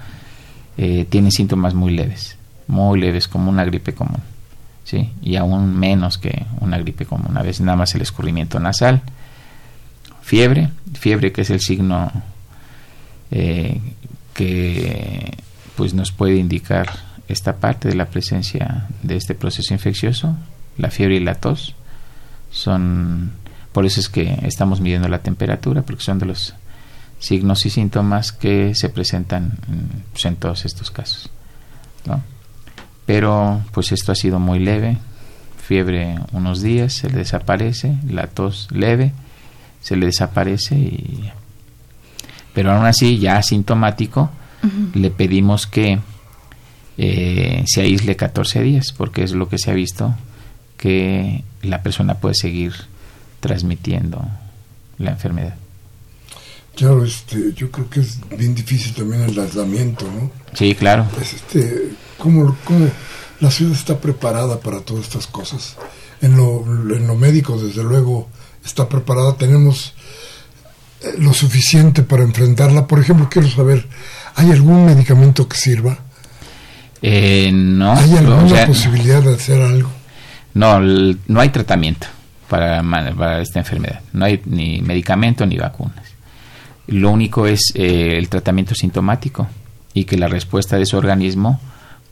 eh, 0.77 1.07
tienen 1.09 1.31
síntomas 1.31 1.73
muy 1.73 1.95
leves, 1.95 2.37
muy 2.69 2.99
leves 2.99 3.27
como 3.27 3.49
una 3.49 3.65
gripe 3.65 3.93
común, 3.93 4.21
¿sí? 4.85 5.11
y 5.21 5.35
aún 5.35 5.77
menos 5.77 6.17
que 6.17 6.45
una 6.61 6.77
gripe 6.77 7.05
común, 7.05 7.37
a 7.37 7.41
veces 7.41 7.61
nada 7.61 7.75
más 7.75 7.93
el 7.95 8.01
escurrimiento 8.01 8.59
nasal, 8.59 9.01
fiebre, 10.21 10.69
fiebre 10.93 11.31
que 11.31 11.41
es 11.41 11.49
el 11.49 11.59
signo 11.59 12.11
eh, 13.31 13.81
que 14.33 15.37
pues 15.75 15.93
nos 15.93 16.11
puede 16.11 16.37
indicar 16.37 16.89
esta 17.27 17.57
parte 17.57 17.89
de 17.89 17.95
la 17.95 18.05
presencia 18.05 18.87
de 19.03 19.17
este 19.17 19.35
proceso 19.35 19.73
infeccioso, 19.73 20.35
la 20.77 20.91
fiebre 20.91 21.15
y 21.15 21.19
la 21.19 21.35
tos, 21.35 21.75
son 22.51 23.31
por 23.71 23.85
eso 23.85 23.99
es 23.99 24.09
que 24.09 24.39
estamos 24.43 24.81
midiendo 24.81 25.07
la 25.07 25.19
temperatura, 25.19 25.83
porque 25.83 26.03
son 26.03 26.19
de 26.19 26.25
los 26.25 26.53
signos 27.19 27.65
y 27.65 27.69
síntomas 27.69 28.31
que 28.31 28.73
se 28.75 28.89
presentan 28.89 29.57
pues, 30.11 30.25
en 30.25 30.35
todos 30.37 30.65
estos 30.65 30.89
casos. 30.89 31.29
Pero 33.09 33.63
pues 33.71 33.91
esto 33.91 34.11
ha 34.11 34.15
sido 34.15 34.37
muy 34.37 34.59
leve, 34.59 34.99
fiebre 35.65 36.19
unos 36.31 36.61
días, 36.61 36.93
se 36.93 37.09
le 37.09 37.17
desaparece, 37.17 37.97
la 38.07 38.27
tos 38.27 38.67
leve, 38.69 39.13
se 39.81 39.95
le 39.95 40.05
desaparece 40.05 40.75
y... 40.75 41.31
Pero 42.53 42.71
aún 42.71 42.85
así, 42.85 43.17
ya 43.17 43.37
asintomático, 43.37 44.29
le 44.93 45.09
pedimos 45.09 45.65
que 45.65 45.97
eh, 46.99 47.63
se 47.65 47.81
aísle 47.81 48.15
14 48.15 48.61
días, 48.61 48.93
porque 48.95 49.23
es 49.23 49.31
lo 49.31 49.49
que 49.49 49.57
se 49.57 49.71
ha 49.71 49.73
visto 49.73 50.13
que 50.77 51.43
la 51.63 51.81
persona 51.81 52.13
puede 52.13 52.35
seguir 52.35 52.73
transmitiendo 53.39 54.23
la 54.99 55.09
enfermedad. 55.09 55.55
Claro, 56.75 57.03
este, 57.03 57.53
yo 57.55 57.71
creo 57.71 57.89
que 57.89 58.01
es 58.01 58.19
bien 58.37 58.53
difícil 58.53 58.93
también 58.93 59.23
el 59.23 59.39
aislamiento, 59.39 60.05
¿no? 60.05 60.31
Sí, 60.53 60.75
claro. 60.75 61.05
este, 61.21 61.89
¿cómo, 62.17 62.55
la 63.39 63.51
ciudad 63.51 63.73
está 63.73 63.99
preparada 63.99 64.59
para 64.59 64.81
todas 64.81 65.05
estas 65.05 65.27
cosas? 65.27 65.75
En 66.21 66.35
lo, 66.35 66.63
en 66.65 67.07
lo 67.07 67.15
médico, 67.15 67.57
desde 67.57 67.83
luego, 67.83 68.29
está 68.65 68.89
preparada. 68.89 69.37
Tenemos 69.37 69.93
eh, 71.01 71.13
lo 71.17 71.33
suficiente 71.33 72.03
para 72.03 72.23
enfrentarla. 72.23 72.87
Por 72.87 72.99
ejemplo, 72.99 73.27
quiero 73.29 73.49
saber, 73.49 73.87
¿hay 74.35 74.51
algún 74.51 74.85
medicamento 74.85 75.47
que 75.47 75.57
sirva? 75.57 75.97
Eh, 77.01 77.51
no. 77.53 77.93
¿Hay 77.93 78.17
alguna 78.17 78.65
posibilidad 78.65 79.21
de 79.21 79.35
hacer 79.35 79.61
algo? 79.61 79.89
No, 80.53 80.79
no 80.79 81.39
hay 81.39 81.49
tratamiento 81.49 82.07
para, 82.49 82.83
para 82.83 83.41
esta 83.41 83.59
enfermedad. 83.59 84.01
No 84.11 84.25
hay 84.25 84.41
ni 84.45 84.81
medicamento 84.81 85.45
ni 85.45 85.57
vacunas. 85.57 86.05
Lo 86.87 87.11
único 87.11 87.45
es 87.45 87.71
eh, 87.75 88.17
el 88.17 88.27
tratamiento 88.27 88.73
sintomático 88.73 89.47
y 89.99 90.05
que 90.05 90.17
la 90.17 90.29
respuesta 90.29 90.77
de 90.77 90.85
su 90.85 90.95
organismo 90.95 91.59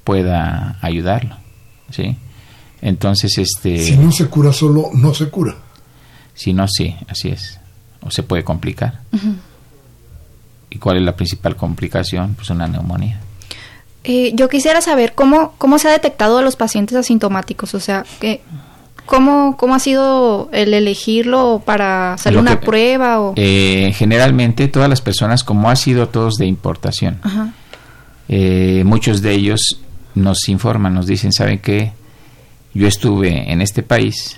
pueda 0.03 0.77
ayudarlo. 0.81 1.37
¿sí? 1.89 2.17
Entonces, 2.81 3.37
este... 3.37 3.79
Si 3.79 3.95
no 3.95 4.11
se 4.11 4.27
cura 4.27 4.51
solo, 4.51 4.89
no 4.93 5.13
se 5.13 5.29
cura. 5.29 5.55
Si 6.33 6.51
no, 6.51 6.67
sí, 6.67 6.93
así 7.07 7.29
es. 7.29 7.59
O 8.01 8.11
se 8.11 8.23
puede 8.23 8.43
complicar. 8.43 8.99
¿Y 10.69 10.77
cuál 10.79 10.97
es 10.97 11.03
la 11.03 11.15
principal 11.15 11.55
complicación? 11.55 12.35
Pues 12.35 12.49
una 12.49 12.67
neumonía. 12.67 13.21
Eh, 14.03 14.31
yo 14.35 14.49
quisiera 14.49 14.81
saber 14.81 15.13
cómo, 15.15 15.53
cómo 15.57 15.79
se 15.79 15.87
ha 15.87 15.91
detectado 15.91 16.39
a 16.39 16.41
los 16.41 16.57
pacientes 16.57 16.97
asintomáticos, 16.97 17.73
o 17.73 17.79
sea, 17.79 18.05
que, 18.19 18.41
¿cómo, 19.05 19.55
¿cómo 19.57 19.75
ha 19.75 19.79
sido 19.79 20.49
el 20.51 20.73
elegirlo 20.73 21.61
para 21.65 22.13
hacer 22.13 22.37
una 22.37 22.59
prueba? 22.59 23.21
O? 23.21 23.33
Eh, 23.37 23.93
generalmente 23.95 24.67
todas 24.67 24.89
las 24.89 25.01
personas, 25.01 25.43
como 25.45 25.69
ha 25.69 25.75
sido 25.77 26.09
todos 26.09 26.35
de 26.35 26.45
importación, 26.45 27.19
eh, 28.27 28.83
muchos 28.85 29.21
de 29.21 29.31
ellos 29.33 29.79
nos 30.15 30.49
informan, 30.49 30.93
nos 30.93 31.07
dicen, 31.07 31.31
¿saben 31.31 31.59
qué? 31.59 31.93
Yo 32.73 32.87
estuve 32.87 33.51
en 33.51 33.61
este 33.61 33.83
país 33.83 34.37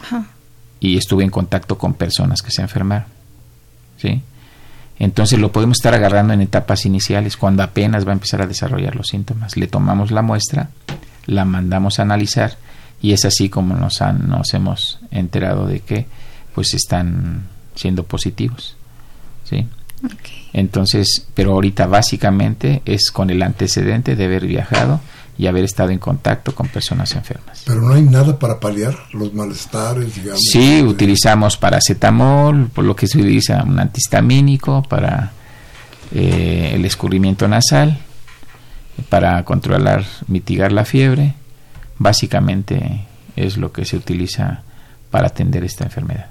y 0.80 0.98
estuve 0.98 1.24
en 1.24 1.30
contacto 1.30 1.78
con 1.78 1.94
personas 1.94 2.42
que 2.42 2.52
se 2.52 2.62
enfermaron, 2.62 3.08
¿sí? 3.98 4.22
Entonces 5.00 5.40
lo 5.40 5.52
podemos 5.52 5.78
estar 5.78 5.94
agarrando 5.94 6.34
en 6.34 6.42
etapas 6.42 6.86
iniciales, 6.86 7.38
cuando 7.38 7.64
apenas 7.64 8.06
va 8.06 8.12
a 8.12 8.14
empezar 8.14 8.42
a 8.42 8.48
desarrollar 8.48 8.96
los 8.96 9.08
síntomas. 9.08 9.56
Le 9.56 9.68
tomamos 9.68 10.12
la 10.12 10.22
muestra, 10.22 10.70
la 11.26 11.46
mandamos 11.46 12.00
a 12.00 12.02
analizar 12.02 12.58
y 13.02 13.14
es 13.14 13.24
así 13.24 13.50
como 13.50 13.76
nos, 13.76 14.02
han, 14.02 14.28
nos 14.28 14.54
hemos 14.54 15.00
enterado 15.10 15.66
de 15.68 15.80
que 15.80 16.06
pues 16.54 16.74
están 16.74 17.48
siendo 17.76 18.04
positivos. 18.04 18.76
¿sí? 19.46 19.66
Entonces, 20.54 21.28
pero 21.34 21.54
ahorita 21.54 21.88
básicamente 21.88 22.82
es 22.86 23.12
con 23.12 23.30
el 23.30 23.42
antecedente 23.44 24.16
de 24.16 24.26
haber 24.26 24.46
viajado 24.48 25.00
y 25.38 25.48
haber 25.48 25.64
estado 25.64 25.92
en 25.92 26.00
contacto 26.00 26.54
con 26.54 26.68
personas 26.68 27.16
enfermas. 27.16 27.64
Pero 27.66 27.82
no 27.82 27.94
hay 27.94 28.02
nada 28.02 28.38
para 28.38 28.60
paliar 28.60 28.98
los 29.14 29.34
malestares, 29.34 30.14
digamos. 30.16 30.42
Sí, 30.52 30.84
utilizamos 30.84 31.56
paracetamol, 31.56 32.68
por 32.68 32.84
lo 32.84 32.94
que 32.94 33.08
se 33.08 33.20
utiliza 33.20 33.64
un 33.64 33.80
antihistamínico 33.80 34.84
para 34.84 35.32
eh, 36.12 36.72
el 36.74 36.84
escurrimiento 36.84 37.48
nasal, 37.48 38.00
para 39.08 39.44
controlar, 39.46 40.04
mitigar 40.28 40.74
la 40.74 40.84
fiebre. 40.84 41.36
Básicamente 41.98 43.06
es 43.38 43.56
lo 43.56 43.72
que 43.72 43.86
se 43.86 43.96
utiliza 43.96 44.64
para 45.10 45.28
atender 45.28 45.64
esta 45.64 45.86
enfermedad. 45.86 46.28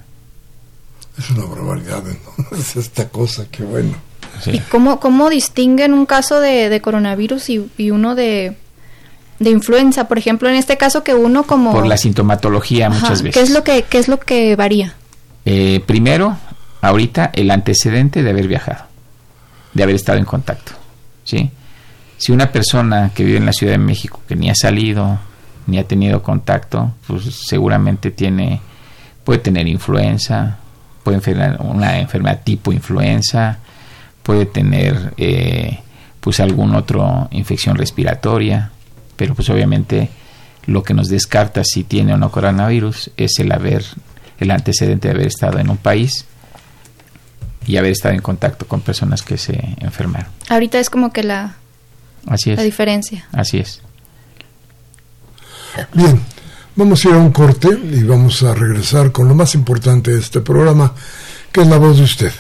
Es 1.18 1.30
una 1.30 1.46
barbaridad, 1.46 2.02
¿no? 2.04 2.56
Es 2.58 2.76
esta 2.76 3.08
cosa, 3.08 3.46
qué 3.50 3.64
bueno. 3.64 3.94
¿Y 4.46 4.60
cómo, 4.60 5.00
cómo 5.00 5.30
distinguen 5.30 5.92
un 5.92 6.06
caso 6.06 6.40
de, 6.40 6.80
coronavirus 6.80 7.50
y 7.50 7.90
uno 7.90 8.14
de, 8.14 8.56
de 9.38 9.50
influenza, 9.50 10.08
por 10.08 10.18
ejemplo, 10.18 10.48
en 10.48 10.56
este 10.56 10.76
caso 10.76 11.04
que 11.04 11.14
uno 11.14 11.44
como 11.44 11.72
por 11.72 11.86
la 11.86 11.96
sintomatología 11.96 12.90
muchas 12.90 13.22
veces. 13.22 13.34
¿Qué 13.34 13.42
es 13.42 13.50
lo 13.50 13.62
que 13.62 13.82
qué 13.82 13.98
es 13.98 14.08
lo 14.08 14.18
que 14.18 14.56
varía? 14.56 14.94
Eh, 15.44 15.82
primero, 15.86 16.36
ahorita 16.80 17.30
el 17.34 17.50
antecedente 17.50 18.22
de 18.22 18.30
haber 18.30 18.48
viajado, 18.48 18.84
de 19.74 19.82
haber 19.82 19.94
estado 19.94 20.18
en 20.18 20.24
contacto, 20.24 20.72
¿sí? 21.24 21.50
Si 22.16 22.32
una 22.32 22.50
persona 22.50 23.12
que 23.14 23.24
vive 23.24 23.38
en 23.38 23.46
la 23.46 23.52
Ciudad 23.52 23.74
de 23.74 23.78
México 23.78 24.20
que 24.26 24.34
ni 24.34 24.50
ha 24.50 24.54
salido 24.54 25.20
ni 25.66 25.78
ha 25.78 25.86
tenido 25.86 26.22
contacto, 26.22 26.92
pues 27.06 27.22
seguramente 27.46 28.10
tiene 28.10 28.60
puede 29.22 29.38
tener 29.40 29.68
influenza, 29.68 30.58
puede 31.08 31.20
tener 31.20 31.56
una 31.60 31.98
enfermedad 31.98 32.40
tipo 32.44 32.70
influenza, 32.70 33.58
puede 34.22 34.44
tener 34.44 35.14
eh, 35.16 35.78
pues 36.20 36.38
algún 36.40 36.74
otro 36.74 37.28
infección 37.30 37.76
respiratoria, 37.76 38.70
pero 39.16 39.34
pues 39.34 39.48
obviamente 39.48 40.10
lo 40.66 40.82
que 40.82 40.92
nos 40.92 41.08
descarta 41.08 41.64
si 41.64 41.84
tiene 41.84 42.12
o 42.12 42.18
no 42.18 42.30
coronavirus 42.30 43.10
es 43.16 43.38
el 43.38 43.52
haber, 43.52 43.84
el 44.38 44.50
antecedente 44.50 45.08
de 45.08 45.14
haber 45.14 45.28
estado 45.28 45.58
en 45.58 45.70
un 45.70 45.78
país 45.78 46.26
y 47.66 47.78
haber 47.78 47.92
estado 47.92 48.14
en 48.14 48.20
contacto 48.20 48.66
con 48.66 48.82
personas 48.82 49.22
que 49.22 49.38
se 49.38 49.58
enfermaron. 49.78 50.30
Ahorita 50.50 50.78
es 50.78 50.90
como 50.90 51.10
que 51.10 51.22
la, 51.22 51.56
Así 52.26 52.54
la 52.54 52.62
diferencia. 52.62 53.26
Así 53.32 53.58
es. 53.58 53.80
Bien, 55.94 56.20
vamos 56.78 57.04
a 57.04 57.08
ir 57.08 57.14
a 57.16 57.18
un 57.18 57.32
corte 57.32 57.68
y 57.70 58.04
vamos 58.04 58.44
a 58.44 58.54
regresar 58.54 59.10
con 59.10 59.26
lo 59.26 59.34
más 59.34 59.56
importante 59.56 60.12
de 60.12 60.20
este 60.20 60.40
programa, 60.40 60.94
que 61.50 61.62
es 61.62 61.66
la 61.66 61.76
voz 61.76 61.96
de 61.96 62.04
usted, 62.04 62.32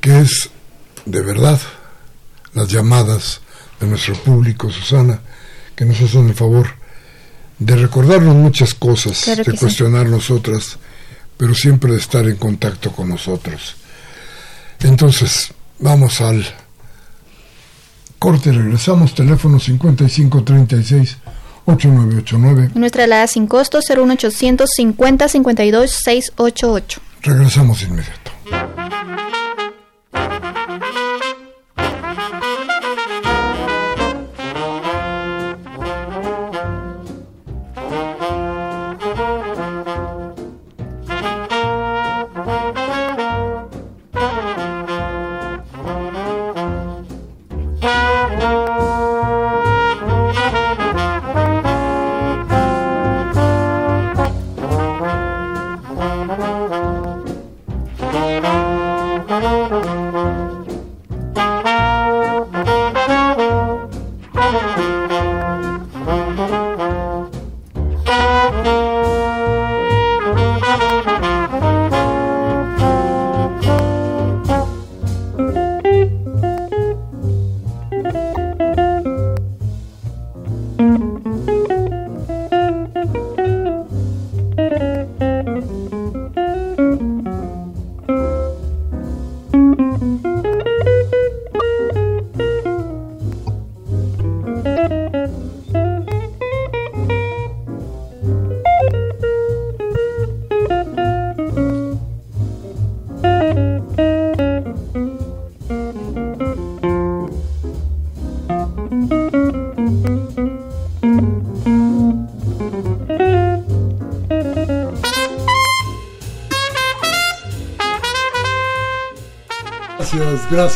que 0.00 0.20
es 0.20 0.48
de 1.06 1.20
verdad 1.20 1.60
las 2.54 2.68
llamadas 2.68 3.40
de 3.80 3.88
nuestro 3.88 4.14
público, 4.14 4.70
Susana, 4.70 5.18
que 5.74 5.84
nos 5.84 6.00
hacen 6.00 6.28
el 6.28 6.34
favor 6.36 6.68
de 7.58 7.74
recordarnos 7.74 8.36
muchas 8.36 8.74
cosas, 8.74 9.26
de 9.44 9.56
cuestionarnos 9.58 10.30
otras, 10.30 10.78
pero 11.36 11.52
siempre 11.52 11.90
de 11.90 11.98
estar 11.98 12.24
en 12.28 12.36
contacto 12.36 12.92
con 12.92 13.08
nosotros. 13.08 13.74
Entonces, 14.78 15.52
vamos 15.80 16.20
al 16.20 16.46
corte, 18.20 18.52
regresamos, 18.52 19.16
teléfono 19.16 19.58
5536 19.58 21.16
8989. 21.66 22.70
Nuestra 22.74 23.04
alada 23.04 23.26
sin 23.26 23.46
costo 23.46 23.80
01800 23.80 24.68
50 24.68 25.28
52 25.28 25.90
688. 25.90 27.00
Regresamos 27.22 27.82
inmediato. 27.82 28.30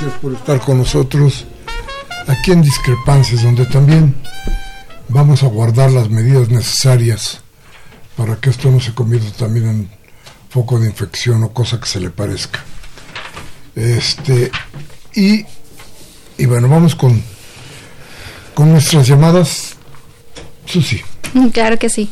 Gracias 0.01 0.21
por 0.21 0.33
estar 0.33 0.61
con 0.61 0.79
nosotros 0.79 1.45
aquí 2.27 2.51
en 2.51 2.63
Discrepancias, 2.63 3.45
donde 3.45 3.65
también 3.67 4.17
vamos 5.09 5.45
a 5.45 5.47
guardar 5.47 5.93
las 5.93 6.11
medidas 6.11 6.49
necesarias 6.49 7.41
para 8.17 8.35
que 8.41 8.51
esto 8.51 8.73
no 8.73 8.81
se 8.81 8.93
convierta 8.93 9.31
también 9.31 9.69
en 9.69 9.91
foco 10.51 10.81
de 10.81 10.89
infección 10.89 11.45
o 11.45 11.51
cosa 11.51 11.79
que 11.79 11.87
se 11.87 12.01
le 12.01 12.11
parezca. 12.11 12.65
Este, 13.77 14.51
y, 15.15 15.45
y 16.39 16.47
bueno, 16.47 16.69
vamos 16.69 16.97
con, 16.97 17.23
con 18.53 18.73
nuestras 18.73 19.07
llamadas. 19.07 19.77
Susi. 20.67 21.03
Claro 21.53 21.79
que 21.79 21.89
sí. 21.89 22.11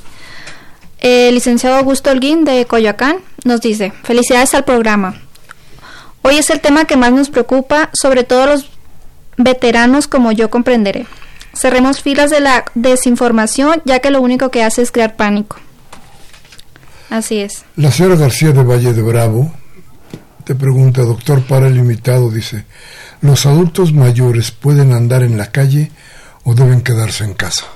El 1.00 1.34
licenciado 1.34 1.76
Augusto 1.78 2.10
Holguín 2.10 2.44
de 2.44 2.64
Coyoacán 2.64 3.16
nos 3.44 3.60
dice, 3.60 3.92
felicidades 4.04 4.54
al 4.54 4.64
programa. 4.64 5.21
Hoy 6.22 6.38
es 6.38 6.50
el 6.50 6.60
tema 6.60 6.84
que 6.84 6.96
más 6.96 7.12
nos 7.12 7.30
preocupa, 7.30 7.90
sobre 7.92 8.24
todo 8.24 8.46
los 8.46 8.70
veteranos 9.36 10.06
como 10.06 10.32
yo 10.32 10.50
comprenderé. 10.50 11.06
Cerremos 11.54 12.00
filas 12.00 12.30
de 12.30 12.40
la 12.40 12.64
desinformación, 12.74 13.82
ya 13.84 13.98
que 13.98 14.10
lo 14.10 14.20
único 14.20 14.50
que 14.50 14.62
hace 14.62 14.82
es 14.82 14.92
crear 14.92 15.16
pánico. 15.16 15.56
Así 17.10 17.38
es. 17.38 17.64
La 17.76 17.90
señora 17.90 18.16
García 18.16 18.52
de 18.52 18.62
Valle 18.62 18.94
de 18.94 19.02
Bravo 19.02 19.52
te 20.44 20.54
pregunta, 20.54 21.02
doctor 21.02 21.42
para 21.42 21.66
el 21.66 21.74
limitado, 21.74 22.30
dice, 22.30 22.64
¿los 23.20 23.44
adultos 23.46 23.92
mayores 23.92 24.50
pueden 24.50 24.92
andar 24.92 25.22
en 25.22 25.36
la 25.36 25.50
calle 25.50 25.90
o 26.44 26.54
deben 26.54 26.80
quedarse 26.80 27.24
en 27.24 27.34
casa? 27.34 27.66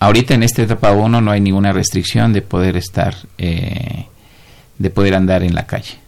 Ahorita 0.00 0.34
en 0.34 0.42
esta 0.42 0.62
etapa 0.62 0.92
1 0.92 1.20
no 1.20 1.30
hay 1.30 1.40
ninguna 1.40 1.72
restricción 1.72 2.32
de 2.32 2.42
poder 2.42 2.76
estar, 2.76 3.14
eh, 3.38 4.06
de 4.78 4.90
poder 4.90 5.14
andar 5.14 5.42
en 5.42 5.54
la 5.54 5.66
calle. 5.66 5.98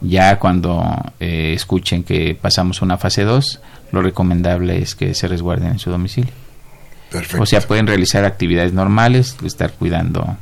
Ya 0.00 0.38
cuando 0.38 0.84
eh, 1.18 1.52
escuchen 1.54 2.04
que 2.04 2.36
pasamos 2.40 2.82
una 2.82 2.98
fase 2.98 3.24
2, 3.24 3.60
lo 3.92 4.02
recomendable 4.02 4.78
es 4.78 4.94
que 4.94 5.14
se 5.14 5.28
resguarden 5.28 5.72
en 5.72 5.78
su 5.78 5.90
domicilio. 5.90 6.32
Perfecto. 7.10 7.42
O 7.42 7.46
sea, 7.46 7.60
pueden 7.60 7.86
realizar 7.86 8.24
actividades 8.24 8.72
normales, 8.72 9.36
estar 9.44 9.72
cuidando, 9.72 10.36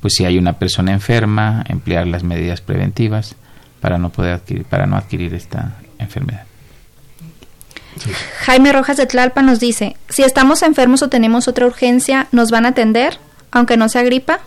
pues 0.00 0.14
si 0.14 0.24
hay 0.24 0.36
una 0.36 0.54
persona 0.54 0.92
enferma, 0.92 1.64
emplear 1.68 2.06
las 2.06 2.22
medidas 2.22 2.60
preventivas 2.60 3.36
para 3.80 3.98
no 3.98 4.10
poder 4.10 4.34
adquirir, 4.34 4.64
para 4.64 4.86
no 4.86 4.96
adquirir 4.96 5.32
esta 5.34 5.76
enfermedad. 5.98 6.44
Jaime 8.40 8.72
Rojas 8.72 8.96
de 8.96 9.06
Tlalpa 9.06 9.42
nos 9.42 9.60
dice, 9.60 9.96
si 10.08 10.22
estamos 10.22 10.62
enfermos 10.62 11.02
o 11.02 11.08
tenemos 11.08 11.48
otra 11.48 11.66
urgencia, 11.66 12.26
¿nos 12.32 12.50
van 12.50 12.66
a 12.66 12.70
atender, 12.70 13.18
aunque 13.50 13.76
no 13.76 13.88
sea 13.88 14.02
gripa? 14.02 14.40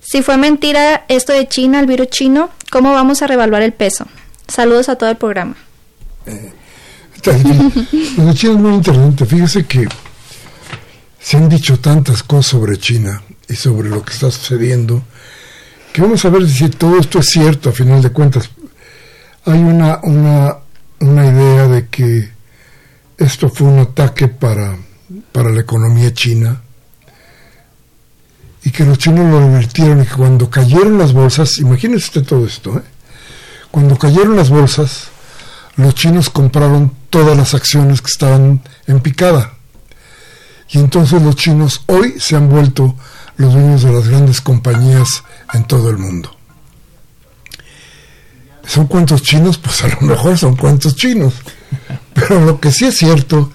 Si 0.00 0.22
fue 0.22 0.36
mentira 0.36 1.04
esto 1.08 1.32
de 1.32 1.46
China, 1.48 1.80
el 1.80 1.86
virus 1.86 2.08
chino, 2.08 2.50
¿cómo 2.70 2.92
vamos 2.92 3.22
a 3.22 3.26
revaluar 3.26 3.62
el 3.62 3.72
peso? 3.72 4.06
Saludos 4.48 4.88
a 4.88 4.96
todo 4.96 5.10
el 5.10 5.16
programa. 5.16 5.56
Eh, 6.26 6.52
China 7.20 8.52
es 8.54 8.58
muy 8.58 8.74
interesante. 8.74 9.26
Fíjese 9.26 9.66
que 9.66 9.86
se 11.20 11.36
han 11.36 11.48
dicho 11.48 11.78
tantas 11.78 12.22
cosas 12.22 12.46
sobre 12.46 12.78
China 12.78 13.22
y 13.48 13.54
sobre 13.54 13.88
lo 13.88 14.02
que 14.02 14.12
está 14.12 14.30
sucediendo 14.30 15.02
que 15.92 16.02
vamos 16.02 16.24
a 16.24 16.30
ver 16.30 16.48
si 16.48 16.68
todo 16.70 16.98
esto 16.98 17.18
es 17.18 17.26
cierto 17.26 17.70
a 17.70 17.72
final 17.72 18.00
de 18.00 18.10
cuentas. 18.10 18.48
Hay 19.44 19.58
una, 19.58 20.00
una, 20.02 20.56
una 21.00 21.26
idea 21.26 21.66
de 21.66 21.88
que 21.88 22.30
esto 23.18 23.48
fue 23.48 23.68
un 23.68 23.80
ataque 23.80 24.28
para, 24.28 24.76
para 25.32 25.50
la 25.50 25.60
economía 25.60 26.12
china 26.12 26.62
y 28.62 28.70
que 28.70 28.84
los 28.84 28.98
chinos 28.98 29.30
lo 29.30 29.40
revirtieron 29.40 30.02
y 30.02 30.06
que 30.06 30.14
cuando 30.14 30.50
cayeron 30.50 30.98
las 30.98 31.12
bolsas, 31.12 31.58
imagínese 31.58 32.06
usted 32.06 32.24
todo 32.24 32.46
esto, 32.46 32.76
¿eh? 32.76 32.82
cuando 33.70 33.96
cayeron 33.96 34.36
las 34.36 34.50
bolsas, 34.50 35.08
los 35.76 35.94
chinos 35.94 36.28
compraron 36.30 36.92
todas 37.08 37.36
las 37.36 37.54
acciones 37.54 38.02
que 38.02 38.08
estaban 38.08 38.62
en 38.86 39.00
picada. 39.00 39.54
Y 40.68 40.78
entonces 40.78 41.22
los 41.22 41.36
chinos 41.36 41.82
hoy 41.86 42.14
se 42.18 42.36
han 42.36 42.48
vuelto 42.48 42.94
los 43.36 43.54
dueños 43.54 43.82
de 43.82 43.92
las 43.92 44.08
grandes 44.08 44.40
compañías 44.40 45.24
en 45.54 45.64
todo 45.64 45.90
el 45.90 45.98
mundo. 45.98 46.36
¿Son 48.66 48.86
cuantos 48.86 49.22
chinos? 49.22 49.58
Pues 49.58 49.82
a 49.82 49.88
lo 49.88 50.00
mejor 50.02 50.38
son 50.38 50.56
cuantos 50.56 50.94
chinos. 50.94 51.34
Pero 52.14 52.44
lo 52.44 52.60
que 52.60 52.70
sí 52.70 52.86
es 52.86 52.98
cierto 52.98 53.50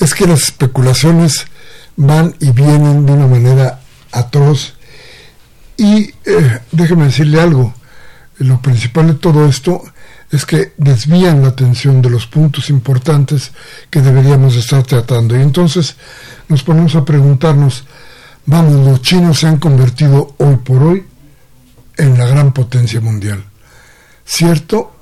es 0.00 0.14
que 0.14 0.26
las 0.26 0.44
especulaciones 0.44 1.46
van 1.96 2.34
y 2.40 2.50
vienen 2.50 3.06
de 3.06 3.12
una 3.12 3.26
manera 3.26 3.80
atroz. 4.12 4.74
Y 5.76 6.10
eh, 6.24 6.60
déjeme 6.72 7.04
decirle 7.04 7.40
algo, 7.40 7.74
lo 8.38 8.60
principal 8.60 9.08
de 9.08 9.14
todo 9.14 9.46
esto 9.46 9.82
es 10.30 10.44
que 10.44 10.72
desvían 10.76 11.42
la 11.42 11.48
atención 11.48 12.02
de 12.02 12.10
los 12.10 12.26
puntos 12.26 12.70
importantes 12.70 13.52
que 13.90 14.00
deberíamos 14.00 14.56
estar 14.56 14.82
tratando. 14.82 15.36
Y 15.36 15.42
entonces 15.42 15.96
nos 16.48 16.62
ponemos 16.62 16.94
a 16.96 17.04
preguntarnos, 17.04 17.84
vamos, 18.44 18.86
los 18.86 19.02
chinos 19.02 19.40
se 19.40 19.46
han 19.46 19.58
convertido 19.58 20.34
hoy 20.38 20.56
por 20.56 20.82
hoy 20.82 21.04
en 21.96 22.18
la 22.18 22.26
gran 22.26 22.52
potencia 22.52 23.00
mundial. 23.00 23.44
¿Cierto? 24.24 24.92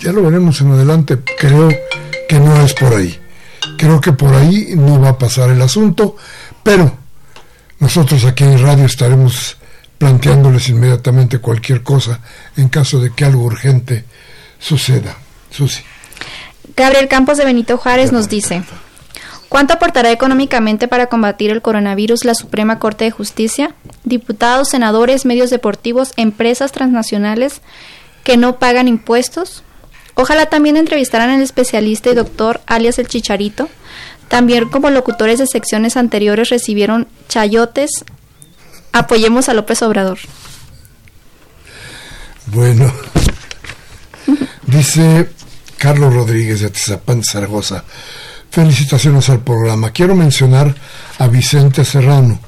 Ya 0.00 0.12
lo 0.12 0.22
veremos 0.22 0.60
en 0.60 0.72
adelante. 0.72 1.18
Creo 1.38 1.68
que 2.28 2.38
no 2.38 2.60
es 2.62 2.74
por 2.74 2.94
ahí. 2.94 3.18
Creo 3.78 4.00
que 4.00 4.12
por 4.12 4.34
ahí 4.34 4.74
no 4.76 5.00
va 5.00 5.10
a 5.10 5.18
pasar 5.18 5.50
el 5.50 5.62
asunto, 5.62 6.16
pero 6.62 7.07
nosotros 7.80 8.24
aquí 8.24 8.44
en 8.44 8.60
radio 8.60 8.84
estaremos 8.84 9.56
planteándoles 9.98 10.68
inmediatamente 10.68 11.38
cualquier 11.38 11.82
cosa 11.82 12.20
en 12.56 12.68
caso 12.68 13.00
de 13.00 13.12
que 13.12 13.24
algo 13.24 13.42
urgente 13.42 14.04
suceda. 14.58 15.16
Susi. 15.50 15.82
Gabriel 16.76 17.08
Campos 17.08 17.38
de 17.38 17.44
Benito 17.44 17.76
Juárez 17.76 18.12
nos 18.12 18.28
dice, 18.28 18.62
¿cuánto 19.48 19.74
aportará 19.74 20.12
económicamente 20.12 20.86
para 20.86 21.06
combatir 21.06 21.50
el 21.50 21.62
coronavirus 21.62 22.24
la 22.24 22.34
Suprema 22.34 22.78
Corte 22.78 23.04
de 23.04 23.10
Justicia? 23.10 23.74
Diputados, 24.04 24.68
senadores, 24.68 25.24
medios 25.24 25.50
deportivos, 25.50 26.12
empresas 26.16 26.70
transnacionales 26.70 27.60
que 28.22 28.36
no 28.36 28.58
pagan 28.58 28.88
impuestos. 28.88 29.64
Ojalá 30.20 30.46
también 30.46 30.76
entrevistaran 30.76 31.30
al 31.30 31.42
especialista 31.42 32.10
y 32.10 32.14
doctor 32.14 32.60
alias 32.66 32.98
el 32.98 33.06
Chicharito, 33.06 33.68
también 34.26 34.68
como 34.68 34.90
locutores 34.90 35.38
de 35.38 35.46
secciones 35.46 35.96
anteriores 35.96 36.48
recibieron 36.48 37.06
chayotes. 37.28 38.04
Apoyemos 38.90 39.48
a 39.48 39.54
López 39.54 39.80
Obrador. 39.82 40.18
Bueno, 42.46 42.92
dice 44.66 45.30
Carlos 45.76 46.12
Rodríguez 46.12 46.62
de 46.62 46.66
Atizapán, 46.66 47.22
Zaragoza. 47.22 47.84
Felicitaciones 48.50 49.28
al 49.28 49.38
programa. 49.38 49.92
Quiero 49.92 50.16
mencionar 50.16 50.74
a 51.20 51.28
Vicente 51.28 51.84
Serrano, 51.84 52.40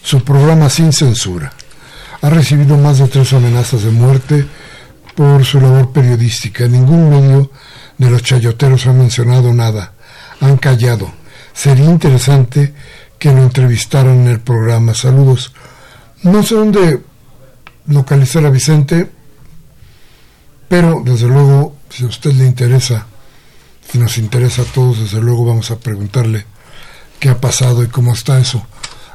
su 0.00 0.22
programa 0.22 0.70
Sin 0.70 0.92
Censura. 0.92 1.52
Ha 2.22 2.30
recibido 2.30 2.76
más 2.76 2.98
de 2.98 3.08
tres 3.08 3.32
amenazas 3.32 3.82
de 3.82 3.90
muerte 3.90 4.46
por 5.16 5.44
su 5.44 5.60
labor 5.60 5.90
periodística. 5.92 6.68
Ningún 6.68 7.10
medio 7.10 7.50
de 7.98 8.10
los 8.10 8.22
chayoteros 8.22 8.86
ha 8.86 8.92
mencionado 8.92 9.52
nada. 9.52 9.94
Han 10.40 10.58
callado 10.58 11.10
sería 11.56 11.86
interesante 11.86 12.74
que 13.18 13.32
lo 13.32 13.42
entrevistaran 13.42 14.20
en 14.20 14.28
el 14.28 14.40
programa. 14.40 14.92
Saludos. 14.94 15.54
No 16.22 16.42
sé 16.42 16.54
dónde 16.54 17.00
localizar 17.86 18.44
a 18.44 18.50
Vicente, 18.50 19.10
pero 20.68 21.02
desde 21.04 21.26
luego, 21.26 21.76
si 21.88 22.04
a 22.04 22.08
usted 22.08 22.32
le 22.32 22.46
interesa 22.46 23.06
que 23.90 23.98
nos 23.98 24.18
interesa 24.18 24.62
a 24.62 24.66
todos, 24.66 24.98
desde 25.00 25.22
luego 25.22 25.46
vamos 25.46 25.70
a 25.70 25.78
preguntarle 25.78 26.44
qué 27.18 27.30
ha 27.30 27.40
pasado 27.40 27.82
y 27.82 27.86
cómo 27.86 28.12
está 28.12 28.38
eso. 28.38 28.66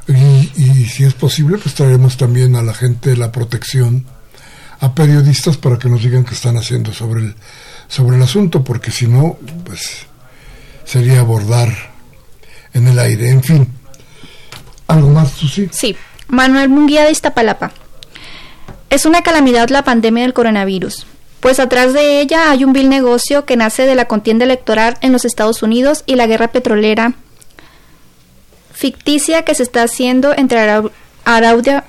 Y, 0.08 0.50
y 0.56 0.86
si 0.86 1.04
es 1.04 1.14
posible, 1.14 1.58
pues 1.58 1.76
traeremos 1.76 2.16
también 2.16 2.56
a 2.56 2.62
la 2.62 2.74
gente 2.74 3.10
de 3.10 3.18
la 3.18 3.30
protección, 3.30 4.06
a 4.82 4.92
periodistas 4.92 5.56
para 5.56 5.78
que 5.78 5.88
nos 5.88 6.02
digan 6.02 6.24
qué 6.24 6.34
están 6.34 6.56
haciendo 6.56 6.92
sobre 6.92 7.20
el, 7.20 7.34
sobre 7.86 8.16
el 8.16 8.22
asunto, 8.22 8.64
porque 8.64 8.90
si 8.90 9.06
no, 9.06 9.38
pues 9.64 10.06
sería 10.84 11.20
abordar 11.20 11.68
en 12.74 12.88
el 12.88 12.98
aire. 12.98 13.30
En 13.30 13.44
fin, 13.44 13.68
¿algo 14.88 15.08
más, 15.10 15.30
Susi? 15.30 15.68
Sí, 15.70 15.96
Manuel 16.26 16.68
Munguía 16.68 17.04
de 17.04 17.12
Iztapalapa. 17.12 17.70
Es 18.90 19.06
una 19.06 19.22
calamidad 19.22 19.68
la 19.68 19.84
pandemia 19.84 20.24
del 20.24 20.34
coronavirus, 20.34 21.06
pues 21.38 21.60
atrás 21.60 21.92
de 21.92 22.20
ella 22.20 22.50
hay 22.50 22.64
un 22.64 22.72
vil 22.72 22.88
negocio 22.88 23.44
que 23.44 23.56
nace 23.56 23.86
de 23.86 23.94
la 23.94 24.06
contienda 24.06 24.44
electoral 24.44 24.98
en 25.00 25.12
los 25.12 25.24
Estados 25.24 25.62
Unidos 25.62 26.02
y 26.06 26.16
la 26.16 26.26
guerra 26.26 26.48
petrolera 26.48 27.14
ficticia 28.72 29.44
que 29.44 29.54
se 29.54 29.62
está 29.62 29.84
haciendo 29.84 30.36
entre 30.36 30.58
Arabia, 31.24 31.84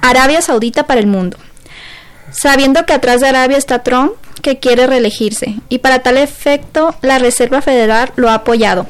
Arabia 0.00 0.40
Saudita 0.40 0.86
para 0.86 0.98
el 0.98 1.06
mundo. 1.06 1.36
Sabiendo 2.30 2.84
que 2.86 2.92
atrás 2.92 3.20
de 3.20 3.28
Arabia 3.28 3.56
está 3.56 3.82
Trump, 3.82 4.12
que 4.42 4.58
quiere 4.58 4.86
reelegirse, 4.86 5.56
y 5.68 5.78
para 5.78 6.00
tal 6.00 6.16
efecto 6.18 6.94
la 7.02 7.18
Reserva 7.18 7.62
Federal 7.62 8.12
lo 8.16 8.30
ha 8.30 8.34
apoyado, 8.34 8.86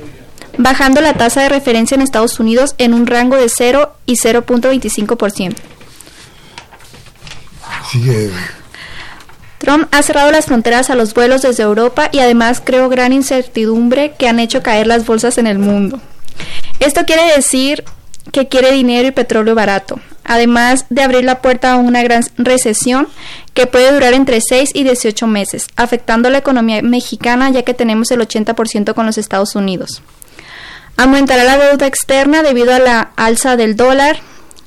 bajando 0.59 1.01
la 1.01 1.14
tasa 1.14 1.43
de 1.43 1.49
referencia 1.49 1.95
en 1.95 2.03
Estados 2.03 2.41
Unidos 2.41 2.74
en 2.78 2.95
un 2.95 3.07
rango 3.07 3.37
de 3.37 3.49
0 3.49 3.93
y 4.07 4.16
0.25%. 4.16 5.55
Sigue. 7.91 8.30
Trump 9.59 9.89
ha 9.93 10.03
cerrado 10.03 10.30
las 10.30 10.47
fronteras 10.47 10.91
a 10.91 10.95
los 10.95 11.14
vuelos 11.14 11.43
desde 11.43 11.62
Europa 11.62 12.09
y 12.12 12.18
además 12.18 12.61
creó 12.64 12.89
gran 12.89 13.12
incertidumbre 13.12 14.14
que 14.18 14.28
han 14.28 14.39
hecho 14.39 14.62
caer 14.62 14.87
las 14.87 15.07
bolsas 15.07 15.39
en 15.39 15.47
el 15.47 15.59
mundo. 15.59 16.01
Esto 16.78 17.05
quiere 17.07 17.34
decir 17.34 17.84
que 18.33 18.49
quiere 18.49 18.72
dinero 18.72 19.09
y 19.09 19.12
petróleo 19.12 19.55
barato, 19.55 20.01
además 20.24 20.87
de 20.91 21.03
abrir 21.03 21.24
la 21.24 21.41
puerta 21.41 21.72
a 21.72 21.77
una 21.77 22.03
gran 22.03 22.24
recesión 22.37 23.09
que 23.55 23.66
puede 23.66 23.93
durar 23.93 24.14
entre 24.14 24.41
6 24.41 24.70
y 24.74 24.85
18 24.85 25.27
meses, 25.27 25.68
afectando 25.77 26.31
la 26.31 26.39
economía 26.39 26.83
mexicana 26.83 27.51
ya 27.51 27.62
que 27.62 27.74
tenemos 27.74 28.11
el 28.11 28.20
80% 28.20 28.95
con 28.95 29.07
los 29.07 29.18
Estados 29.18 29.55
Unidos. 29.55 30.03
Aumentará 30.97 31.45
la 31.45 31.59
deuda 31.59 31.87
externa 31.87 32.43
debido 32.43 32.74
a 32.74 32.79
la 32.79 33.11
alza 33.16 33.57
del 33.57 33.77
dólar 33.77 34.18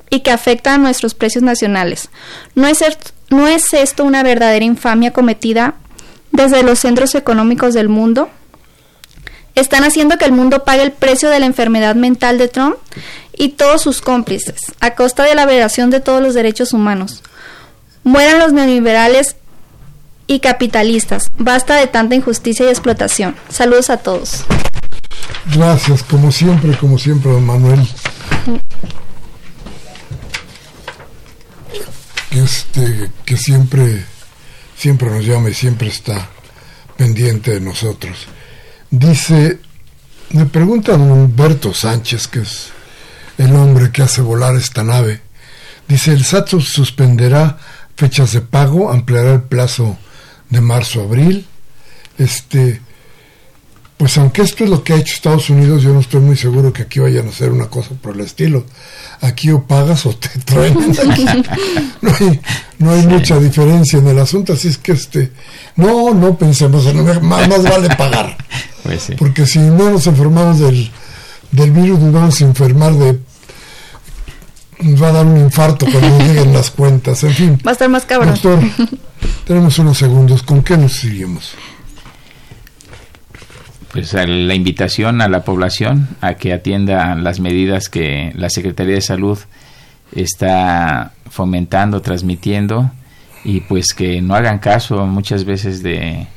y 0.10 0.22
que 0.22 0.32
afecta 0.32 0.74
a 0.74 0.78
nuestros 0.78 1.14
precios 1.14 1.44
nacionales. 1.44 2.10
¿No 2.56 2.68
es, 2.68 2.84
no 3.30 3.48
es 3.48 3.74
esto 3.74 4.04
una 4.04 4.24
verdadera 4.24 4.66
infamia 4.66 5.12
cometida 5.12 5.76
desde 6.32 6.64
los 6.64 6.80
centros 6.80 7.16
económicos 7.16 7.74
del 7.74 7.90
mundo? 7.90 8.30
Están 9.60 9.84
haciendo 9.84 10.18
que 10.18 10.26
el 10.26 10.32
mundo 10.32 10.64
pague 10.64 10.84
el 10.84 10.92
precio 10.92 11.30
de 11.30 11.40
la 11.40 11.46
enfermedad 11.46 11.96
mental 11.96 12.38
de 12.38 12.48
Trump 12.48 12.76
y 13.36 13.50
todos 13.50 13.82
sus 13.82 14.02
cómplices, 14.02 14.74
a 14.80 14.96
costa 14.96 15.24
de 15.24 15.36
la 15.36 15.46
violación 15.46 15.90
de 15.90 16.00
todos 16.00 16.22
los 16.22 16.34
derechos 16.34 16.74
humanos. 16.74 17.24
Mueran 18.04 18.40
los 18.40 18.54
neoliberales 18.54 19.36
y 20.28 20.40
capitalistas. 20.40 21.28
Basta 21.38 21.76
de 21.76 21.88
tanta 21.88 22.16
injusticia 22.16 22.66
y 22.66 22.70
explotación. 22.70 23.36
Saludos 23.50 23.90
a 23.90 23.98
todos. 23.98 24.46
Gracias, 25.56 26.04
como 26.04 26.32
siempre, 26.32 26.78
como 26.78 26.98
siempre, 26.98 27.32
don 27.32 27.46
Manuel. 27.46 27.88
Este, 32.32 33.10
que 33.26 33.38
siempre, 33.38 34.06
siempre 34.78 35.10
nos 35.10 35.26
llama 35.26 35.50
y 35.50 35.54
siempre 35.54 35.88
está 35.88 36.30
pendiente 36.98 37.52
de 37.52 37.62
nosotros. 37.62 38.28
Dice, 38.92 39.60
me 40.32 40.46
pregunta 40.46 40.98
don 40.98 41.12
Humberto 41.12 41.74
Sánchez, 41.74 42.28
que 42.28 42.40
es 42.40 42.70
el 43.38 43.56
hombre 43.56 43.92
que 43.92 44.02
hace 44.02 44.22
volar 44.22 44.56
esta 44.56 44.84
nave. 44.84 45.22
Dice, 45.88 46.12
el 46.12 46.24
SAT 46.24 46.60
suspenderá 46.60 47.58
fechas 47.96 48.34
de 48.34 48.42
pago, 48.42 48.92
ampliará 48.92 49.34
el 49.34 49.42
plazo 49.42 49.98
de 50.50 50.62
marzo 50.62 51.02
a 51.02 51.04
abril. 51.04 51.46
Este, 52.18 52.82
pues 54.00 54.18
aunque 54.18 54.44
esto 54.44 54.64
es 54.64 54.70
lo 54.70 54.82
que 54.82 54.94
ha 54.94 54.96
hecho 54.96 55.14
Estados 55.14 55.50
Unidos, 55.50 55.84
yo 55.84 55.92
no 55.92 56.00
estoy 56.00 56.22
muy 56.22 56.38
seguro 56.38 56.72
que 56.72 56.84
aquí 56.84 57.00
vayan 57.00 57.28
a 57.28 57.32
hacer 57.32 57.52
una 57.52 57.66
cosa 57.66 57.90
por 58.02 58.16
el 58.16 58.22
estilo. 58.22 58.64
Aquí 59.20 59.52
o 59.52 59.64
pagas 59.64 60.06
o 60.06 60.16
te 60.16 60.30
truenan. 60.46 60.90
no 62.02 62.10
hay, 62.18 62.40
no 62.78 62.92
hay 62.92 63.06
mucha 63.08 63.38
diferencia 63.38 64.00
en 64.00 64.08
el 64.08 64.18
asunto, 64.18 64.54
así 64.54 64.70
es 64.70 64.78
que 64.78 64.94
este, 64.94 65.34
no, 65.76 66.14
no 66.14 66.38
pensemos 66.38 66.86
en 66.86 67.04
más, 67.28 67.50
más 67.50 67.62
vale 67.64 67.90
pagar. 67.96 68.38
Pues 68.84 69.12
Porque 69.18 69.46
si 69.46 69.60
no 69.60 69.90
nos 69.92 70.08
enfermamos 70.08 70.60
del, 70.60 70.90
del 71.52 71.72
virus, 71.72 72.00
nos 72.00 72.14
vamos 72.14 72.42
a 72.42 72.46
enfermar 72.46 72.94
de 72.94 73.20
nos 74.80 75.04
va 75.04 75.10
a 75.10 75.12
dar 75.12 75.26
un 75.26 75.38
infarto 75.38 75.86
cuando 75.92 76.20
lleguen 76.20 76.54
las 76.54 76.72
cuentas. 76.72 77.22
En 77.26 77.34
fin. 77.34 77.62
Va 77.68 77.72
a 77.72 77.74
estar 77.74 77.90
más 77.90 78.06
cabrón. 78.06 78.30
Doctor, 78.30 78.60
tenemos 79.46 79.78
unos 79.78 79.98
segundos. 79.98 80.42
¿Con 80.42 80.64
qué 80.64 80.78
nos 80.78 80.94
seguimos? 80.94 81.54
Pues 83.92 84.14
la 84.14 84.54
invitación 84.54 85.22
a 85.22 85.28
la 85.28 85.44
población 85.44 86.08
a 86.22 86.36
que 86.36 86.54
atienda 86.54 87.16
las 87.16 87.40
medidas 87.40 87.90
que 87.90 88.32
la 88.36 88.50
Secretaría 88.50 88.96
de 88.96 89.02
Salud 89.02 89.40
está 90.12 91.14
fomentando, 91.30 92.02
transmitiendo 92.02 92.92
y 93.44 93.62
pues 93.62 93.94
que 93.94 94.22
no 94.22 94.36
hagan 94.36 94.60
caso 94.60 95.06
muchas 95.08 95.44
veces 95.44 95.82
de, 95.82 96.28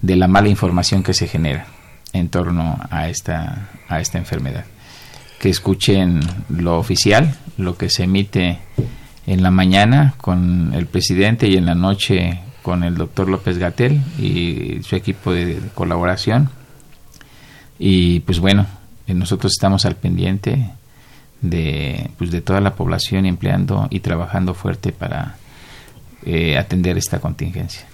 de 0.00 0.16
la 0.16 0.28
mala 0.28 0.48
información 0.48 1.02
que 1.02 1.14
se 1.14 1.28
genera 1.28 1.66
en 2.12 2.28
torno 2.28 2.78
a 2.90 3.08
esta, 3.08 3.68
a 3.88 4.00
esta 4.00 4.18
enfermedad. 4.18 4.64
Que 5.38 5.50
escuchen 5.50 6.20
lo 6.48 6.78
oficial, 6.78 7.36
lo 7.58 7.76
que 7.76 7.90
se 7.90 8.04
emite 8.04 8.58
en 9.26 9.42
la 9.42 9.50
mañana 9.50 10.14
con 10.16 10.72
el 10.72 10.86
presidente 10.86 11.48
y 11.48 11.56
en 11.56 11.66
la 11.66 11.74
noche 11.74 12.40
con 12.62 12.84
el 12.84 12.96
doctor 12.96 13.28
López 13.28 13.58
Gatel 13.58 14.00
y 14.18 14.82
su 14.82 14.96
equipo 14.96 15.32
de 15.32 15.60
colaboración 15.74 16.50
y 17.78 18.20
pues 18.20 18.38
bueno, 18.40 18.66
eh, 19.06 19.14
nosotros 19.14 19.52
estamos 19.52 19.84
al 19.84 19.96
pendiente 19.96 20.70
de, 21.40 22.10
pues 22.18 22.30
de 22.30 22.40
toda 22.40 22.60
la 22.60 22.74
población 22.74 23.26
empleando 23.26 23.86
y 23.90 24.00
trabajando 24.00 24.54
fuerte 24.54 24.92
para 24.92 25.36
eh, 26.24 26.56
atender 26.56 26.98
esta 26.98 27.20
contingencia. 27.20 27.86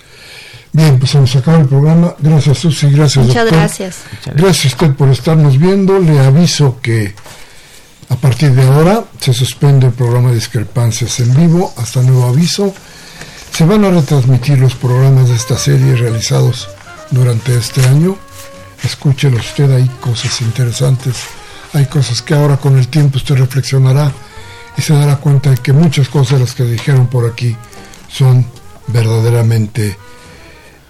Bien, 0.73 0.99
pues 0.99 1.11
se 1.11 1.19
nos 1.19 1.37
acaba 1.37 1.59
el 1.59 1.67
programa. 1.67 2.15
Gracias, 2.19 2.59
Susi. 2.59 2.91
Gracias, 2.91 3.27
Muchas 3.27 3.51
gracias. 3.51 4.03
Gracias 4.35 4.73
a 4.73 4.77
usted 4.77 4.97
por 4.97 5.11
estarnos 5.11 5.59
viendo. 5.59 5.99
Le 5.99 6.19
aviso 6.19 6.81
que 6.81 7.15
a 8.09 8.17
partir 8.17 8.53
de 8.53 8.63
ahora 8.63 9.05
se 9.21 9.35
suspende 9.35 9.89
el 9.89 9.93
programa 9.93 10.31
de 10.31 10.37
Discrepancias 10.37 11.21
en 11.21 11.35
vivo 11.35 11.75
hasta 11.77 12.01
nuevo 12.01 12.25
aviso. 12.25 12.73
Se 13.53 13.67
van 13.67 13.85
a 13.85 13.91
retransmitir 13.91 14.59
los 14.59 14.75
programas 14.75 15.29
de 15.29 15.37
esta 15.37 15.59
serie 15.59 15.95
realizados 15.95 16.71
durante 17.11 17.55
este 17.55 17.85
año 17.85 18.17
escúchelo 18.83 19.39
usted, 19.39 19.71
hay 19.71 19.89
cosas 20.01 20.41
interesantes, 20.41 21.17
hay 21.73 21.87
cosas 21.87 22.23
que 22.23 22.35
ahora 22.35 22.57
con 22.57 22.79
el 22.79 22.89
tiempo 22.89 23.19
usted 23.19 23.37
reflexionará 23.37 24.13
y 24.77 24.83
se 24.83 24.95
dará 24.95 25.17
cuenta 25.17 25.51
de 25.51 25.57
que 25.57 25.73
muchas 25.73 26.09
cosas 26.09 26.41
las 26.41 26.55
que 26.55 26.65
dijeron 26.65 27.07
por 27.07 27.31
aquí 27.31 27.57
son 28.09 28.47
verdaderamente 28.89 29.97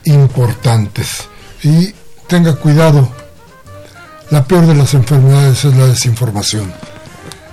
importantes. 0.04 1.28
Y 1.62 1.94
tenga 2.26 2.54
cuidado, 2.54 3.10
la 4.30 4.44
peor 4.44 4.66
de 4.66 4.74
las 4.74 4.94
enfermedades 4.94 5.64
es 5.64 5.74
la 5.76 5.86
desinformación. 5.86 6.72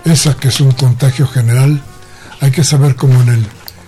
Esa 0.05 0.35
que 0.35 0.47
es 0.47 0.59
un 0.61 0.71
contagio 0.71 1.27
general, 1.27 1.81
hay 2.41 2.51
que 2.51 2.63
saber 2.63 2.95
como 2.95 3.21
en 3.21 3.29
el, 3.29 3.47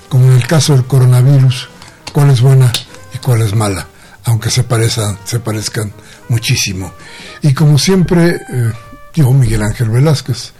como 0.09 0.25
en 0.25 0.33
el 0.33 0.45
caso 0.45 0.73
del 0.73 0.85
coronavirus, 0.85 1.69
cuál 2.11 2.29
es 2.29 2.41
buena 2.41 2.71
y 3.13 3.17
cuál 3.19 3.41
es 3.41 3.55
mala, 3.55 3.87
aunque 4.25 4.49
se 4.49 4.63
parezcan, 4.63 5.17
se 5.23 5.39
parezcan 5.39 5.93
muchísimo. 6.31 6.93
Y 7.41 7.53
como 7.53 7.77
siempre, 7.77 8.29
eh, 8.29 8.71
dijo 9.13 9.33
Miguel 9.33 9.61
Ángel 9.61 9.89
Velázquez, 9.89 10.53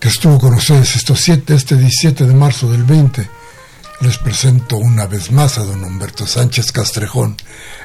que 0.00 0.08
estuvo 0.08 0.38
con 0.38 0.54
ustedes 0.54 0.96
estos 0.96 1.20
siete, 1.20 1.54
este 1.54 1.76
17 1.76 2.26
de 2.26 2.34
marzo 2.34 2.70
del 2.70 2.82
20, 2.82 3.26
les 4.00 4.18
presento 4.18 4.76
una 4.76 5.06
vez 5.06 5.30
más 5.30 5.56
a 5.56 5.64
don 5.64 5.82
Humberto 5.82 6.26
Sánchez 6.26 6.70
Castrejón 6.72 7.36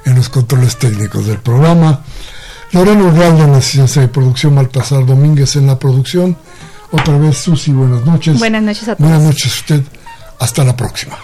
en 0.04 0.16
los 0.16 0.28
controles 0.28 0.78
técnicos 0.78 1.28
del 1.28 1.40
programa. 1.40 2.04
Lorena 2.74 3.04
Urraldo 3.04 3.44
en 3.44 3.52
la 3.54 3.62
ciencia 3.62 4.02
de 4.02 4.08
producción, 4.08 4.56
Baltasar 4.56 5.06
Domínguez 5.06 5.56
en 5.56 5.68
la 5.68 5.78
producción. 5.78 6.36
Otra 6.92 7.18
vez, 7.18 7.38
Susi, 7.38 7.72
buenas 7.72 8.04
noches. 8.06 8.40
Buenas 8.40 8.64
noches 8.64 8.88
a 8.88 8.96
todos. 8.96 9.10
Buenas 9.10 9.24
noches 9.24 9.46
a 9.46 9.60
usted. 9.60 9.84
Hasta 10.40 10.64
la 10.64 10.76
próxima. 10.76 11.18